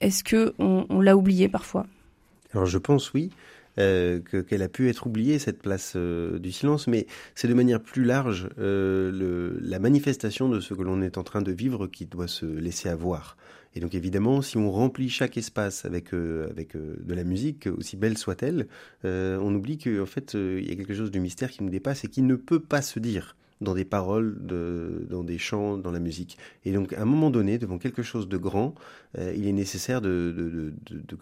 Est-ce 0.00 0.24
que 0.24 0.54
on, 0.58 1.00
l'a 1.00 1.16
oublié 1.16 1.48
parfois? 1.48 1.86
Alors 2.52 2.66
je 2.66 2.78
pense 2.78 3.12
oui. 3.14 3.30
Euh, 3.78 4.20
qu'elle 4.20 4.62
a 4.62 4.70
pu 4.70 4.88
être 4.88 5.06
oubliée, 5.06 5.38
cette 5.38 5.60
place 5.60 5.92
euh, 5.96 6.38
du 6.38 6.50
silence, 6.50 6.86
mais 6.86 7.06
c'est 7.34 7.46
de 7.46 7.52
manière 7.52 7.82
plus 7.82 8.04
large 8.04 8.48
euh, 8.58 9.52
la 9.60 9.78
manifestation 9.78 10.48
de 10.48 10.60
ce 10.60 10.72
que 10.72 10.80
l'on 10.80 11.02
est 11.02 11.18
en 11.18 11.22
train 11.22 11.42
de 11.42 11.52
vivre 11.52 11.86
qui 11.86 12.06
doit 12.06 12.26
se 12.26 12.46
laisser 12.46 12.88
avoir. 12.88 13.36
Et 13.74 13.80
donc 13.80 13.94
évidemment, 13.94 14.40
si 14.40 14.56
on 14.56 14.70
remplit 14.70 15.10
chaque 15.10 15.36
espace 15.36 15.84
avec, 15.84 16.14
avec 16.14 16.74
de 16.74 17.14
la 17.14 17.24
musique, 17.24 17.66
aussi 17.66 17.98
belle 17.98 18.16
soit-elle, 18.16 18.68
on 19.04 19.54
oublie 19.54 19.76
qu'en 19.76 20.06
fait, 20.06 20.32
il 20.32 20.66
y 20.66 20.72
a 20.72 20.76
quelque 20.76 20.94
chose 20.94 21.10
de 21.10 21.18
mystère 21.18 21.50
qui 21.50 21.62
nous 21.62 21.68
dépasse 21.68 22.02
et 22.04 22.08
qui 22.08 22.22
ne 22.22 22.36
peut 22.36 22.60
pas 22.60 22.80
se 22.80 22.98
dire 22.98 23.36
dans 23.60 23.74
des 23.74 23.84
paroles, 23.84 24.36
dans 24.40 25.24
des 25.24 25.38
chants, 25.38 25.78
dans 25.78 25.90
la 25.90 25.98
musique. 25.98 26.36
Et 26.64 26.72
donc, 26.72 26.92
à 26.92 27.02
un 27.02 27.04
moment 27.04 27.30
donné, 27.30 27.58
devant 27.58 27.78
quelque 27.78 28.02
chose 28.02 28.28
de 28.28 28.36
grand, 28.36 28.74
euh, 29.18 29.32
il 29.36 29.46
est 29.46 29.52
nécessaire 29.52 30.00
que 30.02 30.72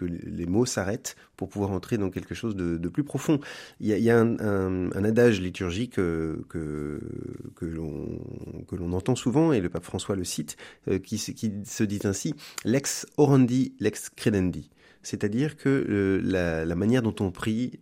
les 0.05 0.47
mots 0.47 0.67
s'arrêtent 0.67 1.17
pour 1.37 1.49
pouvoir 1.49 1.71
entrer 1.71 1.97
dans 1.97 2.11
quelque 2.11 2.35
chose 2.35 2.57
de, 2.57 2.89
plus 2.89 3.05
profond. 3.05 3.41
Il 3.81 3.89
y 3.89 4.11
a, 4.11 4.19
un, 4.19 4.91
adage 5.05 5.41
liturgique 5.41 5.99
euh, 5.99 6.45
que, 6.49 7.01
l'on 7.63 8.93
entend 8.93 9.15
souvent, 9.15 9.53
et 9.53 9.61
le 9.61 9.69
pape 9.69 9.85
François 9.85 10.17
le 10.17 10.25
cite, 10.25 10.57
euh, 10.89 10.99
qui, 10.99 11.19
se 11.19 11.85
dit 11.85 12.01
ainsi, 12.05 12.35
lex 12.65 13.07
orandi, 13.17 13.75
lex 13.79 14.11
credendi. 14.11 14.71
C'est-à-dire 15.03 15.57
que 15.57 16.21
la, 16.25 16.75
manière 16.75 17.03
dont 17.03 17.15
on 17.21 17.31
prie 17.31 17.79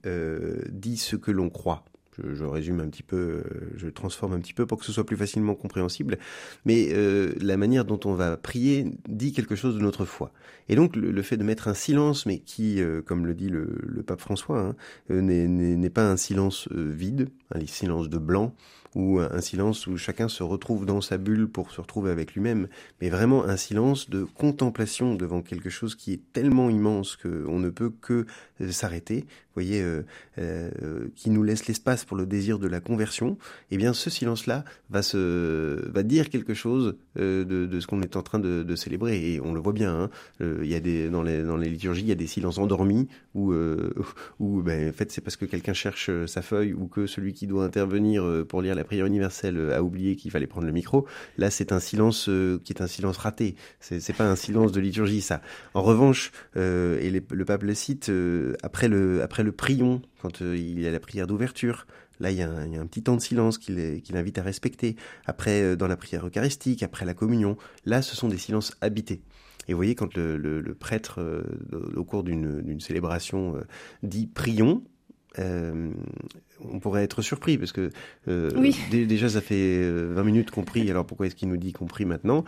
dit 0.70 0.96
ce 0.96 1.14
que 1.14 1.30
l'on 1.30 1.50
croit 1.50 1.84
je, 2.34 2.44
résume 2.44 2.80
un 2.80 2.88
petit 2.88 3.02
peu, 3.02 3.16
euh, 3.16 3.42
je 3.76 3.88
transforme 3.88 4.32
un 4.32 4.40
petit 4.40 4.54
peu 4.54 4.66
pour 4.66 4.78
que 4.78 4.84
ce 4.84 4.92
soit 4.92 5.04
plus 5.04 5.16
facilement 5.16 5.54
compréhensible, 5.54 6.18
mais 6.64 6.88
euh, 6.92 7.32
la 7.40 7.56
manière 7.56 7.84
dont 7.84 8.00
on 8.04 8.14
va 8.14 8.36
prier 8.36 8.86
dit 9.08 9.32
quelque 9.32 9.56
chose 9.56 9.74
de 9.74 9.80
notre 9.80 10.04
foi. 10.04 10.32
Et 10.68 10.76
donc 10.76 10.96
le, 10.96 11.22
fait 11.22 11.36
de 11.36 11.44
mettre 11.44 11.68
un 11.68 11.74
silence, 11.74 12.26
mais 12.26 12.38
qui, 12.38 12.80
euh, 12.80 13.02
comme 13.02 13.26
le 13.26 13.34
dit 13.34 13.48
le, 13.48 14.02
pape 14.06 14.20
François, 14.20 14.58
hein, 14.58 14.76
n'est 15.10 15.90
pas 15.90 16.10
un 16.10 16.16
silence 16.16 16.68
vide, 16.72 17.28
un 17.54 17.64
silence 17.66 18.08
de 18.08 18.18
blanc, 18.18 18.54
ou 18.94 19.20
un 19.20 19.40
silence 19.40 19.86
où 19.86 19.96
chacun 19.96 20.28
se 20.28 20.42
retrouve 20.42 20.86
dans 20.86 21.00
sa 21.00 21.18
bulle 21.18 21.48
pour 21.48 21.70
se 21.70 21.80
retrouver 21.80 22.10
avec 22.10 22.34
lui-même, 22.34 22.68
mais 23.00 23.08
vraiment 23.08 23.44
un 23.44 23.56
silence 23.56 24.10
de 24.10 24.24
contemplation 24.24 25.14
devant 25.14 25.42
quelque 25.42 25.70
chose 25.70 25.94
qui 25.94 26.12
est 26.12 26.20
tellement 26.32 26.68
immense 26.70 27.16
qu'on 27.16 27.58
ne 27.58 27.70
peut 27.70 27.92
que 28.00 28.26
s'arrêter, 28.70 29.20
vous 29.20 29.62
voyez, 29.62 29.84
qui 31.14 31.30
nous 31.30 31.42
laisse 31.42 31.66
l'espace 31.66 32.04
pour 32.04 32.16
le 32.16 32.26
désir 32.26 32.58
de 32.58 32.68
la 32.68 32.80
conversion, 32.80 33.36
eh 33.70 33.76
bien 33.76 33.92
ce 33.92 34.10
silence-là 34.10 34.64
va 34.90 35.02
se 35.02 35.88
va 35.90 36.02
dire 36.02 36.30
quelque 36.30 36.54
chose 36.54 36.96
de, 37.16 37.44
de, 37.44 37.80
ce 37.80 37.86
qu'on 37.86 38.02
est 38.02 38.16
en 38.16 38.22
train 38.22 38.38
de, 38.38 38.76
célébrer 38.76 39.34
et 39.34 39.40
on 39.40 39.52
le 39.52 39.60
voit 39.60 39.72
bien. 39.72 39.94
Hein. 39.94 40.10
il 40.40 40.66
y 40.66 40.74
a 40.74 40.80
des 40.80 41.10
dans 41.10 41.22
les 41.22 41.42
dans 41.42 41.56
les 41.56 41.68
liturgies, 41.68 42.02
il 42.02 42.08
y 42.08 42.12
a 42.12 42.16
des 42.16 42.26
silences 42.26 42.58
endormis 42.58 43.08
où 43.34 43.52
où 44.40 44.62
ben, 44.62 44.90
en 44.90 44.92
fait 44.92 45.10
c'est 45.12 45.20
parce 45.20 45.36
que 45.36 45.44
quelqu'un 45.44 45.74
cherche 45.74 46.10
sa 46.26 46.42
feuille 46.42 46.72
ou 46.72 46.86
que 46.86 47.06
celui 47.06 47.32
qui 47.32 47.46
doit 47.46 47.64
intervenir 47.64 48.44
pour 48.48 48.62
lire 48.62 48.74
la 48.74 48.81
prière 48.84 49.06
universelle 49.06 49.72
a 49.72 49.82
oublié 49.82 50.16
qu'il 50.16 50.30
fallait 50.30 50.46
prendre 50.46 50.66
le 50.66 50.72
micro. 50.72 51.06
Là, 51.38 51.50
c'est 51.50 51.72
un 51.72 51.80
silence 51.80 52.28
qui 52.64 52.72
est 52.72 52.82
un 52.82 52.86
silence 52.86 53.16
raté. 53.16 53.56
C'est 53.80 54.16
pas 54.16 54.28
un 54.28 54.36
silence 54.36 54.72
de 54.72 54.80
liturgie 54.80 55.20
ça. 55.20 55.40
En 55.74 55.82
revanche, 55.82 56.32
et 56.56 57.10
le 57.10 57.44
pape 57.44 57.62
le 57.62 57.74
cite 57.74 58.10
après 58.62 58.88
le 58.88 59.22
après 59.22 59.42
le 59.42 59.52
prion 59.52 60.02
quand 60.22 60.40
euh, 60.40 60.56
il 60.56 60.80
y 60.80 60.86
a 60.86 60.90
la 60.90 61.00
prière 61.00 61.26
d'ouverture. 61.26 61.86
Là, 62.20 62.30
il 62.30 62.36
y, 62.36 62.42
a 62.42 62.48
un, 62.48 62.86
petit 62.86 63.02
temps 63.02 63.16
de 63.16 63.20
silence 63.20 63.58
qu'il 63.58 64.02
invite 64.14 64.38
à 64.38 64.42
respecter. 64.42 64.94
Après, 65.26 65.62
euh, 65.62 65.76
dans 65.76 65.88
la 65.88 65.96
prière 65.96 66.24
eucharistique, 66.24 66.84
après 66.84 67.04
la 67.04 67.14
communion, 67.14 67.56
là, 67.84 68.00
ce 68.00 68.14
sont 68.14 68.28
des 68.28 68.38
silences 68.38 68.76
habités. 68.80 69.22
Et 69.66 69.72
vous 69.72 69.78
voyez, 69.78 69.96
quand 69.96 70.16
le, 70.16 70.76
prêtre, 70.78 71.20
euh, 71.20 71.42
au 71.96 72.04
cours 72.04 72.22
d'une 72.22 72.80
célébration, 72.80 73.56
dit 74.02 74.28
prions, 74.28 74.84
euh, 75.38 75.90
on 76.60 76.78
pourrait 76.78 77.02
être 77.02 77.22
surpris 77.22 77.58
parce 77.58 77.72
que 77.72 77.90
euh, 78.28 78.50
déjà 78.90 79.28
ça 79.28 79.40
fait 79.40 79.80
20 79.80 80.20
euh, 80.20 80.24
minutes 80.24 80.50
qu'on 80.50 80.62
prie, 80.62 80.90
alors 80.90 81.06
pourquoi 81.06 81.26
est-ce 81.26 81.34
qu'il 81.34 81.48
nous 81.48 81.56
dit 81.56 81.72
qu'on 81.72 81.86
prie 81.86 82.04
maintenant? 82.04 82.44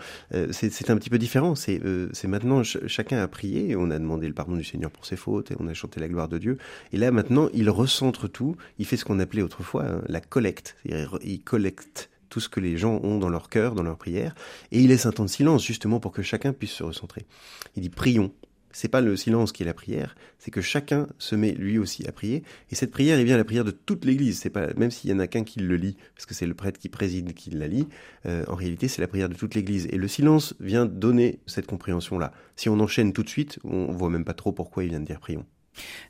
C'est 0.51 0.91
un 0.91 0.97
petit 0.97 1.11
peu 1.11 1.18
différent. 1.18 1.55
C'est 1.55 1.80
maintenant 2.24 2.62
chacun 2.62 3.18
a 3.18 3.28
prié, 3.28 3.76
on 3.76 3.91
a 3.91 3.99
demandé 3.99 4.26
le 4.26 4.35
pardon 4.35 4.57
du 4.57 4.64
Seigneur 4.64 4.91
pour 4.91 5.07
ses 5.07 5.16
fautes 5.16 5.51
et 5.51 5.57
on 5.59 5.66
a 5.66 5.74
chanté 5.74 6.01
la 6.01 6.09
gloire 6.09 6.28
de 6.28 6.39
Dieu. 6.39 6.59
Et 6.93 6.97
là 6.97 7.11
maintenant 7.11 7.49
il 7.55 7.70
recentre 7.70 8.28
tout, 8.28 8.57
il 8.78 8.87
fait 8.87 8.97
ce 8.97 9.05
qu'on 9.05 9.18
appelait 9.18 9.43
autrefois 9.43 9.85
hein, 9.85 10.03
la 10.09 10.20
collecte, 10.20 10.76
il 10.85 11.43
collecte 11.43 12.11
tout 12.28 12.41
ce 12.41 12.49
que 12.49 12.59
les 12.59 12.76
gens 12.76 13.01
ont 13.05 13.18
dans 13.18 13.28
leur 13.28 13.49
cœur, 13.49 13.76
dans 13.76 13.85
leur 13.85 13.97
prière, 13.97 14.35
et 14.72 14.80
il 14.80 14.89
laisse 14.89 15.07
un 15.07 15.12
temps 15.12 15.24
de 15.24 15.30
silence 15.30 15.64
justement 15.64 16.01
pour 16.01 16.11
que 16.11 16.22
chacun 16.22 16.53
puisse 16.53 16.72
se 16.72 16.82
recentrer. 16.82 17.26
Il 17.76 17.82
dit 17.82 17.91
prions, 17.91 18.32
c'est 18.74 18.88
pas 18.88 19.00
le 19.00 19.16
silence 19.16 19.52
qui 19.52 19.62
est 19.62 19.66
la 19.66 19.72
prière, 19.72 20.16
c'est 20.38 20.50
que 20.50 20.60
chacun 20.60 21.06
se 21.18 21.36
met 21.36 21.52
lui 21.52 21.78
aussi 21.78 22.06
à 22.06 22.12
prier. 22.12 22.42
Et 22.70 22.74
cette 22.74 22.90
prière 22.90 23.18
est 23.18 23.24
bien 23.24 23.36
la 23.36 23.44
prière 23.44 23.64
de 23.64 23.70
toute 23.70 24.04
l'Église. 24.04 24.40
C'est 24.40 24.50
pas 24.50 24.66
même 24.76 24.90
s'il 24.90 25.10
y 25.10 25.12
en 25.12 25.20
a 25.20 25.26
qu'un 25.26 25.44
qui 25.44 25.60
le 25.60 25.76
lit, 25.76 25.96
parce 26.14 26.26
que 26.26 26.34
c'est 26.34 26.46
le 26.46 26.54
prêtre 26.54 26.78
qui 26.78 26.88
préside 26.88 27.32
qui 27.34 27.50
la 27.50 27.68
lit. 27.68 27.86
Euh, 28.26 28.44
en 28.48 28.56
réalité, 28.56 28.88
c'est 28.88 29.00
la 29.00 29.08
prière 29.08 29.28
de 29.28 29.34
toute 29.34 29.54
l'Église. 29.54 29.86
Et 29.90 29.96
le 29.96 30.08
silence 30.08 30.54
vient 30.60 30.86
donner 30.86 31.38
cette 31.46 31.66
compréhension-là. 31.66 32.32
Si 32.56 32.68
on 32.68 32.78
enchaîne 32.80 33.12
tout 33.12 33.22
de 33.22 33.28
suite, 33.28 33.58
on 33.64 33.92
voit 33.92 34.10
même 34.10 34.24
pas 34.24 34.34
trop 34.34 34.52
pourquoi 34.52 34.84
il 34.84 34.90
vient 34.90 35.00
de 35.00 35.06
dire 35.06 35.20
prions. 35.20 35.46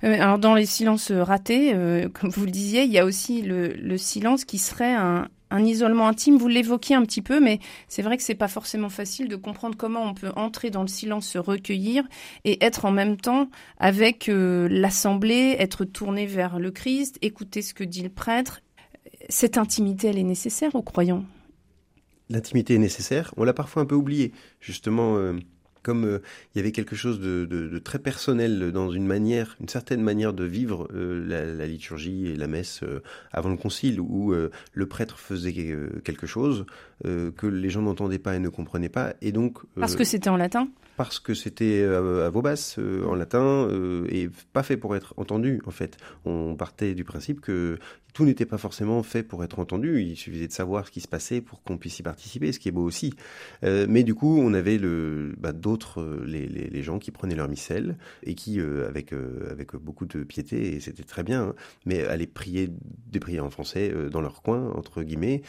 Euh, 0.02 0.14
alors 0.14 0.38
dans 0.38 0.54
les 0.54 0.66
silences 0.66 1.12
ratés, 1.12 1.74
euh, 1.74 2.08
comme 2.08 2.30
vous 2.30 2.44
le 2.44 2.50
disiez, 2.50 2.84
il 2.84 2.92
y 2.92 2.98
a 2.98 3.04
aussi 3.04 3.42
le 3.42 3.96
silence 3.98 4.44
qui 4.44 4.58
serait 4.58 4.94
un, 4.94 5.28
un 5.54 5.64
isolement 5.64 6.08
intime. 6.08 6.36
Vous 6.36 6.48
l'évoquiez 6.48 6.96
un 6.96 7.02
petit 7.02 7.22
peu, 7.22 7.40
mais 7.40 7.60
c'est 7.88 8.02
vrai 8.02 8.16
que 8.16 8.22
c'est 8.22 8.34
pas 8.34 8.48
forcément 8.48 8.88
facile 8.88 9.28
de 9.28 9.36
comprendre 9.36 9.76
comment 9.76 10.02
on 10.02 10.12
peut 10.12 10.32
entrer 10.34 10.70
dans 10.70 10.82
le 10.82 10.88
silence, 10.88 11.26
se 11.26 11.38
recueillir 11.38 12.04
et 12.44 12.62
être 12.64 12.84
en 12.84 12.90
même 12.90 13.16
temps 13.16 13.48
avec 13.78 14.28
euh, 14.28 14.68
l'assemblée, 14.68 15.54
être 15.58 15.84
tourné 15.84 16.26
vers 16.26 16.58
le 16.58 16.72
Christ, 16.72 17.18
écouter 17.22 17.62
ce 17.62 17.72
que 17.72 17.84
dit 17.84 18.02
le 18.02 18.08
prêtre. 18.08 18.62
Cette 19.28 19.56
intimité, 19.56 20.08
elle 20.08 20.18
est 20.18 20.24
nécessaire 20.24 20.74
aux 20.74 20.82
croyants? 20.82 21.24
L'intimité 22.30 22.74
est 22.74 22.78
nécessaire. 22.78 23.32
On 23.36 23.44
l'a 23.44 23.54
parfois 23.54 23.82
un 23.82 23.86
peu 23.86 23.94
oublié, 23.94 24.32
justement. 24.60 25.16
Euh, 25.16 25.38
comme 25.84 26.04
euh, 26.04 26.18
il 26.54 26.58
y 26.58 26.60
avait 26.60 26.72
quelque 26.72 26.96
chose 26.96 27.20
de, 27.20 27.78
très 27.78 28.00
personnel 28.00 28.72
dans 28.72 28.90
une 28.90 29.06
manière, 29.06 29.56
une 29.60 29.68
certaine 29.68 30.00
manière 30.00 30.32
de 30.32 30.44
vivre 30.44 30.88
euh, 30.92 31.24
la, 31.28 31.66
liturgie 31.66 32.26
et 32.26 32.36
la 32.36 32.48
messe 32.48 32.80
euh, 32.82 33.02
avant 33.32 33.50
le 33.50 33.56
concile, 33.56 34.00
où 34.00 34.34
le 34.34 34.86
prêtre 34.86 35.18
faisait 35.18 35.52
quelque 36.04 36.26
chose 36.26 36.64
que 37.04 37.46
les 37.46 37.70
gens 37.70 37.82
n'entendaient 37.82 38.18
pas 38.18 38.34
et 38.34 38.38
ne 38.38 38.48
comprenaient 38.48 38.88
pas, 38.88 39.14
et 39.20 39.32
donc 39.32 39.58
parce 39.74 39.96
que 39.96 40.04
c'était 40.04 40.30
en 40.30 40.36
latin 40.36 40.68
parce 40.96 41.18
que 41.18 41.34
c'était 41.34 41.84
à, 41.84 42.28
voix 42.30 42.42
basses, 42.42 42.78
en 42.78 43.14
latin, 43.14 43.68
et 44.08 44.28
pas 44.52 44.62
fait 44.62 44.76
pour 44.76 44.96
être 44.96 45.14
entendu, 45.16 45.60
en 45.66 45.70
fait. 45.70 45.96
On 46.24 46.54
partait 46.56 46.94
du 46.94 47.04
principe 47.04 47.40
que 47.40 47.78
tout 48.14 48.24
n'était 48.24 48.46
pas 48.46 48.58
forcément 48.58 49.02
fait 49.02 49.22
pour 49.22 49.44
être 49.44 49.58
entendu. 49.58 50.00
Il 50.00 50.16
suffisait 50.16 50.46
de 50.46 50.52
savoir 50.52 50.86
ce 50.86 50.92
qui 50.92 51.00
se 51.00 51.08
passait 51.08 51.40
pour 51.40 51.62
qu'on 51.62 51.76
puisse 51.76 51.98
y 51.98 52.02
participer, 52.02 52.52
ce 52.52 52.60
qui 52.60 52.68
est 52.68 52.72
beau 52.72 52.84
aussi. 52.84 53.12
Euh, 53.64 53.86
mais 53.88 54.04
du 54.04 54.14
coup, 54.14 54.38
on 54.38 54.54
avait 54.54 54.78
bah, 55.36 55.52
d'autres, 55.52 56.00
euh, 56.00 56.24
les, 56.24 56.82
gens 56.82 56.98
qui 56.98 57.10
prenaient 57.10 57.34
leur 57.34 57.48
missel 57.48 57.96
et 58.22 58.34
qui, 58.34 58.60
euh, 58.60 58.88
avec, 58.88 59.12
euh, 59.12 59.48
avec 59.50 59.74
beaucoup 59.74 60.06
de 60.06 60.22
piété, 60.22 60.76
et 60.76 60.80
c'était 60.80 61.02
très 61.02 61.24
bien, 61.24 61.42
hein, 61.42 61.54
mais 61.86 62.04
allaient 62.04 62.26
prier 62.26 62.70
des 63.10 63.18
prières 63.18 63.44
en 63.44 63.50
français 63.50 63.92
dans 64.10 64.20
leur 64.20 64.42
coin, 64.42 64.70
entre 64.72 65.02
guillemets, 65.02 65.42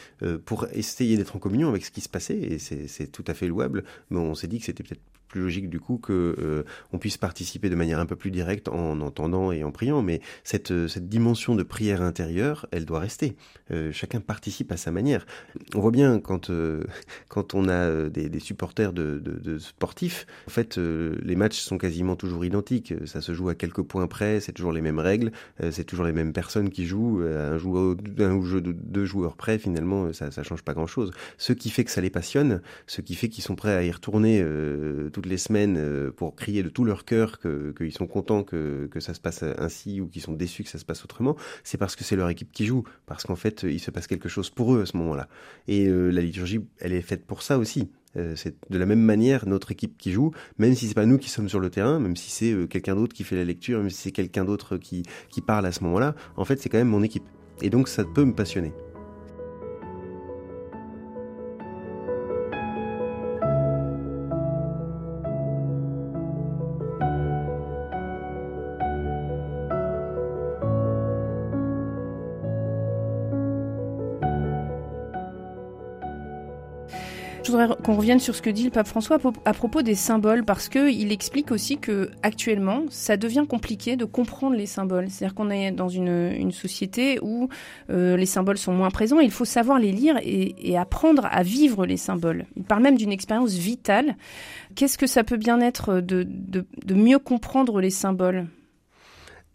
pour 0.44 0.66
essayer 0.72 1.16
d'être 1.16 1.36
en 1.36 1.38
communion 1.38 1.68
avec 1.68 1.84
ce 1.84 1.90
qui 1.92 2.00
se 2.00 2.08
passait. 2.08 2.36
Et 2.36 2.58
c'est 2.58 3.06
tout 3.12 3.24
à 3.28 3.34
fait 3.34 3.46
louable. 3.46 3.84
Mais 4.10 4.18
on 4.18 4.34
s'est 4.34 4.48
dit 4.48 4.58
que 4.58 4.64
c'était 4.64 4.82
peut-être 4.82 5.02
plus 5.26 5.40
logique 5.40 5.68
du 5.68 5.80
coup 5.80 5.98
que 5.98 6.36
euh, 6.38 6.62
on 6.92 6.98
puisse 6.98 7.16
participer 7.16 7.68
de 7.68 7.74
manière 7.74 7.98
un 7.98 8.06
peu 8.06 8.16
plus 8.16 8.30
directe 8.30 8.68
en 8.68 9.00
entendant 9.00 9.52
et 9.52 9.64
en 9.64 9.70
priant. 9.70 10.02
Mais 10.02 10.20
cette, 10.44 10.70
euh, 10.70 10.88
cette 10.88 11.08
dimension 11.08 11.54
de 11.54 11.62
prière 11.62 12.02
intérieure, 12.02 12.66
elle 12.70 12.84
doit 12.84 13.00
rester. 13.00 13.36
Euh, 13.70 13.92
chacun 13.92 14.20
participe 14.20 14.72
à 14.72 14.76
sa 14.76 14.90
manière. 14.90 15.26
On 15.74 15.80
voit 15.80 15.90
bien 15.90 16.20
quand 16.20 16.50
quand 17.28 17.54
on 17.54 17.68
a 17.68 18.08
des, 18.08 18.28
des 18.28 18.40
supporters 18.40 18.92
de, 18.92 19.18
de, 19.18 19.32
de, 19.32 19.58
sportifs, 19.58 20.26
en 20.46 20.50
fait, 20.50 20.76
les 20.76 21.36
matchs 21.36 21.58
sont 21.58 21.78
quasiment 21.78 22.16
toujours 22.16 22.44
identiques. 22.44 22.94
Ça 23.06 23.20
se 23.20 23.34
joue 23.34 23.48
à 23.48 23.54
quelques 23.54 23.82
points 23.82 24.06
près, 24.06 24.40
c'est 24.40 24.52
toujours 24.52 24.72
les 24.72 24.80
mêmes 24.80 24.98
règles, 24.98 25.32
c'est 25.70 25.84
toujours 25.84 26.04
les 26.04 26.12
mêmes 26.12 26.32
personnes 26.32 26.70
qui 26.70 26.86
jouent. 26.86 27.22
Un, 27.22 27.58
joueur, 27.58 27.96
un 28.18 28.42
jeu 28.42 28.60
de 28.60 28.72
deux 28.72 29.04
joueurs 29.04 29.36
près, 29.36 29.58
finalement, 29.58 30.12
ça 30.12 30.30
ça 30.30 30.42
change 30.42 30.62
pas 30.62 30.74
grand-chose. 30.74 31.10
Ce 31.38 31.52
qui 31.52 31.70
fait 31.70 31.84
que 31.84 31.90
ça 31.90 32.00
les 32.00 32.10
passionne, 32.10 32.60
ce 32.86 33.00
qui 33.00 33.14
fait 33.14 33.28
qu'ils 33.28 33.44
sont 33.44 33.56
prêts 33.56 33.74
à 33.74 33.82
y 33.82 33.90
retourner 33.90 34.42
les 35.26 35.38
semaines 35.38 35.76
euh, 35.78 36.10
pour 36.10 36.34
crier 36.34 36.62
de 36.62 36.68
tout 36.68 36.84
leur 36.84 37.04
cœur 37.04 37.38
qu'ils 37.38 37.92
sont 37.92 38.06
contents 38.06 38.42
que, 38.42 38.88
que 38.90 39.00
ça 39.00 39.14
se 39.14 39.20
passe 39.20 39.42
ainsi 39.42 40.00
ou 40.00 40.08
qu'ils 40.08 40.22
sont 40.22 40.32
déçus 40.32 40.64
que 40.64 40.70
ça 40.70 40.78
se 40.78 40.84
passe 40.84 41.04
autrement, 41.04 41.36
c'est 41.64 41.78
parce 41.78 41.96
que 41.96 42.04
c'est 42.04 42.16
leur 42.16 42.28
équipe 42.30 42.52
qui 42.52 42.66
joue, 42.66 42.84
parce 43.06 43.24
qu'en 43.24 43.36
fait, 43.36 43.64
il 43.64 43.80
se 43.80 43.90
passe 43.90 44.06
quelque 44.06 44.28
chose 44.28 44.50
pour 44.50 44.74
eux 44.74 44.82
à 44.82 44.86
ce 44.86 44.96
moment-là. 44.96 45.28
Et 45.68 45.86
euh, 45.86 46.10
la 46.10 46.22
liturgie, 46.22 46.60
elle 46.78 46.92
est 46.92 47.02
faite 47.02 47.26
pour 47.26 47.42
ça 47.42 47.58
aussi. 47.58 47.90
Euh, 48.16 48.34
c'est 48.34 48.54
de 48.70 48.78
la 48.78 48.86
même 48.86 49.00
manière 49.00 49.46
notre 49.46 49.72
équipe 49.72 49.98
qui 49.98 50.12
joue, 50.12 50.30
même 50.58 50.74
si 50.74 50.88
c'est 50.88 50.94
pas 50.94 51.06
nous 51.06 51.18
qui 51.18 51.28
sommes 51.28 51.48
sur 51.48 51.60
le 51.60 51.68
terrain, 51.68 51.98
même 51.98 52.16
si 52.16 52.30
c'est 52.30 52.68
quelqu'un 52.68 52.96
d'autre 52.96 53.14
qui 53.14 53.24
fait 53.24 53.36
la 53.36 53.44
lecture, 53.44 53.80
même 53.80 53.90
si 53.90 54.02
c'est 54.02 54.12
quelqu'un 54.12 54.44
d'autre 54.44 54.78
qui, 54.78 55.02
qui 55.28 55.42
parle 55.42 55.66
à 55.66 55.72
ce 55.72 55.84
moment-là, 55.84 56.14
en 56.36 56.44
fait 56.44 56.60
c'est 56.60 56.68
quand 56.68 56.78
même 56.78 56.88
mon 56.88 57.02
équipe. 57.02 57.24
Et 57.60 57.70
donc 57.70 57.88
ça 57.88 58.04
peut 58.04 58.24
me 58.24 58.34
passionner. 58.34 58.72
Je 77.46 77.52
voudrais 77.52 77.68
qu'on 77.84 77.94
revienne 77.94 78.18
sur 78.18 78.34
ce 78.34 78.42
que 78.42 78.50
dit 78.50 78.64
le 78.64 78.70
pape 78.70 78.88
François 78.88 79.18
à 79.44 79.52
propos 79.52 79.82
des 79.82 79.94
symboles, 79.94 80.44
parce 80.44 80.68
qu'il 80.68 81.12
explique 81.12 81.52
aussi 81.52 81.78
que 81.78 82.10
actuellement, 82.24 82.82
ça 82.90 83.16
devient 83.16 83.44
compliqué 83.48 83.94
de 83.94 84.04
comprendre 84.04 84.56
les 84.56 84.66
symboles. 84.66 85.08
C'est-à-dire 85.08 85.36
qu'on 85.36 85.50
est 85.50 85.70
dans 85.70 85.88
une, 85.88 86.50
société 86.50 87.20
où 87.22 87.48
euh, 87.88 88.16
les 88.16 88.26
symboles 88.26 88.58
sont 88.58 88.72
moins 88.72 88.90
présents. 88.90 89.20
il 89.20 89.30
faut 89.30 89.44
savoir 89.44 89.78
les 89.78 89.92
lire 89.92 90.18
et, 90.24 90.76
apprendre 90.76 91.28
à 91.30 91.44
vivre 91.44 91.86
les 91.86 91.96
symboles. 91.96 92.46
Il 92.56 92.64
parle 92.64 92.82
même 92.82 92.96
d'une 92.96 93.12
expérience 93.12 93.52
vitale. 93.52 94.16
Qu'est-ce 94.74 94.98
que 94.98 95.06
ça 95.06 95.22
peut 95.22 95.36
bien 95.36 95.60
être 95.60 96.00
de, 96.00 96.26
mieux 96.92 97.20
comprendre 97.20 97.80
les 97.80 97.90
symboles? 97.90 98.48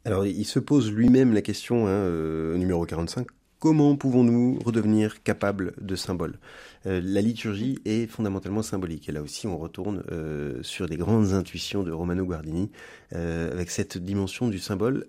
Alors, 0.06 0.26
il 0.26 0.46
se 0.46 0.60
pose 0.60 0.90
lui-même 0.94 1.34
la 1.34 1.42
question, 1.42 1.88
hein, 1.88 1.90
euh, 1.90 2.56
numéro 2.56 2.86
45, 2.86 3.28
Comment 3.62 3.96
pouvons-nous 3.96 4.58
redevenir 4.66 5.22
capables 5.22 5.74
de 5.80 5.96
symboles? 5.96 6.40
Euh, 6.88 7.00
La 7.04 7.22
liturgie 7.22 7.78
est 7.86 8.08
fondamentalement 8.08 8.64
symbolique. 8.64 9.08
Et 9.08 9.12
là 9.12 9.22
aussi, 9.22 9.46
on 9.46 9.56
retourne 9.56 10.02
euh, 10.12 10.64
sur 10.64 10.90
des 10.90 10.98
grandes 10.98 11.34
intuitions 11.34 11.84
de 11.84 11.92
Romano 11.92 12.26
Guardini, 12.26 12.72
euh, 13.14 13.52
avec 13.52 13.70
cette 13.70 14.00
dimension 14.00 14.48
du 14.48 14.58
symbole 14.58 15.06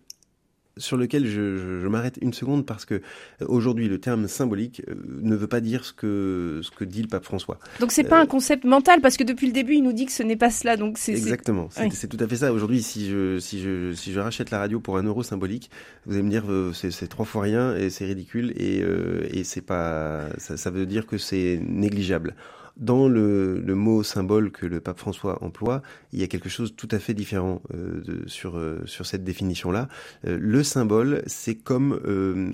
sur 0.76 0.96
lequel 0.96 1.26
je, 1.26 1.80
je, 1.82 1.88
m'arrête 1.88 2.18
une 2.22 2.32
seconde 2.32 2.64
parce 2.64 2.84
que 2.84 2.94
euh, 2.94 3.00
aujourd'hui 3.46 3.88
le 3.88 3.98
terme 3.98 4.28
symbolique 4.28 4.82
euh, 4.88 4.94
ne 5.20 5.36
veut 5.36 5.46
pas 5.46 5.60
dire 5.60 5.84
ce 5.84 5.92
que 5.92 6.60
ce 6.62 6.70
que 6.70 6.84
dit 6.84 7.02
le 7.02 7.08
pape 7.08 7.24
François. 7.24 7.58
Donc 7.80 7.92
c'est 7.92 8.04
pas 8.04 8.18
un 8.18 8.24
euh, 8.24 8.26
concept 8.26 8.64
mental 8.64 9.00
parce 9.00 9.16
que 9.16 9.24
depuis 9.24 9.46
le 9.46 9.52
début 9.52 9.74
il 9.74 9.82
nous 9.82 9.92
dit 9.92 10.06
que 10.06 10.12
ce 10.12 10.22
n'est 10.22 10.36
pas 10.36 10.50
cela. 10.50 10.76
Donc 10.76 10.98
c'est 10.98 11.12
exactement. 11.12 11.68
C'est 11.70 12.08
tout 12.08 12.22
à 12.22 12.26
fait 12.26 12.36
ça. 12.36 12.52
Aujourd'hui 12.52 12.82
si 12.82 13.08
je 13.08 13.38
si 13.38 13.60
je 13.60 13.92
si 13.92 14.12
je 14.12 14.20
rachète 14.20 14.50
la 14.50 14.58
radio 14.58 14.80
pour 14.80 14.96
un 14.96 15.02
euro 15.02 15.22
symbolique, 15.22 15.70
vous 16.06 16.14
allez 16.14 16.22
me 16.22 16.30
dire 16.30 16.44
c'est 16.74 17.08
trois 17.08 17.26
fois 17.26 17.42
rien 17.42 17.76
et 17.76 17.90
c'est 17.90 18.06
ridicule 18.06 18.52
et 18.56 18.82
et 19.30 19.44
c'est 19.44 19.60
pas 19.60 20.28
ça, 20.38 20.56
ça 20.56 20.70
veut 20.70 20.86
dire 20.86 21.06
que 21.06 21.18
c'est 21.18 21.60
négligeable. 21.62 22.34
Dans 22.76 23.08
le, 23.08 23.60
le, 23.60 23.74
mot 23.74 24.02
symbole 24.02 24.50
que 24.50 24.66
le 24.66 24.80
pape 24.80 24.98
François 24.98 25.42
emploie, 25.42 25.82
il 26.12 26.20
y 26.20 26.22
a 26.22 26.26
quelque 26.26 26.48
chose 26.48 26.74
tout 26.76 26.88
à 26.90 26.98
fait 26.98 27.14
différent 27.14 27.62
euh, 27.74 28.00
de, 28.02 28.28
sur, 28.28 28.56
euh, 28.56 28.82
sur 28.86 29.06
cette 29.06 29.24
définition-là. 29.24 29.88
Euh, 30.26 30.38
le 30.40 30.62
symbole, 30.62 31.22
c'est 31.26 31.54
comme, 31.54 32.00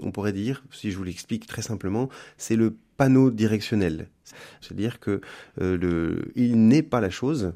on 0.03 0.11
pourrait 0.11 0.33
dire, 0.33 0.64
si 0.71 0.91
je 0.91 0.97
vous 0.97 1.05
l'explique 1.05 1.47
très 1.47 1.62
simplement, 1.62 2.09
c'est 2.37 2.57
le 2.57 2.77
panneau 2.97 3.31
directionnel. 3.31 4.09
C'est-à-dire 4.61 5.01
que 5.01 5.21
le, 5.59 6.33
il 6.35 6.66
n'est 6.69 6.83
pas 6.83 7.01
la 7.01 7.11
chose, 7.11 7.53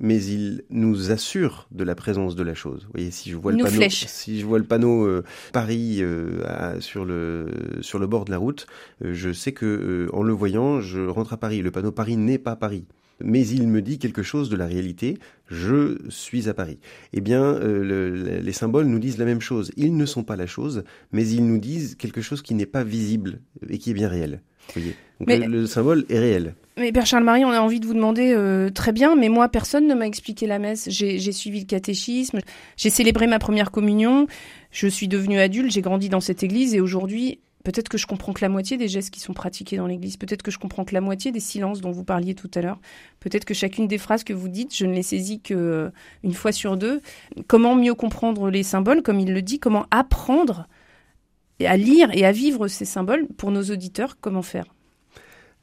mais 0.00 0.22
il 0.22 0.62
nous 0.70 1.10
assure 1.10 1.68
de 1.70 1.84
la 1.84 1.94
présence 1.94 2.36
de 2.36 2.42
la 2.42 2.54
chose. 2.54 2.84
Vous 2.84 2.92
voyez, 2.94 3.10
si 3.10 3.30
je 3.30 3.36
vois 3.36 3.52
le 3.52 3.62
panneau, 3.62 3.88
si 3.88 4.40
je 4.40 4.46
vois 4.46 4.58
le 4.58 4.64
panneau 4.64 5.04
euh, 5.06 5.24
Paris 5.52 5.98
euh, 6.00 6.80
sur 6.80 7.04
le 7.04 7.46
sur 7.80 7.98
le 7.98 8.06
bord 8.06 8.24
de 8.24 8.30
la 8.30 8.38
route, 8.38 8.66
euh, 9.04 9.14
je 9.14 9.32
sais 9.32 9.52
que 9.52 10.08
en 10.12 10.22
le 10.22 10.32
voyant, 10.32 10.80
je 10.80 11.00
rentre 11.00 11.32
à 11.32 11.36
Paris. 11.36 11.62
Le 11.62 11.70
panneau 11.70 11.92
Paris 11.92 12.16
n'est 12.16 12.38
pas 12.38 12.56
Paris. 12.56 12.84
Mais 13.24 13.46
il 13.46 13.66
me 13.66 13.80
dit 13.80 13.98
quelque 13.98 14.22
chose 14.22 14.50
de 14.50 14.56
la 14.56 14.66
réalité. 14.66 15.18
Je 15.48 15.96
suis 16.10 16.50
à 16.50 16.54
Paris. 16.54 16.78
Eh 17.14 17.22
bien, 17.22 17.58
les 17.58 18.52
symboles 18.52 18.84
nous 18.88 18.98
disent 18.98 19.16
la 19.16 19.24
même 19.24 19.40
chose. 19.40 19.72
Ils 19.78 19.96
ne 19.96 20.04
sont 20.04 20.22
pas 20.22 20.36
la 20.36 20.46
chose, 20.46 20.84
mais 21.12 21.26
ils 21.26 21.46
nous 21.46 21.56
disent 21.56 21.94
quelque 21.94 22.20
chose 22.20 22.42
qui 22.42 22.52
n'est 22.52 22.66
pas 22.66 22.84
visible 22.84 23.40
et 23.70 23.78
qui 23.78 23.92
est 23.92 23.94
bien 23.94 24.10
réel. 24.10 24.42
Vous 24.68 24.82
voyez 24.82 24.96
mais, 25.26 25.38
le, 25.38 25.60
le 25.60 25.66
symbole 25.66 26.04
est 26.10 26.18
réel. 26.18 26.56
Mais 26.78 26.92
Père 26.92 27.06
Charles-Marie, 27.06 27.46
on 27.46 27.52
a 27.52 27.60
envie 27.60 27.80
de 27.80 27.86
vous 27.86 27.94
demander 27.94 28.34
euh, 28.34 28.68
très 28.68 28.92
bien, 28.92 29.16
mais 29.16 29.30
moi, 29.30 29.48
personne 29.48 29.86
ne 29.86 29.94
m'a 29.94 30.06
expliqué 30.06 30.46
la 30.46 30.58
messe. 30.58 30.90
J'ai 30.90 31.32
suivi 31.32 31.60
le 31.60 31.64
catéchisme, 31.64 32.40
j'ai 32.76 32.90
célébré 32.90 33.26
ma 33.26 33.38
première 33.38 33.70
communion, 33.70 34.26
je 34.72 34.86
suis 34.86 35.08
devenue 35.08 35.38
adulte, 35.38 35.70
j'ai 35.70 35.80
grandi 35.80 36.10
dans 36.10 36.20
cette 36.20 36.42
église 36.42 36.74
et 36.74 36.80
aujourd'hui, 36.80 37.40
peut-être 37.64 37.88
que 37.88 37.96
je 37.96 38.06
comprends 38.06 38.34
que 38.34 38.42
la 38.42 38.50
moitié 38.50 38.76
des 38.76 38.88
gestes 38.88 39.08
qui 39.08 39.20
sont 39.20 39.32
pratiqués 39.32 39.78
dans 39.78 39.86
l'église, 39.86 40.18
peut-être 40.18 40.42
que 40.42 40.50
je 40.50 40.58
comprends 40.58 40.84
que 40.84 40.92
la 40.92 41.00
moitié 41.00 41.32
des 41.32 41.40
silences 41.40 41.80
dont 41.80 41.92
vous 41.92 42.04
parliez 42.04 42.34
tout 42.34 42.50
à 42.54 42.60
l'heure, 42.60 42.78
peut-être 43.20 43.46
que 43.46 43.54
chacune 43.54 43.88
des 43.88 43.96
phrases 43.96 44.22
que 44.22 44.34
vous 44.34 44.50
dites, 44.50 44.76
je 44.76 44.84
ne 44.84 44.92
les 44.92 45.02
saisis 45.02 45.40
que 45.40 45.54
euh, 45.54 45.90
une 46.24 46.34
fois 46.34 46.52
sur 46.52 46.76
deux. 46.76 47.00
Comment 47.46 47.74
mieux 47.74 47.94
comprendre 47.94 48.50
les 48.50 48.62
symboles, 48.62 49.02
comme 49.02 49.18
il 49.18 49.32
le 49.32 49.40
dit, 49.40 49.60
comment 49.60 49.86
apprendre 49.90 50.68
à 51.64 51.78
lire 51.78 52.10
et 52.12 52.26
à 52.26 52.32
vivre 52.32 52.68
ces 52.68 52.84
symboles 52.84 53.26
pour 53.38 53.50
nos 53.50 53.62
auditeurs, 53.62 54.18
comment 54.20 54.42
faire? 54.42 54.75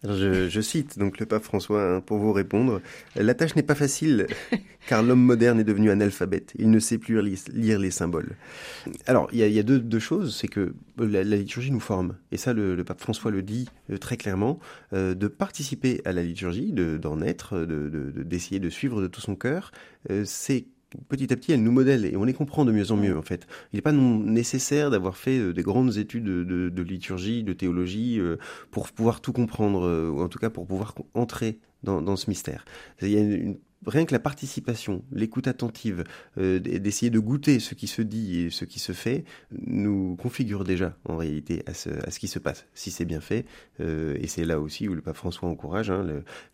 Je, 0.04 0.62
cite 0.62 1.00
donc 1.00 1.20
le 1.20 1.26
pape 1.26 1.44
François 1.44 1.96
hein, 1.96 2.02
pour 2.02 2.18
vous 2.18 2.34
répondre. 2.34 2.82
La 3.16 3.34
tâche 3.34 3.56
n'est 3.56 3.64
pas 3.64 3.76
facile 3.76 4.28
car 4.88 5.02
l'homme 5.02 5.22
moderne 5.22 5.60
est 5.60 5.64
devenu 5.64 5.92
analphabète. 5.92 6.54
Il 6.60 6.72
ne 6.72 6.80
sait 6.80 6.98
plus 6.98 7.22
lire 7.54 7.80
les 7.80 7.92
symboles. 7.92 8.36
Alors 9.06 9.30
il 9.32 9.40
y 9.40 9.60
a, 9.60 9.64
deux, 9.64 10.00
choses, 10.00 10.36
c'est 10.36 10.48
que 10.48 10.74
la, 10.98 11.24
liturgie 11.24 11.72
nous 11.72 11.80
forme 11.80 12.18
et 12.32 12.38
ça 12.38 12.54
le, 12.54 12.82
pape 12.84 13.00
François 13.00 13.32
le 13.32 13.42
dit 13.42 13.70
euh, 13.92 13.98
très 13.98 14.18
clairement. 14.18 14.60
Euh, 14.92 15.14
de 15.14 15.28
participer 15.28 16.02
à 16.06 16.12
la 16.12 16.24
liturgie, 16.24 16.74
d'en 16.74 17.22
être, 17.22 17.66
d'essayer 17.66 18.60
de, 18.60 18.66
de, 18.66 18.70
suivre 18.70 19.02
de 19.02 19.08
tout 19.08 19.22
son 19.22 19.36
cœur, 19.36 19.72
euh, 20.10 20.24
c'est 20.26 20.66
petit 21.10 21.32
à 21.32 21.36
petit, 21.36 21.52
elle 21.52 21.64
nous 21.64 21.72
modèle 21.72 22.06
et 22.06 22.16
on 22.16 22.24
les 22.24 22.34
comprend 22.34 22.66
de 22.66 22.72
mieux 22.72 22.92
en 22.92 22.98
mieux 22.98 23.18
en 23.18 23.22
fait. 23.22 23.48
Il 23.72 23.78
n'est 23.78 23.82
pas 23.82 23.92
nécessaire 23.92 24.90
d'avoir 24.90 25.18
fait 25.18 25.40
euh, 25.40 25.54
des 25.54 25.64
grandes 25.64 25.98
études 25.98 26.24
de, 26.24 26.82
liturgie, 26.82 27.44
de 27.44 27.54
théologie 27.54 28.20
euh, 28.20 28.38
pour 28.72 28.92
pouvoir 28.92 29.22
tout 29.22 29.34
comprendre, 29.34 29.88
euh, 29.88 30.10
ou 30.10 30.22
en 30.22 30.30
tout 30.30 30.40
cas 30.40 30.50
pour 30.50 30.66
pouvoir 30.66 30.96
entrer 31.14 31.60
dans, 31.84 32.02
dans 32.02 32.16
ce 32.16 32.30
mystère. 32.30 32.66
Il 33.02 33.10
y 33.10 33.18
a 33.18 33.22
une 33.22 33.58
rien 33.86 34.06
que 34.06 34.14
la 34.14 34.20
participation, 34.20 35.04
l'écoute 35.12 35.48
attentive, 35.48 36.04
euh, 36.38 36.60
d'essayer 36.60 37.10
de 37.10 37.20
goûter 37.20 37.60
ce 37.60 37.74
qui 37.74 37.88
se 37.88 38.02
dit 38.02 38.42
et 38.42 38.50
ce 38.50 38.66
qui 38.66 38.80
se 38.80 38.92
fait, 38.92 39.24
nous 39.66 40.16
configure 40.16 40.64
déjà 40.64 40.96
en 41.06 41.18
réalité 41.18 41.64
à 41.66 41.74
ce, 41.74 41.90
qui 42.20 42.28
se 42.28 42.40
passe, 42.40 42.66
si 42.74 42.92
c'est 42.92 43.06
bien 43.06 43.22
fait. 43.22 43.46
Euh, 43.80 44.16
et 44.20 44.28
c'est 44.28 44.46
là 44.46 44.60
aussi 44.60 44.88
où 44.88 44.94
le 44.94 45.02
pape 45.02 45.16
François 45.16 45.50
encourage 45.50 45.90
hein, 45.90 46.06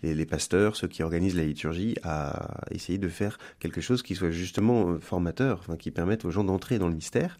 les, 0.04 0.26
pasteurs, 0.26 0.76
ceux 0.76 0.88
qui 0.88 1.04
organisent 1.04 1.36
la 1.36 1.46
liturgie, 1.46 1.96
à 2.04 2.62
essayer 2.72 2.98
de 2.98 3.10
faire 3.10 3.38
quelque 3.60 3.82
chose 3.82 4.04
qui 4.04 4.16
soit 4.16 4.32
justement 4.32 4.92
euh, 4.92 5.00
formateur, 5.00 5.66
qui 5.78 5.92
permette 5.92 6.26
aux 6.26 6.32
gens 6.32 6.44
d'entrer 6.44 6.80
dans 6.80 6.88
le 6.88 6.96
mystère. 6.96 7.38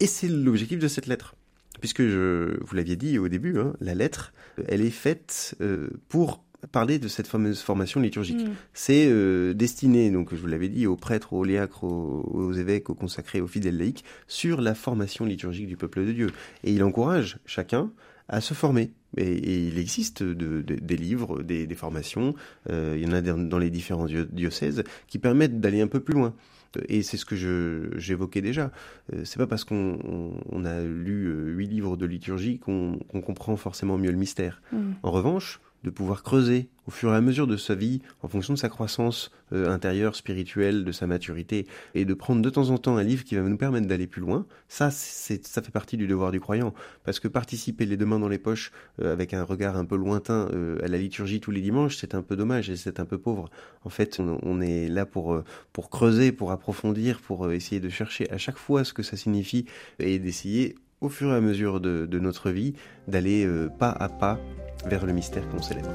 Et 0.00 0.06
c'est 0.06 0.28
l'objectif 0.28 0.78
de 0.78 0.88
cette 0.88 1.06
lettre 1.06 1.34
puisque 1.80 2.02
vous 2.02 2.76
l'aviez 2.76 2.94
dit 2.94 3.18
au 3.18 3.28
début, 3.28 3.58
hein, 3.58 3.72
la 3.80 3.94
lettre, 3.94 4.32
elle 4.68 4.82
est 4.82 4.90
faite 4.90 5.56
pour 6.08 6.44
parler 6.70 6.98
de 6.98 7.08
cette 7.08 7.26
fameuse 7.26 7.60
formation 7.60 8.00
liturgique. 8.00 8.46
Mm. 8.46 8.52
C'est 8.72 9.06
euh, 9.08 9.52
destiné, 9.54 10.10
donc 10.10 10.34
je 10.34 10.40
vous 10.40 10.46
l'avais 10.46 10.68
dit, 10.68 10.86
aux 10.86 10.96
prêtres, 10.96 11.32
aux 11.32 11.44
léacres, 11.44 11.84
aux, 11.84 12.52
évêques, 12.52 12.90
aux 12.90 12.94
consacrés, 12.94 13.40
aux 13.40 13.46
fidèles 13.46 13.78
laïcs, 13.78 14.04
sur 14.28 14.60
la 14.60 14.74
formation 14.74 15.24
liturgique 15.24 15.66
du 15.66 15.76
peuple 15.76 16.06
de 16.06 16.12
Dieu. 16.12 16.30
Et 16.64 16.72
il 16.72 16.82
encourage 16.84 17.38
chacun 17.46 17.90
à 18.28 18.40
se 18.40 18.54
former. 18.54 18.92
Et, 19.16 19.66
il 19.66 19.78
existe 19.78 20.22
des 20.22 20.96
livres, 20.96 21.42
des, 21.42 21.74
formations, 21.74 22.34
euh, 22.70 22.94
il 22.96 23.02
y 23.02 23.06
en 23.06 23.12
a 23.12 23.20
dans 23.20 23.58
les 23.58 23.70
différents 23.70 24.06
diocèses, 24.06 24.84
qui 25.08 25.18
permettent 25.18 25.60
d'aller 25.60 25.80
un 25.80 25.88
peu 25.88 26.00
plus 26.00 26.14
loin. 26.14 26.34
Et 26.88 27.02
c'est 27.02 27.18
ce 27.18 27.26
que 27.26 27.36
j'évoquais 27.98 28.40
déjà. 28.40 28.70
Euh, 29.12 29.24
c'est 29.24 29.36
pas 29.36 29.46
parce 29.46 29.64
qu'on 29.64 30.64
a 30.64 30.80
lu 30.82 31.30
huit 31.54 31.66
livres 31.66 31.98
de 31.98 32.06
liturgie 32.06 32.58
qu'on 32.58 32.98
comprend 33.10 33.56
forcément 33.56 33.98
mieux 33.98 34.10
le 34.10 34.16
mystère. 34.16 34.62
Mm. 34.72 34.92
En 35.02 35.10
revanche, 35.10 35.60
de 35.84 35.90
pouvoir 35.90 36.22
creuser 36.22 36.68
au 36.86 36.90
fur 36.90 37.12
et 37.12 37.16
à 37.16 37.20
mesure 37.20 37.46
de 37.46 37.56
sa 37.56 37.74
vie, 37.74 38.00
en 38.22 38.28
fonction 38.28 38.54
de 38.54 38.58
sa 38.58 38.68
croissance 38.68 39.30
euh, 39.52 39.70
intérieure, 39.70 40.16
spirituelle, 40.16 40.84
de 40.84 40.92
sa 40.92 41.06
maturité, 41.06 41.66
et 41.94 42.04
de 42.04 42.14
prendre 42.14 42.42
de 42.42 42.50
temps 42.50 42.70
en 42.70 42.78
temps 42.78 42.96
un 42.96 43.04
livre 43.04 43.24
qui 43.24 43.36
va 43.36 43.42
nous 43.42 43.56
permettre 43.56 43.86
d'aller 43.86 44.08
plus 44.08 44.20
loin, 44.20 44.46
ça, 44.68 44.90
c'est, 44.90 45.46
ça 45.46 45.62
fait 45.62 45.70
partie 45.70 45.96
du 45.96 46.06
devoir 46.06 46.32
du 46.32 46.40
croyant. 46.40 46.74
Parce 47.04 47.20
que 47.20 47.28
participer 47.28 47.86
les 47.86 47.96
deux 47.96 48.06
mains 48.06 48.18
dans 48.18 48.28
les 48.28 48.38
poches, 48.38 48.72
euh, 49.00 49.12
avec 49.12 49.32
un 49.32 49.44
regard 49.44 49.76
un 49.76 49.84
peu 49.84 49.96
lointain 49.96 50.48
euh, 50.52 50.78
à 50.82 50.88
la 50.88 50.98
liturgie 50.98 51.40
tous 51.40 51.52
les 51.52 51.60
dimanches, 51.60 51.96
c'est 51.96 52.14
un 52.14 52.22
peu 52.22 52.36
dommage 52.36 52.68
et 52.68 52.76
c'est 52.76 52.98
un 52.98 53.04
peu 53.04 53.18
pauvre. 53.18 53.48
En 53.84 53.90
fait, 53.90 54.20
on, 54.20 54.60
est 54.60 54.88
là 54.88 55.06
pour, 55.06 55.42
pour 55.72 55.90
creuser, 55.90 56.32
pour 56.32 56.50
approfondir, 56.50 57.20
pour 57.20 57.50
essayer 57.52 57.80
de 57.80 57.88
chercher 57.88 58.30
à 58.30 58.38
chaque 58.38 58.58
fois 58.58 58.84
ce 58.84 58.92
que 58.92 59.02
ça 59.02 59.16
signifie, 59.16 59.66
et 59.98 60.18
d'essayer 60.18 60.76
au 61.02 61.08
fur 61.08 61.32
et 61.32 61.36
à 61.36 61.40
mesure 61.40 61.80
de, 61.80 62.06
de 62.06 62.18
notre 62.18 62.50
vie, 62.50 62.74
d'aller 63.08 63.46
pas 63.78 63.90
à 63.90 64.08
pas 64.08 64.38
vers 64.86 65.04
le 65.04 65.12
mystère 65.12 65.48
qu'on 65.50 65.60
célèbre. 65.60 65.90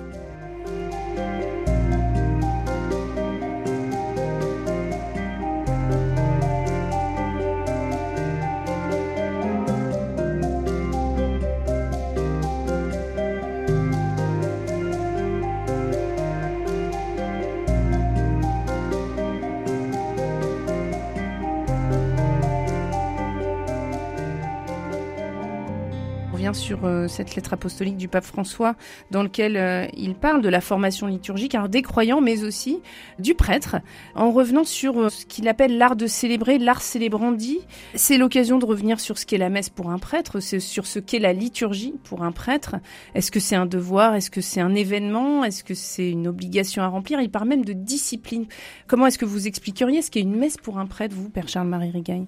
Sur 26.54 26.86
euh, 26.86 27.08
cette 27.08 27.36
lettre 27.36 27.54
apostolique 27.54 27.98
du 27.98 28.08
pape 28.08 28.24
François 28.24 28.76
dans 29.12 29.24
lequel 29.24 29.58
euh, 29.58 29.86
il 29.96 30.16
parle 30.16 30.42
de 30.42 30.50
la 30.50 30.62
formation 30.62 31.08
liturgique 31.08 31.56
alors 31.56 31.70
des 31.70 31.82
croyants 31.82 32.22
mais 32.22 32.44
aussi 32.44 32.82
du 33.20 33.36
prêtre 33.36 33.78
en 34.16 34.32
revenant 34.32 34.64
sur 34.64 35.00
euh, 35.00 35.10
ce 35.10 35.26
qu'il 35.26 35.48
appelle 35.48 35.78
l'art 35.78 35.96
de 35.96 36.08
célébrer, 36.08 36.58
l'art 36.58 36.82
célébrandi. 36.82 37.60
C'est 37.96 38.18
l'occasion 38.18 38.58
de 38.58 38.66
revenir 38.66 39.00
sur 39.00 39.18
ce 39.18 39.26
qu'est 39.26 39.38
la 39.38 39.50
messe 39.50 39.70
pour 39.70 39.90
un 39.90 40.00
prêtre, 40.00 40.40
sur 40.40 40.86
ce 40.86 41.00
qu'est 41.00 41.20
la 41.20 41.34
liturgie 41.34 41.96
pour 42.04 42.24
un 42.24 42.32
prêtre. 42.32 42.76
Est-ce 43.16 43.32
que 43.32 43.40
c'est 43.40 43.56
un 43.56 43.66
devoir? 43.66 44.16
Est-ce 44.16 44.32
que 44.32 44.42
c'est 44.42 44.62
un 44.62 44.76
événement? 44.76 45.44
Est-ce 45.44 45.64
que 45.64 45.74
c'est 45.74 46.10
une 46.10 46.28
obligation 46.28 46.84
à 46.84 46.88
remplir? 46.88 47.20
Il 47.22 47.30
parle 47.30 47.48
même 47.48 47.66
de 47.66 47.74
discipline. 47.74 48.46
Comment 48.88 49.08
est-ce 49.08 49.18
que 49.18 49.26
vous 49.26 49.48
expliqueriez 49.48 50.02
ce 50.02 50.12
qu'est 50.12 50.22
une 50.22 50.36
messe 50.36 50.58
pour 50.58 50.80
un 50.80 50.86
prêtre, 50.86 51.16
vous, 51.16 51.30
Père 51.30 51.48
Charles-Marie 51.48 51.92
Rigaille 51.92 52.28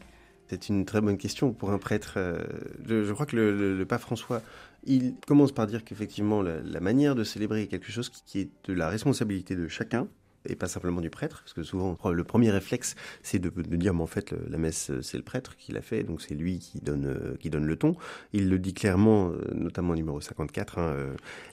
c'est 0.50 0.70
une 0.70 0.86
très 0.86 1.02
bonne 1.02 1.18
question 1.18 1.54
pour 1.54 1.72
un 1.72 1.78
prêtre. 1.78 2.14
Euh, 2.18 2.44
je, 2.86 3.12
crois 3.14 3.26
que 3.26 3.36
le, 3.36 3.86
pape 3.86 4.02
François, 4.02 4.42
il 4.84 5.14
commence 5.28 5.52
par 5.52 5.68
dire 5.68 5.84
qu'effectivement, 5.84 6.42
la, 6.42 6.80
manière 6.80 7.16
de 7.16 7.24
célébrer 7.24 7.64
est 7.64 7.68
quelque 7.68 7.92
chose 7.92 8.10
qui, 8.10 8.40
est 8.40 8.50
de 8.66 8.74
la 8.74 8.90
responsabilité 8.90 9.56
de 9.56 9.68
chacun 9.68 10.08
et 10.46 10.56
pas 10.56 10.70
simplement 10.70 11.02
du 11.02 11.10
prêtre, 11.10 11.42
parce 11.44 11.54
que 11.54 11.64
souvent 11.64 11.98
le 12.10 12.24
premier 12.24 12.50
réflexe 12.50 12.96
c'est 13.22 13.40
de, 13.40 13.50
dire 13.76 13.94
mais 13.94 14.02
en 14.02 14.08
fait 14.08 14.34
la 14.50 14.58
messe 14.58 14.90
c'est 15.02 15.18
le 15.18 15.24
prêtre 15.24 15.58
qui 15.58 15.74
l'a 15.74 15.82
fait, 15.82 16.04
donc 16.04 16.22
c'est 16.22 16.34
lui 16.34 16.60
qui 16.60 16.80
donne 16.80 17.08
euh, 17.08 17.36
qui 17.38 17.50
donne 17.50 17.66
le 17.66 17.76
ton. 17.76 17.98
Il 18.32 18.50
le 18.50 18.58
dit 18.58 18.74
clairement, 18.74 19.32
euh, 19.32 19.54
notamment 19.54 19.92
au 19.92 19.96
numéro 19.98 20.22
54, 20.22 20.80
hein, 20.80 20.96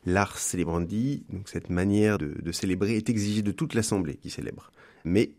l'art 0.06 0.38
célébrandi, 0.38 1.24
donc 1.30 1.48
cette 1.48 1.68
manière 1.68 2.16
de, 2.16 2.32
de 2.40 2.52
célébrer 2.52 2.96
est 2.96 3.10
exigée 3.10 3.42
de 3.42 3.52
toute 3.52 3.74
l'assemblée 3.74 4.14
qui 4.14 4.30
célèbre. 4.30 4.70
Mais 5.04 5.32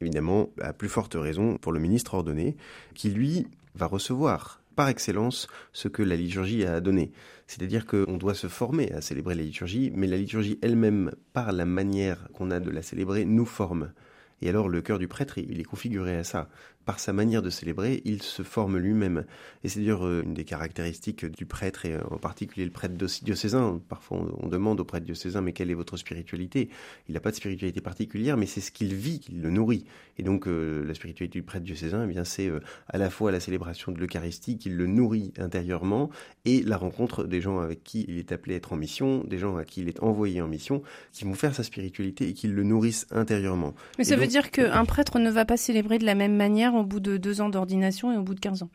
évidemment, 0.00 0.50
à 0.60 0.72
plus 0.72 0.88
forte 0.88 1.14
raison 1.14 1.56
pour 1.58 1.72
le 1.72 1.80
ministre 1.80 2.14
ordonné, 2.14 2.56
qui 2.94 3.10
lui 3.10 3.46
va 3.74 3.86
recevoir 3.86 4.60
par 4.76 4.88
excellence 4.88 5.48
ce 5.72 5.88
que 5.88 6.02
la 6.02 6.16
liturgie 6.16 6.64
a 6.64 6.80
donné. 6.80 7.12
C'est-à-dire 7.46 7.86
qu'on 7.86 8.16
doit 8.16 8.34
se 8.34 8.46
former 8.46 8.92
à 8.92 9.00
célébrer 9.00 9.34
la 9.34 9.42
liturgie, 9.42 9.92
mais 9.94 10.06
la 10.06 10.16
liturgie 10.16 10.58
elle-même, 10.62 11.12
par 11.32 11.52
la 11.52 11.66
manière 11.66 12.28
qu'on 12.32 12.50
a 12.50 12.60
de 12.60 12.70
la 12.70 12.82
célébrer, 12.82 13.24
nous 13.24 13.44
forme. 13.44 13.92
Et 14.42 14.48
alors 14.48 14.68
le 14.68 14.80
cœur 14.80 14.98
du 14.98 15.08
prêtre, 15.08 15.38
il 15.38 15.60
est 15.60 15.64
configuré 15.64 16.16
à 16.16 16.24
ça. 16.24 16.48
Par 16.84 16.98
sa 16.98 17.12
manière 17.12 17.42
de 17.42 17.50
célébrer, 17.50 18.00
il 18.04 18.22
se 18.22 18.42
forme 18.42 18.78
lui-même. 18.78 19.24
Et 19.62 19.68
c'est 19.68 19.80
d'ailleurs 19.80 20.06
euh, 20.06 20.22
une 20.24 20.34
des 20.34 20.44
caractéristiques 20.44 21.24
du 21.26 21.46
prêtre, 21.46 21.86
et 21.86 21.96
en 22.10 22.18
particulier 22.18 22.64
le 22.64 22.70
prêtre 22.70 22.94
diocésain. 22.94 23.80
Parfois, 23.88 24.26
on 24.38 24.48
demande 24.48 24.80
au 24.80 24.84
prêtre 24.84 25.04
diocésain, 25.04 25.40
mais 25.40 25.52
quelle 25.52 25.70
est 25.70 25.74
votre 25.74 25.96
spiritualité? 25.96 26.68
Il 27.08 27.14
n'a 27.14 27.20
pas 27.20 27.30
de 27.30 27.36
spiritualité 27.36 27.80
particulière, 27.80 28.36
mais 28.36 28.46
c'est 28.46 28.60
ce 28.60 28.72
qu'il 28.72 28.94
vit 28.94 29.20
qui 29.20 29.32
le 29.32 29.50
nourrit. 29.50 29.84
Et 30.18 30.22
donc, 30.22 30.46
euh, 30.46 30.84
la 30.86 30.94
spiritualité 30.94 31.38
du 31.38 31.42
prêtre 31.42 31.64
diocésain, 31.64 32.04
eh 32.04 32.08
bien, 32.08 32.24
c'est 32.24 32.48
euh, 32.48 32.60
à 32.88 32.98
la 32.98 33.10
fois 33.10 33.30
la 33.30 33.40
célébration 33.40 33.92
de 33.92 33.98
l'Eucharistie 33.98 34.58
qui 34.58 34.68
le 34.68 34.86
nourrit 34.86 35.32
intérieurement 35.38 36.10
et 36.44 36.62
la 36.62 36.76
rencontre 36.76 37.24
des 37.24 37.40
gens 37.40 37.60
avec 37.60 37.84
qui 37.84 38.04
il 38.08 38.18
est 38.18 38.32
appelé 38.32 38.54
à 38.54 38.56
être 38.56 38.72
en 38.72 38.76
mission, 38.76 39.24
des 39.24 39.38
gens 39.38 39.56
à 39.56 39.64
qui 39.64 39.80
il 39.80 39.88
est 39.88 40.02
envoyé 40.02 40.40
en 40.40 40.48
mission, 40.48 40.82
qui 41.12 41.24
vont 41.24 41.34
faire 41.34 41.54
sa 41.54 41.62
spiritualité 41.62 42.28
et 42.28 42.34
qui 42.34 42.48
le 42.48 42.62
nourrissent 42.62 43.06
intérieurement. 43.10 43.74
Mais 43.98 44.04
ça 44.04 44.16
veut 44.16 44.26
dire 44.26 44.50
qu'un 44.50 44.84
prêtre 44.84 45.18
ne 45.18 45.30
va 45.30 45.44
pas 45.44 45.56
célébrer 45.56 45.98
de 45.98 46.04
la 46.04 46.14
même 46.14 46.36
manière 46.36 46.69
au 46.76 46.84
bout 46.84 47.00
de 47.00 47.16
deux 47.16 47.40
ans 47.40 47.48
d'ordination 47.48 48.12
et 48.12 48.16
au 48.16 48.22
bout 48.22 48.34
de 48.34 48.40
15 48.40 48.62
ans 48.62 48.70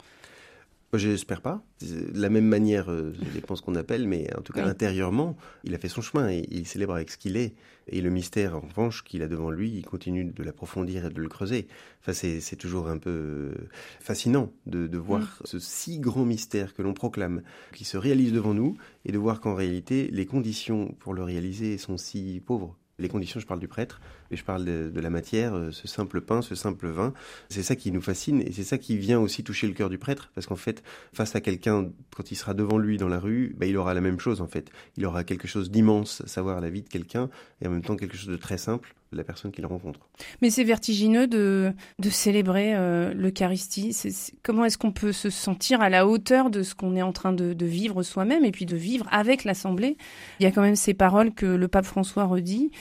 J'espère 0.97 1.41
pas. 1.41 1.61
De 1.81 2.19
la 2.19 2.29
même 2.29 2.45
manière, 2.45 2.89
euh, 2.89 3.13
ça 3.13 3.25
dépend 3.33 3.55
ce 3.55 3.61
qu'on 3.61 3.75
appelle, 3.75 4.07
mais 4.07 4.33
en 4.37 4.41
tout 4.41 4.53
cas, 4.53 4.65
intérieurement, 4.65 5.35
il 5.63 5.75
a 5.75 5.77
fait 5.77 5.89
son 5.89 6.01
chemin 6.01 6.29
et 6.29 6.45
il 6.49 6.65
célèbre 6.65 6.93
avec 6.93 7.09
ce 7.09 7.17
qu'il 7.17 7.37
est. 7.37 7.53
Et 7.87 8.01
le 8.01 8.09
mystère, 8.09 8.55
en 8.55 8.61
revanche, 8.61 9.03
qu'il 9.03 9.21
a 9.21 9.27
devant 9.27 9.49
lui, 9.49 9.71
il 9.71 9.85
continue 9.85 10.25
de 10.25 10.43
l'approfondir 10.43 11.05
et 11.05 11.09
de 11.09 11.21
le 11.21 11.27
creuser. 11.27 11.67
Enfin, 12.01 12.13
c'est 12.13 12.55
toujours 12.55 12.87
un 12.87 12.97
peu 12.97 13.09
euh, 13.09 13.53
fascinant 13.99 14.51
de, 14.65 14.87
de 14.87 14.97
voir 14.97 15.21
mm. 15.21 15.45
ce 15.45 15.59
si 15.59 15.99
grand 15.99 16.25
mystère 16.25 16.73
que 16.73 16.81
l'on 16.81 16.93
proclame, 16.93 17.41
qui 17.73 17.83
se 17.83 17.97
réalise 17.97 18.31
devant 18.31 18.53
nous, 18.53 18.77
et 19.05 19.11
de 19.11 19.17
voir 19.17 19.41
qu'en 19.41 19.53
réalité, 19.53 20.09
les 20.11 20.25
conditions 20.25 20.95
pour 20.99 21.13
le 21.13 21.23
réaliser 21.23 21.77
sont 21.77 21.97
si 21.97 22.41
pauvres. 22.45 22.77
Les 22.97 23.09
conditions, 23.09 23.41
je 23.41 23.45
parle 23.45 23.59
du 23.59 23.67
prêtre, 23.67 23.99
et 24.31 24.35
je 24.35 24.43
parle 24.43 24.65
de, 24.65 24.99
la 24.99 25.09
matière, 25.09 25.55
euh, 25.55 25.71
ce 25.71 25.87
simple 25.87 26.21
pain, 26.21 26.41
ce 26.41 26.55
simple 26.55 26.87
vin. 26.87 27.13
C'est 27.49 27.63
ça 27.63 27.75
qui 27.75 27.91
nous 27.91 28.01
fascine 28.01 28.41
et 28.41 28.51
c'est 28.51 28.63
ça 28.63 28.77
qui 28.77 28.97
vient 28.97 29.19
aussi 29.19 29.43
toucher 29.43 29.67
le 29.67 29.73
cœur 29.73 29.89
du 29.89 29.97
prêtre, 29.97 30.31
parce 30.33 30.47
qu'en 30.47 30.55
fait, 30.55 30.83
face 31.13 31.35
à 31.35 31.41
quelqu'un, 31.41 31.89
quand 32.15 32.31
il 32.31 32.35
sera 32.35 32.53
devant 32.53 32.77
lui 32.77 32.97
dans 32.97 33.07
la 33.07 33.19
rue, 33.19 33.55
bah, 33.57 33.65
il 33.65 33.77
aura 33.77 33.93
la 33.93 34.01
même 34.01 34.19
chose 34.19 34.41
en 34.41 34.47
fait. 34.47 34.69
Il 34.97 35.05
aura 35.05 35.23
quelque 35.23 35.47
chose 35.47 35.71
d'immense, 35.71 36.23
savoir 36.25 36.61
la 36.61 36.69
vie 36.69 36.81
de 36.81 36.89
quelqu'un, 36.89 37.29
et 37.61 37.67
en 37.67 37.71
même 37.71 37.83
temps 37.83 37.95
quelque 37.95 38.17
chose 38.17 38.29
de 38.29 38.37
très 38.37 38.57
simple, 38.57 38.95
de 39.11 39.17
la 39.17 39.23
personne 39.23 39.51
qu'il 39.51 39.65
rencontre. 39.65 39.99
Mais 40.41 40.49
c'est 40.49 40.63
vertigineux 40.63 41.27
de, 41.27 41.73
célébrer 42.09 42.75
euh, 42.75 43.13
l'Eucharistie. 43.13 43.95
comment 44.43 44.65
est-ce 44.65 44.77
qu'on 44.77 44.91
peut 44.91 45.11
se 45.11 45.29
sentir 45.29 45.81
à 45.81 45.89
la 45.89 46.07
hauteur 46.07 46.49
de 46.49 46.63
ce 46.63 46.75
qu'on 46.75 46.95
est 46.95 47.01
en 47.01 47.11
train 47.11 47.33
de 47.33 47.65
vivre 47.65 48.03
soi-même 48.03 48.45
et 48.45 48.51
puis 48.51 48.65
de 48.65 48.75
vivre 48.75 49.07
avec 49.11 49.43
l'Assemblée? 49.43 49.97
Il 50.39 50.43
y 50.43 50.45
a 50.45 50.51
quand 50.51 50.61
même 50.61 50.75
ces 50.75 50.93
paroles 50.93 51.33
que 51.33 51.45
le 51.45 51.67
pape 51.67 51.85
François 51.85 52.25
redit. 52.25 52.71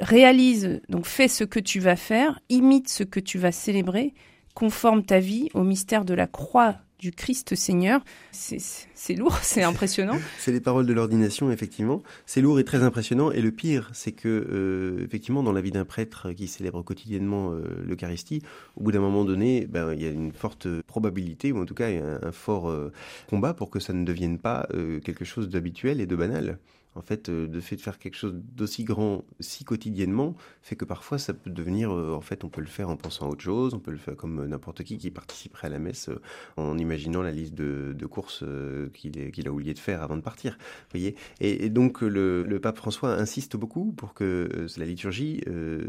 Réalise, 0.00 0.80
donc 0.94 1.06
fais 1.06 1.26
ce 1.26 1.42
que 1.42 1.58
tu 1.58 1.80
vas 1.80 1.96
faire, 1.96 2.38
imite 2.50 2.88
ce 2.88 3.02
que 3.02 3.18
tu 3.18 3.36
vas 3.36 3.50
célébrer, 3.50 4.14
conforme 4.54 5.04
ta 5.04 5.18
vie 5.18 5.48
au 5.52 5.64
mystère 5.64 6.04
de 6.04 6.14
la 6.14 6.28
croix 6.28 6.76
du 7.00 7.10
Christ 7.10 7.56
Seigneur. 7.56 8.04
C'est 8.30 9.14
lourd, 9.16 9.36
c'est 9.42 9.64
impressionnant. 9.64 10.16
c'est 10.38 10.52
les 10.52 10.60
paroles 10.60 10.86
de 10.86 10.92
l'ordination, 10.92 11.50
effectivement. 11.50 12.04
C'est 12.26 12.40
lourd 12.40 12.60
et 12.60 12.64
très 12.64 12.84
impressionnant. 12.84 13.32
Et 13.32 13.42
le 13.42 13.50
pire, 13.50 13.90
c'est 13.92 14.12
que, 14.12 14.28
euh, 14.28 15.04
effectivement, 15.04 15.42
dans 15.42 15.50
la 15.50 15.62
vie 15.62 15.72
d'un 15.72 15.84
prêtre 15.84 16.30
qui 16.30 16.46
célèbre 16.46 16.82
quotidiennement 16.82 17.50
euh, 17.50 17.64
l'Eucharistie, 17.84 18.40
au 18.76 18.84
bout 18.84 18.92
d'un 18.92 19.00
moment 19.00 19.24
donné, 19.24 19.66
ben, 19.66 19.94
il 19.94 20.00
y 20.00 20.06
a 20.06 20.10
une 20.10 20.30
forte 20.30 20.68
probabilité, 20.82 21.50
ou 21.50 21.60
en 21.60 21.64
tout 21.64 21.74
cas 21.74 21.88
un, 21.88 22.20
un 22.22 22.30
fort 22.30 22.70
euh, 22.70 22.92
combat 23.28 23.52
pour 23.52 23.68
que 23.68 23.80
ça 23.80 23.92
ne 23.92 24.04
devienne 24.04 24.38
pas 24.38 24.68
quelque 25.04 25.24
chose 25.24 25.48
d'habituel 25.48 26.00
et 26.00 26.06
de 26.06 26.14
banal 26.14 26.60
en 26.96 27.02
fait, 27.02 27.28
euh, 27.28 27.46
de 27.46 27.60
fait 27.60 27.76
de 27.76 27.80
faire 27.80 27.98
quelque 27.98 28.16
chose 28.16 28.34
d'aussi 28.34 28.84
grand 28.84 29.24
si 29.40 29.64
quotidiennement 29.64 30.34
fait 30.62 30.76
que 30.76 30.84
parfois 30.84 31.18
ça 31.18 31.34
peut 31.34 31.50
devenir, 31.50 31.92
euh, 31.92 32.14
en 32.14 32.20
fait, 32.20 32.44
on 32.44 32.48
peut 32.48 32.60
le 32.60 32.66
faire 32.66 32.88
en 32.88 32.96
pensant 32.96 33.26
à 33.26 33.28
autre 33.30 33.42
chose, 33.42 33.74
on 33.74 33.80
peut 33.80 33.90
le 33.90 33.98
faire 33.98 34.16
comme 34.16 34.40
euh, 34.40 34.46
n'importe 34.46 34.84
qui 34.84 34.98
qui 34.98 35.10
participerait 35.10 35.66
à 35.68 35.70
la 35.70 35.78
messe 35.78 36.10
en 36.56 36.78
imaginant 36.78 37.22
la 37.22 37.32
liste 37.32 37.54
de, 37.54 38.06
courses 38.06 38.44
qu'il 38.92 39.48
a 39.48 39.50
oublié 39.50 39.74
de 39.74 39.78
faire 39.78 40.02
avant 40.02 40.16
de 40.16 40.22
partir. 40.22 40.58
Voyez 40.90 41.16
et, 41.40 41.68
donc 41.70 42.02
le, 42.02 42.58
pape 42.62 42.76
François 42.76 43.14
insiste 43.14 43.56
beaucoup 43.56 43.92
pour 43.92 44.14
que 44.14 44.66
la 44.76 44.84
liturgie 44.84 45.42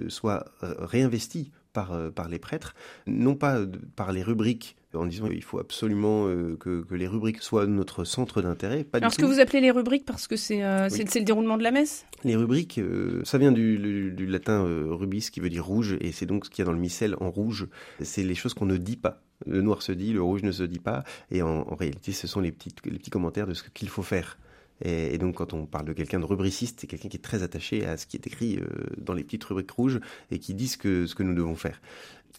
soit 0.07 0.45
réinvestie 0.61 1.51
par, 1.73 2.11
par 2.13 2.29
les 2.29 2.39
prêtres, 2.39 2.73
non 3.05 3.35
pas 3.35 3.59
par 3.95 4.11
les 4.11 4.23
rubriques 4.23 4.75
en 4.95 5.05
disant 5.05 5.27
qu'il 5.27 5.43
faut 5.43 5.59
absolument 5.59 6.27
euh, 6.27 6.55
que, 6.57 6.85
les 6.91 7.07
rubriques 7.07 7.41
soient 7.41 7.65
notre 7.65 8.03
centre 8.03 8.41
d'intérêt. 8.41 8.85
Alors, 8.93 9.11
ce 9.11 9.17
que 9.17 9.25
vous 9.25 9.39
appelez 9.39 9.61
les 9.61 9.71
rubriques, 9.71 10.05
parce 10.05 10.27
que 10.27 10.35
c'est 10.35 10.63
euh, 10.63 10.87
le 10.89 11.23
déroulement 11.23 11.57
de 11.57 11.63
la 11.63 11.71
messe? 11.71 12.05
Les 12.23 12.35
rubriques, 12.35 12.77
euh, 12.77 13.21
ça 13.23 13.37
vient 13.37 13.51
du, 13.51 14.25
latin 14.27 14.63
rubis, 14.89 15.29
qui 15.29 15.39
veut 15.39 15.49
dire 15.49 15.65
rouge, 15.65 15.97
et 16.01 16.11
c'est 16.11 16.25
donc 16.25 16.45
ce 16.45 16.49
qu'il 16.49 16.59
y 16.59 16.61
a 16.63 16.65
dans 16.65 16.73
le 16.73 16.79
missel 16.79 17.15
en 17.19 17.29
rouge. 17.29 17.67
C'est 18.01 18.23
les 18.23 18.35
choses 18.35 18.53
qu'on 18.53 18.65
ne 18.65 18.77
dit 18.77 18.97
pas. 18.97 19.21
Le 19.45 19.61
noir 19.61 19.81
se 19.81 19.91
dit, 19.91 20.13
le 20.13 20.21
rouge 20.21 20.43
ne 20.43 20.51
se 20.51 20.63
dit 20.63 20.79
pas, 20.79 21.03
et 21.31 21.41
en, 21.41 21.63
réalité, 21.75 22.11
ce 22.11 22.27
sont 22.27 22.39
les 22.39 22.51
petits, 22.51 22.73
les 22.85 22.97
petits 22.97 23.09
commentaires 23.09 23.47
de 23.47 23.53
ce 23.53 23.63
qu'il 23.73 23.89
faut 23.89 24.03
faire. 24.03 24.37
Et, 24.83 25.17
donc, 25.17 25.35
quand 25.35 25.53
on 25.53 25.65
parle 25.65 25.85
de 25.85 25.93
quelqu'un 25.93 26.19
de 26.19 26.25
rubriciste, 26.25 26.79
c'est 26.81 26.87
quelqu'un 26.87 27.07
qui 27.07 27.15
est 27.15 27.21
très 27.21 27.43
attaché 27.43 27.85
à 27.85 27.95
ce 27.95 28.05
qui 28.05 28.17
est 28.17 28.27
écrit 28.27 28.59
dans 28.97 29.13
les 29.13 29.23
petites 29.23 29.43
rubriques 29.45 29.71
rouges 29.71 30.01
et 30.31 30.39
qui 30.39 30.53
dit 30.53 30.67
ce 30.67 30.77
que, 30.77 31.05
ce 31.05 31.15
que 31.15 31.23
nous 31.23 31.33
devons 31.33 31.55
faire. 31.55 31.79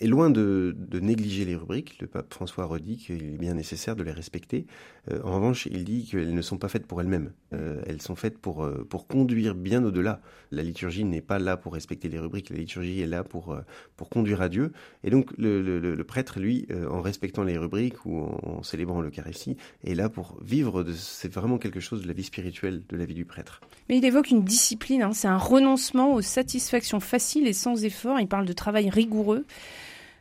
Et 0.00 0.06
loin 0.06 0.28
de, 0.28 0.76
négliger 0.92 1.44
les 1.44 1.56
rubriques, 1.56 1.98
le 2.00 2.06
pape 2.06 2.32
François 2.34 2.66
redit 2.66 2.98
qu'il 2.98 3.22
est 3.22 3.38
bien 3.38 3.54
nécessaire 3.54 3.96
de 3.96 4.02
les 4.02 4.12
respecter. 4.12 4.66
Euh, 5.10 5.20
en 5.24 5.36
revanche, 5.36 5.66
il 5.70 5.84
dit 5.84 6.04
qu'elles 6.04 6.34
ne 6.34 6.42
sont 6.42 6.58
pas 6.58 6.68
faites 6.68 6.86
pour 6.86 7.00
elles-mêmes. 7.00 7.32
Euh, 7.52 7.80
elles 7.86 8.02
sont 8.02 8.16
faites 8.16 8.38
pour, 8.38 8.64
euh, 8.64 8.86
pour 8.88 9.06
conduire 9.06 9.54
bien 9.54 9.84
au-delà. 9.84 10.20
La 10.50 10.62
liturgie 10.62 11.04
n'est 11.04 11.20
pas 11.20 11.38
là 11.38 11.56
pour 11.56 11.74
respecter 11.74 12.08
les 12.08 12.18
rubriques, 12.18 12.50
la 12.50 12.56
liturgie 12.56 13.00
est 13.00 13.06
là 13.06 13.24
pour, 13.24 13.56
pour 13.96 14.08
conduire 14.08 14.42
à 14.42 14.48
Dieu. 14.48 14.72
Et 15.04 15.10
donc 15.10 15.30
le, 15.38 16.02
prêtre, 16.04 16.38
lui, 16.38 16.68
en 16.88 17.00
respectant 17.00 17.42
les 17.42 17.58
rubriques 17.58 18.04
ou 18.06 18.20
en, 18.20 18.62
célébrant 18.62 19.00
l'Eucharistie, 19.00 19.56
est 19.84 19.94
là 19.94 20.08
pour 20.08 20.38
vivre. 20.42 20.84
C'est 20.94 21.32
vraiment 21.32 21.58
quelque 21.58 21.80
chose 21.80 22.02
de 22.02 22.06
la 22.06 22.12
vie 22.12 22.22
spirituelle, 22.22 22.82
de 22.88 22.96
la 22.96 23.04
vie 23.04 23.14
du 23.14 23.24
prêtre. 23.24 23.60
Mais 23.88 23.98
il 23.98 24.04
évoque 24.04 24.30
une 24.30 24.44
discipline, 24.44 25.02
hein. 25.02 25.12
c'est 25.12 25.28
un 25.28 25.38
renoncement 25.38 26.14
aux 26.14 26.22
satisfactions 26.22 27.00
faciles 27.00 27.48
et 27.48 27.52
sans 27.52 27.84
effort. 27.84 28.20
Il 28.20 28.28
parle 28.28 28.46
de 28.46 28.52
travail 28.52 28.88
rigoureux. 28.88 29.44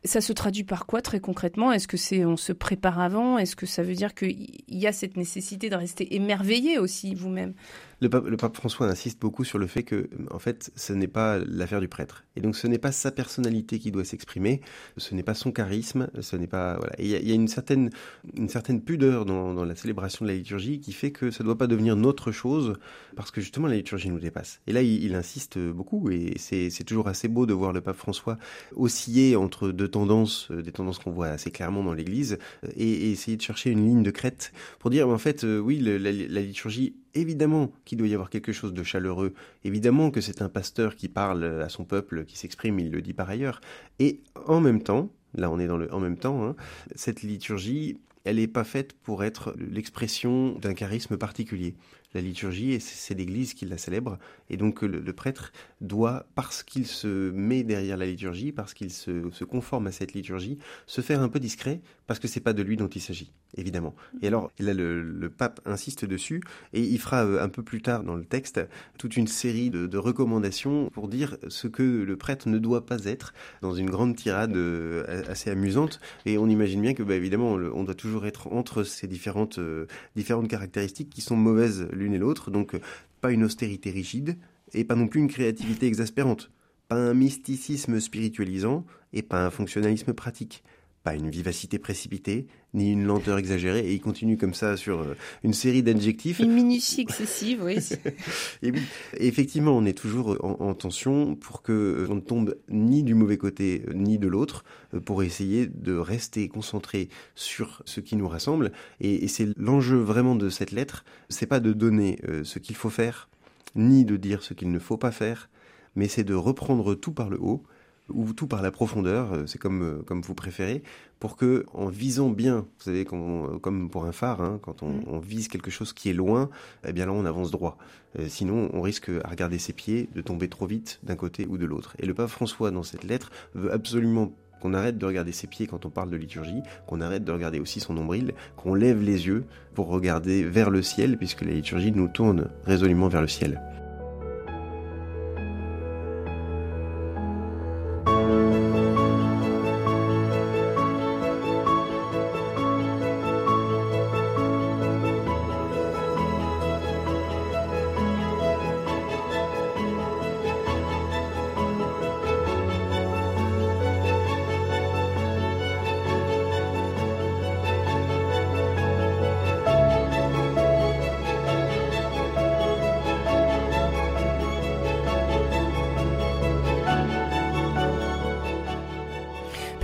Ça 0.05 0.21
se 0.21 0.33
traduit 0.33 0.63
par 0.63 0.85
quoi 0.85 1.01
très 1.01 1.19
concrètement? 1.19 1.71
Est-ce 1.71 1.87
que 1.87 1.97
c'est 1.97 2.25
on 2.25 2.37
se 2.37 2.53
prépare 2.53 2.99
avant? 2.99 3.37
Est-ce 3.37 3.55
que 3.55 3.65
ça 3.65 3.83
veut 3.83 3.95
dire 3.95 4.13
qu'il 4.13 4.47
y 4.69 4.87
a 4.87 4.93
cette 4.93 5.17
nécessité 5.17 5.69
de 5.69 5.75
rester 5.75 6.15
émerveillé 6.15 6.77
aussi 6.77 7.15
vous-même? 7.15 7.53
Le 8.01 8.09
pape, 8.09 8.55
François 8.55 8.87
insiste 8.87 9.19
beaucoup 9.21 9.43
sur 9.43 9.57
le 9.57 9.67
fait 9.67 9.83
que, 9.83 10.09
en 10.31 10.39
fait, 10.39 10.71
ce 10.75 10.93
n'est 10.93 11.07
pas 11.07 11.39
l'affaire 11.39 11.81
du 11.81 11.87
prêtre. 11.87 12.25
Et 12.35 12.41
donc, 12.41 12.55
ce 12.55 12.67
n'est 12.67 12.77
pas 12.77 12.91
sa 12.91 13.11
personnalité 13.11 13.79
qui 13.79 13.91
doit 13.91 14.03
s'exprimer, 14.03 14.61
ce 14.97 15.15
n'est 15.15 15.23
pas 15.23 15.33
son 15.33 15.51
charisme, 15.51 16.09
ce 16.19 16.35
n'est 16.35 16.47
pas. 16.47 16.77
Voilà. 16.77 16.93
il 16.99 17.07
y, 17.07 17.31
a, 17.31 17.35
une, 17.35 17.47
certaine, 17.47 17.89
une 18.35 18.49
certaine 18.49 18.81
pudeur 18.81 19.25
dans, 19.25 19.63
la 19.63 19.75
célébration 19.75 20.25
de 20.25 20.31
la 20.31 20.35
liturgie 20.35 20.79
qui 20.79 20.91
fait 20.91 21.11
que 21.11 21.31
ça 21.31 21.43
ne 21.43 21.45
doit 21.45 21.57
pas 21.57 21.67
devenir 21.67 21.95
notre 21.95 22.31
chose, 22.31 22.73
parce 23.15 23.31
que 23.31 23.41
justement, 23.41 23.67
la 23.67 23.75
liturgie 23.75 24.09
nous 24.09 24.19
dépasse. 24.19 24.61
Et 24.67 24.73
là, 24.73 24.81
il, 24.81 25.15
insiste 25.15 25.57
beaucoup, 25.57 26.09
et 26.09 26.33
c'est 26.37 26.83
toujours 26.83 27.07
assez 27.07 27.27
beau 27.27 27.45
de 27.45 27.53
voir 27.53 27.71
le 27.71 27.81
pape 27.81 27.95
François 27.95 28.37
osciller 28.75 29.35
entre 29.35 29.69
deux 29.69 29.87
tendances, 29.87 30.49
euh, 30.51 30.61
des 30.61 30.71
tendances 30.71 30.99
qu'on 30.99 31.11
voit 31.11 31.27
assez 31.27 31.51
clairement 31.51 31.83
dans 31.83 31.93
l'Église, 31.93 32.37
euh, 32.63 32.69
et, 32.75 33.11
essayer 33.11 33.37
de 33.37 33.41
chercher 33.41 33.71
une 33.71 33.85
ligne 33.85 34.03
de 34.03 34.11
crête 34.11 34.51
pour 34.79 34.89
dire, 34.89 35.07
en 35.07 35.17
fait, 35.17 35.43
euh, 35.43 35.59
oui, 35.59 35.79
la 35.79 36.41
liturgie 36.41 36.95
évidemment 37.15 37.71
qu'il 37.85 37.97
doit 37.97 38.07
y 38.07 38.13
avoir 38.13 38.29
quelque 38.29 38.51
chose 38.51 38.73
de 38.73 38.83
chaleureux, 38.83 39.33
évidemment 39.63 40.11
que 40.11 40.21
c'est 40.21 40.41
un 40.41 40.49
pasteur 40.49 40.95
qui 40.95 41.07
parle 41.07 41.61
à 41.61 41.69
son 41.69 41.85
peuple, 41.85 42.25
qui 42.25 42.37
s'exprime, 42.37 42.79
il 42.79 42.91
le 42.91 43.01
dit 43.01 43.13
par 43.13 43.29
ailleurs, 43.29 43.61
et 43.99 44.21
en 44.45 44.61
même 44.61 44.83
temps, 44.83 45.09
là 45.33 45.49
on 45.49 45.59
est 45.59 45.67
dans 45.67 45.77
le 45.77 45.93
en 45.93 45.99
même 45.99 46.17
temps, 46.17 46.45
hein, 46.45 46.55
cette 46.95 47.23
liturgie, 47.23 47.99
elle 48.23 48.37
n'est 48.37 48.47
pas 48.47 48.63
faite 48.63 48.93
pour 48.93 49.23
être 49.23 49.55
l'expression 49.57 50.53
d'un 50.59 50.73
charisme 50.73 51.17
particulier 51.17 51.75
la 52.15 52.21
liturgie 52.21 52.79
c'est 52.79 53.13
l'Église 53.13 53.53
qui 53.53 53.65
la 53.65 53.77
célèbre. 53.77 54.17
Et 54.49 54.57
donc 54.57 54.81
le, 54.81 55.13
prêtre 55.13 55.51
doit, 55.81 56.27
parce 56.35 56.63
qu'il 56.63 56.85
se 56.85 57.31
met 57.31 57.63
derrière 57.63 57.97
la 57.97 58.05
liturgie, 58.05 58.51
parce 58.51 58.73
qu'il 58.73 58.91
se, 58.91 59.43
conforme 59.43 59.87
à 59.87 59.91
cette 59.91 60.13
liturgie, 60.13 60.57
se 60.85 61.01
faire 61.01 61.21
un 61.21 61.29
peu 61.29 61.39
discret, 61.39 61.81
parce 62.07 62.19
que 62.19 62.27
c'est 62.27 62.39
pas 62.39 62.53
de 62.53 62.61
lui 62.61 62.77
dont 62.77 62.87
il 62.87 63.01
s'agit, 63.01 63.31
évidemment. 63.57 63.95
Et 64.21 64.27
alors 64.27 64.51
là, 64.59 64.73
le, 64.73 65.29
pape 65.35 65.59
insiste 65.65 66.05
dessus 66.05 66.41
et 66.71 66.81
il 66.81 66.99
fera 66.99 67.25
euh, 67.25 67.43
un 67.43 67.49
peu 67.49 67.63
plus 67.63 67.81
tard 67.81 68.03
dans 68.03 68.15
le 68.15 68.23
texte 68.23 68.61
toute 68.97 69.17
une 69.17 69.27
série 69.27 69.69
de, 69.69 69.97
recommandations 69.97 70.89
pour 70.91 71.07
dire 71.07 71.37
ce 71.47 71.67
que 71.67 71.81
le 71.81 72.17
prêtre 72.17 72.47
ne 72.47 72.59
doit 72.59 72.85
pas 72.85 73.05
être 73.05 73.33
dans 73.61 73.73
une 73.73 73.89
grande 73.89 74.15
tirade 74.15 74.55
euh, 74.55 75.23
assez 75.27 75.49
amusante. 75.49 75.99
Et 76.25 76.37
on 76.37 76.47
imagine 76.47 76.81
bien 76.81 76.93
que, 76.93 77.01
bah, 77.01 77.15
évidemment, 77.15 77.53
on 77.53 77.83
doit 77.83 77.95
toujours 77.95 78.25
être 78.25 78.51
entre 78.53 78.83
ces 78.83 79.07
différentes, 79.07 79.57
euh, 79.57 79.87
différentes 80.15 80.47
caractéristiques 80.47 81.09
qui 81.09 81.21
sont 81.21 81.35
mauvaises 81.35 81.87
l'une 81.91 82.13
et 82.13 82.17
l'autre, 82.19 82.51
donc 82.51 82.77
pas 83.25 83.31
une 83.31 83.43
austérité 83.43 83.89
rigide 83.89 84.37
et 84.75 84.83
pas 84.83 84.93
non 84.93 85.07
plus 85.07 85.19
une 85.19 85.27
créativité 85.27 85.87
exaspérante, 85.87 86.51
pas 86.87 86.97
un 86.97 87.15
mysticisme 87.15 87.99
spiritualisant 87.99 88.85
et 89.13 89.23
pas 89.23 89.47
un 89.47 89.49
fonctionnalisme 89.49 90.13
pratique, 90.13 90.63
pas 91.05 91.13
une 91.13 91.29
vivacité 91.29 91.77
précipitée, 91.77 92.47
ni 92.73 92.91
une 92.91 93.05
lenteur 93.05 93.37
exagérée, 93.37 93.87
et 93.87 93.93
il 93.93 94.01
continue 94.01 94.37
comme 94.37 94.55
ça 94.55 94.75
sur 94.75 95.01
euh, 95.01 95.15
une 95.43 95.53
série 95.53 95.83
d'adjectifs. 95.83 96.39
Une 96.39 96.51
minutie 96.51 97.01
excessive, 97.01 97.61
oui. 97.63 97.77
et 98.63 98.71
oui, 98.71 98.81
effectivement, 99.17 99.77
on 99.77 99.85
est 99.85 99.95
toujours 99.95 100.35
en, 100.43 100.73
tension 100.73 101.35
pour 101.35 101.61
que 101.61 101.71
euh, 101.71 102.07
on 102.09 102.15
ne 102.15 102.21
tombe 102.21 102.57
ni 102.69 103.03
du 103.03 103.13
mauvais 103.13 103.37
côté 103.37 103.83
euh, 103.87 103.93
ni 103.93 104.17
de 104.17 104.27
l'autre, 104.27 104.65
pour 105.05 105.21
essayer 105.21 105.67
de 105.67 105.95
rester 105.95 106.47
concentré 106.47 107.09
sur 107.35 107.83
ce 107.85 107.99
qui 107.99 108.15
nous 108.15 108.27
rassemble. 108.27 108.71
Et, 108.99 109.27
c'est 109.27 109.55
l'enjeu 109.57 109.97
vraiment 109.97 110.35
de 110.35 110.49
cette 110.49 110.71
lettre, 110.71 111.05
c'est 111.29 111.45
pas 111.45 111.59
de 111.59 111.71
donner 111.71 112.19
ce 112.43 112.57
qu'il 112.57 112.75
faut 112.75 112.89
faire, 112.89 113.29
ni 113.75 114.05
de 114.05 114.15
dire 114.15 114.41
ce 114.41 114.53
qu'il 114.53 114.71
ne 114.71 114.79
faut 114.79 114.97
pas 114.97 115.11
faire, 115.11 115.49
mais 115.95 116.07
c'est 116.07 116.23
de 116.23 116.33
reprendre 116.33 116.95
tout 116.95 117.11
par 117.11 117.29
le 117.29 117.39
haut 117.39 117.63
ou 118.09 118.33
tout 118.33 118.47
par 118.47 118.61
la 118.61 118.71
profondeur, 118.71 119.33
euh, 119.33 119.43
c'est 119.47 119.57
comme, 119.57 119.81
euh, 119.81 120.01
comme 120.03 120.21
vous 120.21 120.35
préférez, 120.35 120.83
pour 121.19 121.37
que, 121.37 121.65
en 121.73 121.87
visant 121.87 122.29
bien, 122.29 122.59
vous 122.59 122.83
savez, 122.83 123.05
comme 123.05 123.89
pour 123.89 124.05
un 124.05 124.11
phare, 124.11 124.41
hein, 124.41 124.59
quand 124.61 124.83
mm. 124.83 125.03
on, 125.07 125.19
vise 125.19 125.47
quelque 125.47 125.71
chose 125.71 125.93
qui 125.93 126.09
est 126.09 126.13
loin, 126.13 126.49
eh 126.87 126.93
bien 126.93 127.05
là 127.05 127.13
on 127.13 127.25
avance 127.25 127.51
droit. 127.51 127.77
Euh, 128.19 128.27
sinon, 128.27 128.69
on 128.73 128.81
risque, 128.81 129.09
à 129.23 129.29
regarder 129.29 129.57
ses 129.57 129.73
pieds, 129.73 130.09
de 130.13 130.21
tomber 130.21 130.47
trop 130.47 130.67
vite 130.67 130.99
d'un 131.03 131.15
côté 131.15 131.47
ou 131.47 131.57
de 131.57 131.65
l'autre. 131.65 131.95
Et 131.99 132.05
le 132.05 132.13
pape 132.13 132.29
François, 132.29 132.71
dans 132.71 132.83
cette 132.83 133.03
lettre, 133.03 133.31
veut 133.53 133.71
absolument 133.71 134.31
qu'on 134.61 134.73
arrête 134.73 134.97
de 134.97 135.05
regarder 135.05 135.31
ses 135.31 135.47
pieds 135.47 135.67
quand 135.67 135.85
on 135.85 135.89
parle 135.89 136.09
de 136.09 136.17
liturgie, 136.17 136.61
qu'on 136.87 137.01
arrête 137.01 137.23
de 137.23 137.31
regarder 137.31 137.59
aussi 137.59 137.79
son 137.79 137.93
nombril, 137.93 138.33
qu'on 138.55 138.73
lève 138.73 139.01
les 139.01 139.27
yeux 139.27 139.45
pour 139.73 139.87
regarder 139.87 140.43
vers 140.43 140.69
le 140.69 140.81
ciel, 140.81 141.17
puisque 141.17 141.41
la 141.41 141.51
liturgie 141.51 141.91
nous 141.91 142.07
tourne 142.07 142.49
résolument 142.65 143.07
vers 143.07 143.21
le 143.21 143.27
ciel. 143.27 143.61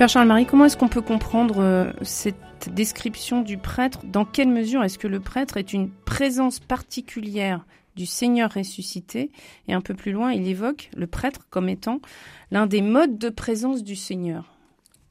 Père 0.02 0.10
Charles-Marie, 0.10 0.48
comment 0.48 0.66
est-ce 0.66 0.78
qu'on 0.78 0.88
peut 0.88 1.04
comprendre 1.04 1.60
euh, 1.60 1.92
cette 2.02 2.74
description 2.74 3.44
du 3.44 3.60
prêtre? 3.60 4.00
Dans 4.04 4.26
quelle 4.26 4.48
mesure 4.48 4.84
est-ce 4.84 4.98
que 4.98 5.08
le 5.08 5.20
prêtre 5.20 5.58
est 5.58 5.74
une 5.74 5.92
présence 5.92 6.60
particulière 6.60 7.68
du 7.96 8.08
Seigneur 8.08 8.52
ressuscité? 8.52 9.30
Et 9.68 9.74
un 9.74 9.82
peu 9.82 9.94
plus 9.94 10.12
loin, 10.12 10.32
il 10.32 10.48
évoque 10.48 10.90
le 10.98 11.06
prêtre 11.06 11.42
comme 11.52 11.70
étant 11.70 12.00
l'un 12.50 12.66
des 12.66 12.82
modes 12.82 13.20
de 13.20 13.30
présence 13.30 13.84
du 13.84 13.96
Seigneur. 13.96 14.51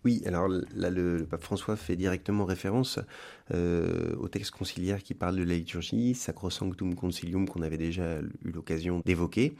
Oui, 0.03 0.22
alors 0.24 0.48
là, 0.48 0.88
le, 0.88 1.26
pape 1.28 1.42
François 1.42 1.76
fait 1.76 1.94
directement 1.94 2.46
référence 2.46 2.98
euh, 3.53 4.14
au 4.16 4.28
texte 4.28 4.51
conciliaire 4.53 5.03
qui 5.03 5.12
parle 5.12 5.36
de 5.36 5.42
la 5.42 5.55
liturgie, 5.55 6.14
Sacrosanctum 6.14 6.94
Concilium, 6.94 7.46
qu'on 7.46 7.61
avait 7.61 7.76
déjà 7.76 8.20
eu 8.20 8.51
l'occasion 8.51 9.03
d'évoquer. 9.05 9.55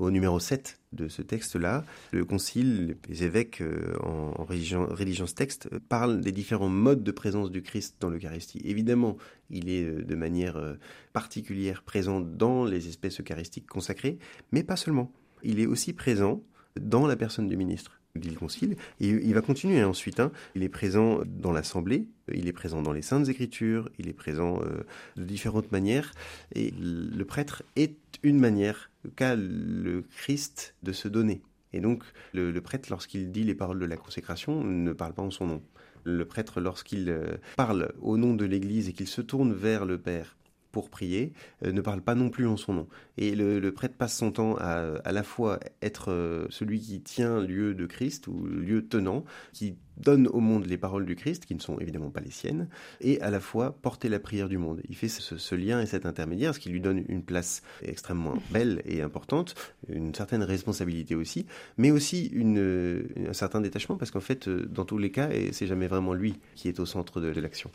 Au 0.00 0.10
numéro 0.10 0.40
7 0.40 0.80
de 0.92 1.06
ce 1.06 1.22
texte-là, 1.22 1.84
le 2.10 2.24
concile, 2.24 2.96
les 3.08 3.22
évêques 3.22 3.60
euh, 3.60 3.96
en, 4.02 4.44
rédigeant, 4.44 5.26
ce 5.26 5.34
texte, 5.34 5.68
euh, 5.72 5.78
parlent 5.88 6.20
des 6.20 6.32
différents 6.32 6.68
modes 6.68 7.04
de 7.04 7.12
présence 7.12 7.52
du 7.52 7.62
Christ 7.62 7.96
dans 8.00 8.10
l'Eucharistie. 8.10 8.62
Évidemment, 8.64 9.16
il 9.48 9.68
est 9.68 9.84
de 9.84 10.14
manière 10.16 10.76
particulière 11.12 11.84
présent 11.84 12.20
dans 12.20 12.64
les 12.64 12.88
espèces 12.88 13.20
eucharistiques 13.20 13.68
consacrées, 13.68 14.18
mais 14.50 14.64
pas 14.64 14.76
seulement. 14.76 15.12
Il 15.44 15.60
est 15.60 15.66
aussi 15.66 15.92
présent 15.92 16.42
dans 16.80 17.06
la 17.06 17.14
personne 17.14 17.46
du 17.46 17.56
ministre 17.56 18.00
dit 18.16 18.30
le 18.30 18.36
Concile. 18.36 18.76
Et 19.00 19.08
il 19.08 19.34
va 19.34 19.40
continuer 19.40 19.82
ensuite. 19.82 20.20
Hein. 20.20 20.30
Il 20.54 20.62
est 20.62 20.68
présent 20.68 21.20
dans 21.26 21.52
l'Assemblée, 21.52 22.06
il 22.32 22.46
est 22.46 22.52
présent 22.52 22.82
dans 22.82 22.92
les 22.92 23.02
Saintes 23.02 23.28
Écritures, 23.28 23.90
il 23.98 24.08
est 24.08 24.14
présent 24.14 24.60
euh, 24.62 24.84
de 25.16 25.24
différentes 25.24 25.72
manières. 25.72 26.12
Et 26.54 26.72
le 26.78 27.24
prêtre 27.24 27.62
est 27.76 27.96
une 28.22 28.38
manière 28.38 28.90
qu'a 29.16 29.34
le 29.36 30.04
Christ 30.16 30.74
de 30.82 30.92
se 30.92 31.08
donner. 31.08 31.42
Et 31.72 31.80
donc, 31.80 32.04
le, 32.32 32.52
prêtre, 32.60 32.88
lorsqu'il 32.88 33.32
dit 33.32 33.42
les 33.42 33.54
paroles 33.54 33.80
de 33.80 33.84
la 33.84 33.96
consécration, 33.96 34.62
ne 34.62 34.92
parle 34.92 35.12
pas 35.12 35.22
en 35.22 35.32
son 35.32 35.46
nom. 35.46 35.62
Le 36.04 36.24
prêtre, 36.24 36.60
lorsqu'il 36.60 37.08
euh, 37.08 37.36
parle 37.56 37.92
au 38.00 38.16
nom 38.16 38.34
de 38.34 38.44
l'Église 38.44 38.88
et 38.88 38.92
qu'il 38.92 39.08
se 39.08 39.22
tourne 39.22 39.52
vers 39.52 39.84
le 39.84 39.98
Père 39.98 40.36
pour 40.74 40.90
prier, 40.90 41.32
euh, 41.64 41.70
ne 41.70 41.80
parle 41.80 42.02
pas 42.02 42.16
non 42.16 42.30
plus 42.30 42.48
en 42.48 42.56
son 42.56 42.72
nom. 42.74 42.88
Et 43.16 43.36
le, 43.36 43.70
prêtre 43.70 43.94
passe 43.94 44.16
son 44.16 44.32
temps 44.32 44.56
à 44.58 44.74
à 45.04 45.12
la 45.12 45.22
fois 45.22 45.60
être 45.82 46.10
euh, 46.10 46.46
celui 46.50 46.80
qui 46.80 47.00
tient 47.00 47.40
lieu 47.40 47.74
de 47.74 47.86
Christ 47.86 48.26
ou 48.26 48.44
lieu 48.44 48.84
tenant, 48.84 49.24
qui 49.52 49.76
donne 49.98 50.26
au 50.26 50.40
monde 50.40 50.66
les 50.66 50.76
paroles 50.76 51.06
du 51.06 51.14
Christ, 51.14 51.46
qui 51.46 51.54
ne 51.54 51.60
sont 51.60 51.78
évidemment 51.78 52.10
pas 52.10 52.20
les 52.20 52.32
siennes, 52.32 52.66
et 53.00 53.20
à 53.20 53.30
la 53.30 53.38
fois 53.38 53.78
porter 53.80 54.08
la 54.08 54.18
prière 54.18 54.48
du 54.48 54.58
monde. 54.58 54.80
Il 54.88 54.96
fait 54.96 55.06
ce, 55.06 55.54
lien 55.54 55.80
et 55.80 55.86
cet 55.86 56.06
intermédiaire, 56.06 56.54
ce 56.56 56.58
qui 56.58 56.70
lui 56.70 56.80
donne 56.80 57.04
une 57.08 57.22
place 57.22 57.62
extrêmement 57.82 58.34
belle 58.50 58.82
et 58.84 59.02
importante, 59.02 59.54
une 59.88 60.12
certaine 60.12 60.42
responsabilité 60.42 61.14
aussi, 61.14 61.46
mais 61.78 61.92
aussi 61.92 62.32
un 62.36 63.32
certain 63.32 63.60
détachement, 63.60 63.96
parce 63.96 64.10
qu'en 64.10 64.20
fait, 64.20 64.48
euh, 64.48 64.66
dans 64.66 64.84
tous 64.84 64.98
les 64.98 65.12
cas, 65.12 65.28
c'est 65.52 65.68
jamais 65.68 65.86
vraiment 65.86 66.14
lui 66.14 66.34
qui 66.56 66.66
est 66.66 66.80
au 66.80 66.86
centre 66.86 67.20
de 67.20 67.28
l'action. 67.40 67.70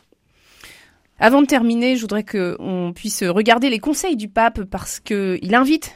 Avant 1.22 1.42
de 1.42 1.46
terminer, 1.46 1.96
je 1.96 2.00
voudrais 2.00 2.24
qu'on 2.24 2.92
puisse 2.94 3.22
regarder 3.22 3.68
les 3.68 3.78
conseils 3.78 4.16
du 4.16 4.28
pape 4.28 4.64
parce 4.64 5.00
qu'il 5.00 5.54
invite 5.54 5.94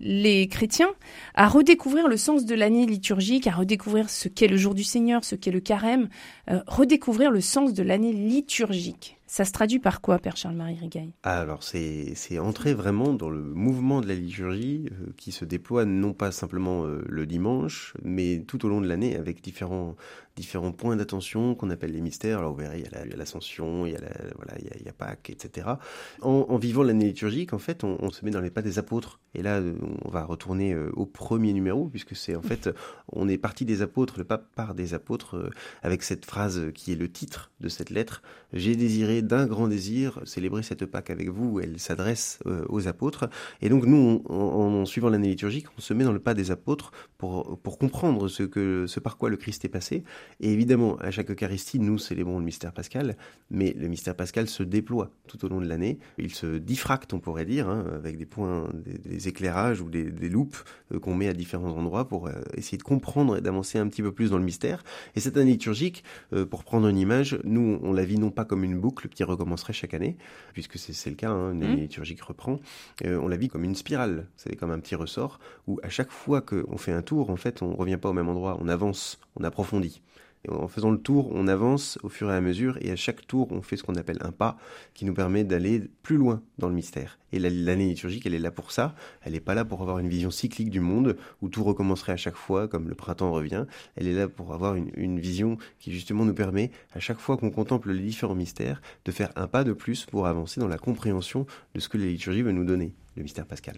les 0.00 0.48
chrétiens 0.48 0.88
à 1.34 1.46
redécouvrir 1.46 2.08
le 2.08 2.16
sens 2.16 2.46
de 2.46 2.54
l'année 2.54 2.86
liturgique, 2.86 3.46
à 3.46 3.52
redécouvrir 3.52 4.08
ce 4.08 4.28
qu'est 4.28 4.48
le 4.48 4.56
jour 4.56 4.74
du 4.74 4.82
Seigneur, 4.82 5.24
ce 5.24 5.34
qu'est 5.34 5.50
le 5.50 5.60
carême, 5.60 6.08
euh, 6.50 6.60
redécouvrir 6.66 7.30
le 7.30 7.42
sens 7.42 7.74
de 7.74 7.82
l'année 7.82 8.14
liturgique. 8.14 9.18
Ça 9.32 9.46
se 9.46 9.52
traduit 9.52 9.78
par 9.78 10.02
quoi, 10.02 10.18
Père 10.18 10.36
Charles-Marie 10.36 10.76
Rigaille 10.78 11.14
Alors, 11.22 11.62
c'est 11.62 12.38
entrer 12.38 12.74
vraiment 12.74 13.14
dans 13.14 13.30
le 13.30 13.40
mouvement 13.40 14.02
de 14.02 14.06
la 14.06 14.14
liturgie 14.14 14.90
euh, 14.92 15.10
qui 15.16 15.32
se 15.32 15.46
déploie 15.46 15.86
non 15.86 16.12
pas 16.12 16.32
simplement 16.32 16.84
euh, 16.84 17.02
le 17.08 17.24
dimanche, 17.24 17.94
mais 18.02 18.44
tout 18.46 18.66
au 18.66 18.68
long 18.68 18.82
de 18.82 18.86
l'année 18.86 19.16
avec 19.16 19.40
différents, 19.40 19.96
différents 20.36 20.72
points 20.72 20.96
d'attention 20.96 21.54
qu'on 21.54 21.70
appelle 21.70 21.92
les 21.92 22.02
mystères. 22.02 22.40
Alors, 22.40 22.52
vous 22.52 22.58
verrez, 22.58 22.80
il 22.80 23.10
y 23.10 23.12
a 23.14 23.16
l'ascension, 23.16 23.86
il 23.86 23.92
y 23.94 23.96
a, 23.96 24.00
voilà, 24.36 24.52
il 24.58 24.92
Pâques, 24.92 25.30
etc. 25.30 25.66
En, 26.20 26.58
vivant 26.58 26.82
l'année 26.82 27.06
liturgique, 27.06 27.54
en 27.54 27.58
fait, 27.58 27.84
on, 27.84 28.10
se 28.10 28.26
met 28.26 28.30
dans 28.30 28.42
les 28.42 28.50
pas 28.50 28.60
des 28.60 28.78
apôtres. 28.78 29.18
Et 29.34 29.40
là, 29.40 29.60
euh, 29.60 29.72
on 30.04 30.10
va 30.10 30.24
retourner 30.24 30.76
au 30.76 31.06
premier 31.06 31.54
numéro, 31.54 31.88
puisque 31.88 32.14
c'est 32.14 32.36
en 32.36 32.42
fait, 32.42 32.68
on 33.10 33.30
est 33.30 33.38
parti 33.38 33.64
des 33.64 33.80
apôtres, 33.80 34.18
le 34.18 34.24
pape 34.24 34.54
part 34.54 34.74
des 34.74 34.92
apôtres, 34.92 35.50
avec 35.82 36.02
cette 36.02 36.26
phrase 36.26 36.70
qui 36.74 36.92
est 36.92 36.96
le 36.96 37.10
titre 37.10 37.50
de 37.60 37.70
cette 37.70 37.88
lettre. 37.88 38.20
J'ai 38.52 38.76
désiré 38.76 39.21
d'un 39.26 39.46
grand 39.46 39.68
désir, 39.68 40.20
célébrer 40.24 40.62
cette 40.62 40.86
Pâque 40.86 41.10
avec 41.10 41.28
vous. 41.28 41.60
Elle 41.60 41.78
s'adresse 41.78 42.38
euh, 42.46 42.64
aux 42.68 42.88
apôtres. 42.88 43.28
Et 43.60 43.68
donc 43.68 43.86
nous, 43.86 44.22
en, 44.28 44.84
suivant 44.84 45.08
l'année 45.08 45.28
liturgique, 45.28 45.66
on 45.76 45.80
se 45.80 45.94
met 45.94 46.04
dans 46.04 46.12
le 46.12 46.18
pas 46.18 46.34
des 46.34 46.50
apôtres 46.50 46.92
pour, 47.18 47.58
pour 47.60 47.78
comprendre 47.78 48.28
ce, 48.28 48.42
que, 48.42 48.86
ce 48.86 49.00
par 49.00 49.16
quoi 49.16 49.30
le 49.30 49.36
Christ 49.36 49.64
est 49.64 49.68
passé. 49.68 50.04
Et 50.40 50.52
évidemment, 50.52 50.96
à 50.96 51.10
chaque 51.10 51.30
Eucharistie, 51.30 51.78
nous 51.78 51.98
célébrons 51.98 52.38
le 52.38 52.44
mystère 52.44 52.72
pascal, 52.72 53.16
mais 53.50 53.74
le 53.78 53.88
mystère 53.88 54.14
pascal 54.16 54.48
se 54.48 54.62
déploie 54.62 55.10
tout 55.28 55.44
au 55.44 55.48
long 55.48 55.60
de 55.60 55.66
l'année. 55.66 55.98
Il 56.18 56.34
se 56.34 56.58
diffracte, 56.58 57.12
on 57.12 57.20
pourrait 57.20 57.46
dire, 57.46 57.68
hein, 57.68 57.84
avec 57.94 58.18
des 58.18 58.26
points, 58.26 58.68
des, 58.74 59.28
éclairages 59.28 59.80
ou 59.80 59.90
des, 59.90 60.28
loupes 60.28 60.56
euh, 60.92 60.98
qu'on 60.98 61.14
met 61.14 61.28
à 61.28 61.32
différents 61.32 61.76
endroits 61.76 62.08
pour 62.08 62.26
euh, 62.26 62.32
essayer 62.56 62.78
de 62.78 62.82
comprendre 62.82 63.36
et 63.36 63.40
d'avancer 63.40 63.78
un 63.78 63.88
petit 63.88 64.02
peu 64.02 64.12
plus 64.12 64.30
dans 64.30 64.38
le 64.38 64.44
mystère. 64.44 64.82
Et 65.14 65.20
cette 65.20 65.36
année 65.36 65.52
liturgique, 65.52 66.04
pour 66.50 66.64
prendre 66.64 66.88
une 66.88 66.96
image, 66.96 67.38
nous, 67.44 67.78
on 67.82 67.92
la 67.92 68.04
vit 68.04 68.18
non 68.18 68.30
pas 68.30 68.44
comme 68.44 68.64
une 68.64 68.78
boucle 68.78 69.08
qui 69.14 69.24
recommencerait 69.24 69.72
chaque 69.72 69.94
année, 69.94 70.16
puisque 70.52 70.78
c'est 70.78 71.10
le 71.10 71.16
cas, 71.16 71.30
hein, 71.30 71.52
une 71.52 71.62
année 71.62 71.76
mmh. 71.76 71.80
liturgique 71.80 72.22
reprend. 72.22 72.60
Euh, 73.04 73.18
on 73.18 73.28
la 73.28 73.36
vit 73.36 73.48
comme 73.48 73.64
une 73.64 73.74
spirale, 73.74 74.26
c'est 74.36 74.56
comme 74.56 74.70
un 74.70 74.80
petit 74.80 74.94
ressort, 74.94 75.38
où 75.66 75.80
à 75.82 75.88
chaque 75.88 76.10
fois 76.10 76.40
qu'on 76.40 76.76
fait 76.76 76.92
un 76.92 77.02
tour, 77.02 77.30
en 77.30 77.36
fait, 77.36 77.62
on 77.62 77.74
revient 77.74 77.96
pas 77.96 78.08
au 78.08 78.12
même 78.12 78.28
endroit, 78.28 78.58
on 78.60 78.68
avance, 78.68 79.18
on 79.36 79.44
approfondit 79.44 80.02
en 80.48 80.66
faisant 80.66 80.90
le 80.90 80.98
tour, 80.98 81.30
on 81.32 81.46
avance 81.46 81.98
au 82.02 82.08
fur 82.08 82.30
et 82.30 82.34
à 82.34 82.40
mesure, 82.40 82.76
et 82.80 82.90
à 82.90 82.96
chaque 82.96 83.26
tour, 83.26 83.50
on 83.52 83.62
fait 83.62 83.76
ce 83.76 83.84
qu'on 83.84 83.94
appelle 83.94 84.18
un 84.22 84.32
pas, 84.32 84.56
qui 84.94 85.04
nous 85.04 85.14
permet 85.14 85.44
d'aller 85.44 85.82
plus 86.02 86.16
loin 86.16 86.42
dans 86.58 86.68
le 86.68 86.74
mystère. 86.74 87.18
Et 87.32 87.38
l'année 87.38 87.86
liturgique, 87.86 88.26
elle 88.26 88.34
est 88.34 88.40
là 88.40 88.50
pour 88.50 88.72
ça. 88.72 88.94
Elle 89.22 89.32
n'est 89.32 89.40
pas 89.40 89.54
là 89.54 89.64
pour 89.64 89.82
avoir 89.82 89.98
une 89.98 90.08
vision 90.08 90.30
cyclique 90.30 90.70
du 90.70 90.80
monde, 90.80 91.16
où 91.40 91.48
tout 91.48 91.62
recommencerait 91.62 92.12
à 92.12 92.16
chaque 92.16 92.36
fois, 92.36 92.66
comme 92.66 92.88
le 92.88 92.94
printemps 92.94 93.32
revient. 93.32 93.66
Elle 93.96 94.08
est 94.08 94.14
là 94.14 94.28
pour 94.28 94.52
avoir 94.52 94.74
une, 94.74 94.90
une 94.96 95.20
vision 95.20 95.58
qui 95.78 95.92
justement 95.92 96.24
nous 96.24 96.34
permet, 96.34 96.72
à 96.92 97.00
chaque 97.00 97.20
fois 97.20 97.36
qu'on 97.36 97.50
contemple 97.50 97.92
les 97.92 98.02
différents 98.02 98.34
mystères, 98.34 98.82
de 99.04 99.12
faire 99.12 99.30
un 99.36 99.46
pas 99.46 99.64
de 99.64 99.72
plus 99.72 100.06
pour 100.06 100.26
avancer 100.26 100.60
dans 100.60 100.68
la 100.68 100.78
compréhension 100.78 101.46
de 101.74 101.80
ce 101.80 101.88
que 101.88 101.98
la 101.98 102.06
liturgie 102.06 102.42
veut 102.42 102.52
nous 102.52 102.64
donner, 102.64 102.94
le 103.16 103.22
mystère 103.22 103.46
pascal. 103.46 103.76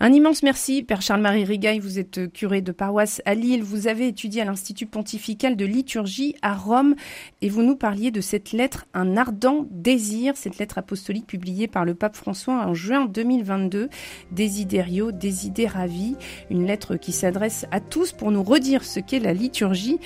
Un 0.00 0.12
immense 0.12 0.42
merci, 0.42 0.82
Père 0.82 1.02
Charles-Marie 1.02 1.44
Rigaille. 1.44 1.78
Vous 1.78 1.98
êtes 1.98 2.32
curé 2.32 2.60
de 2.60 2.72
paroisse 2.72 3.22
à 3.24 3.34
Lille. 3.34 3.62
Vous 3.62 3.86
avez 3.86 4.08
étudié 4.08 4.42
à 4.42 4.44
l'Institut 4.44 4.86
pontifical 4.86 5.56
de 5.56 5.64
liturgie 5.64 6.34
à 6.42 6.54
Rome 6.54 6.94
et 7.42 7.48
vous 7.48 7.62
nous 7.62 7.76
parliez 7.76 8.10
de 8.10 8.20
cette 8.20 8.52
lettre, 8.52 8.86
un 8.92 9.16
ardent 9.16 9.66
désir, 9.70 10.36
cette 10.36 10.58
lettre 10.58 10.78
apostolique 10.78 11.26
publiée 11.26 11.68
par 11.68 11.84
le 11.84 11.94
pape 11.94 12.16
François 12.16 12.66
en 12.66 12.74
juin 12.74 13.06
2022, 13.06 13.88
Desiderio, 14.32 15.12
Desideravi, 15.12 16.16
une 16.50 16.66
lettre 16.66 16.96
qui 16.96 17.12
s'adresse 17.12 17.66
à 17.70 17.80
tous 17.80 18.12
pour 18.12 18.30
nous 18.30 18.42
redire 18.42 18.84
ce 18.84 19.00
qu'est 19.00 19.20
la 19.20 19.32
liturgie. 19.32 19.98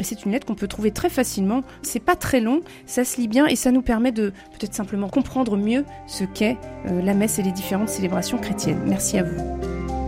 C'est 0.00 0.24
une 0.24 0.32
lettre 0.32 0.46
qu'on 0.46 0.54
peut 0.54 0.68
trouver 0.68 0.90
très 0.90 1.08
facilement. 1.08 1.62
C'est 1.82 2.00
pas 2.00 2.16
très 2.16 2.40
long, 2.40 2.62
ça 2.86 3.04
se 3.04 3.20
lit 3.20 3.28
bien 3.28 3.46
et 3.46 3.56
ça 3.56 3.70
nous 3.70 3.82
permet 3.82 4.12
de 4.12 4.30
peut-être 4.52 4.74
simplement 4.74 5.08
comprendre 5.08 5.56
mieux 5.56 5.84
ce 6.06 6.24
qu'est 6.24 6.56
euh, 6.86 7.02
la 7.02 7.14
messe 7.14 7.38
et 7.38 7.42
les 7.42 7.52
différentes 7.52 7.88
célébrations 7.88 8.38
chrétiennes. 8.38 8.80
Merci 8.86 9.18
à 9.18 9.22
vous. 9.22 10.03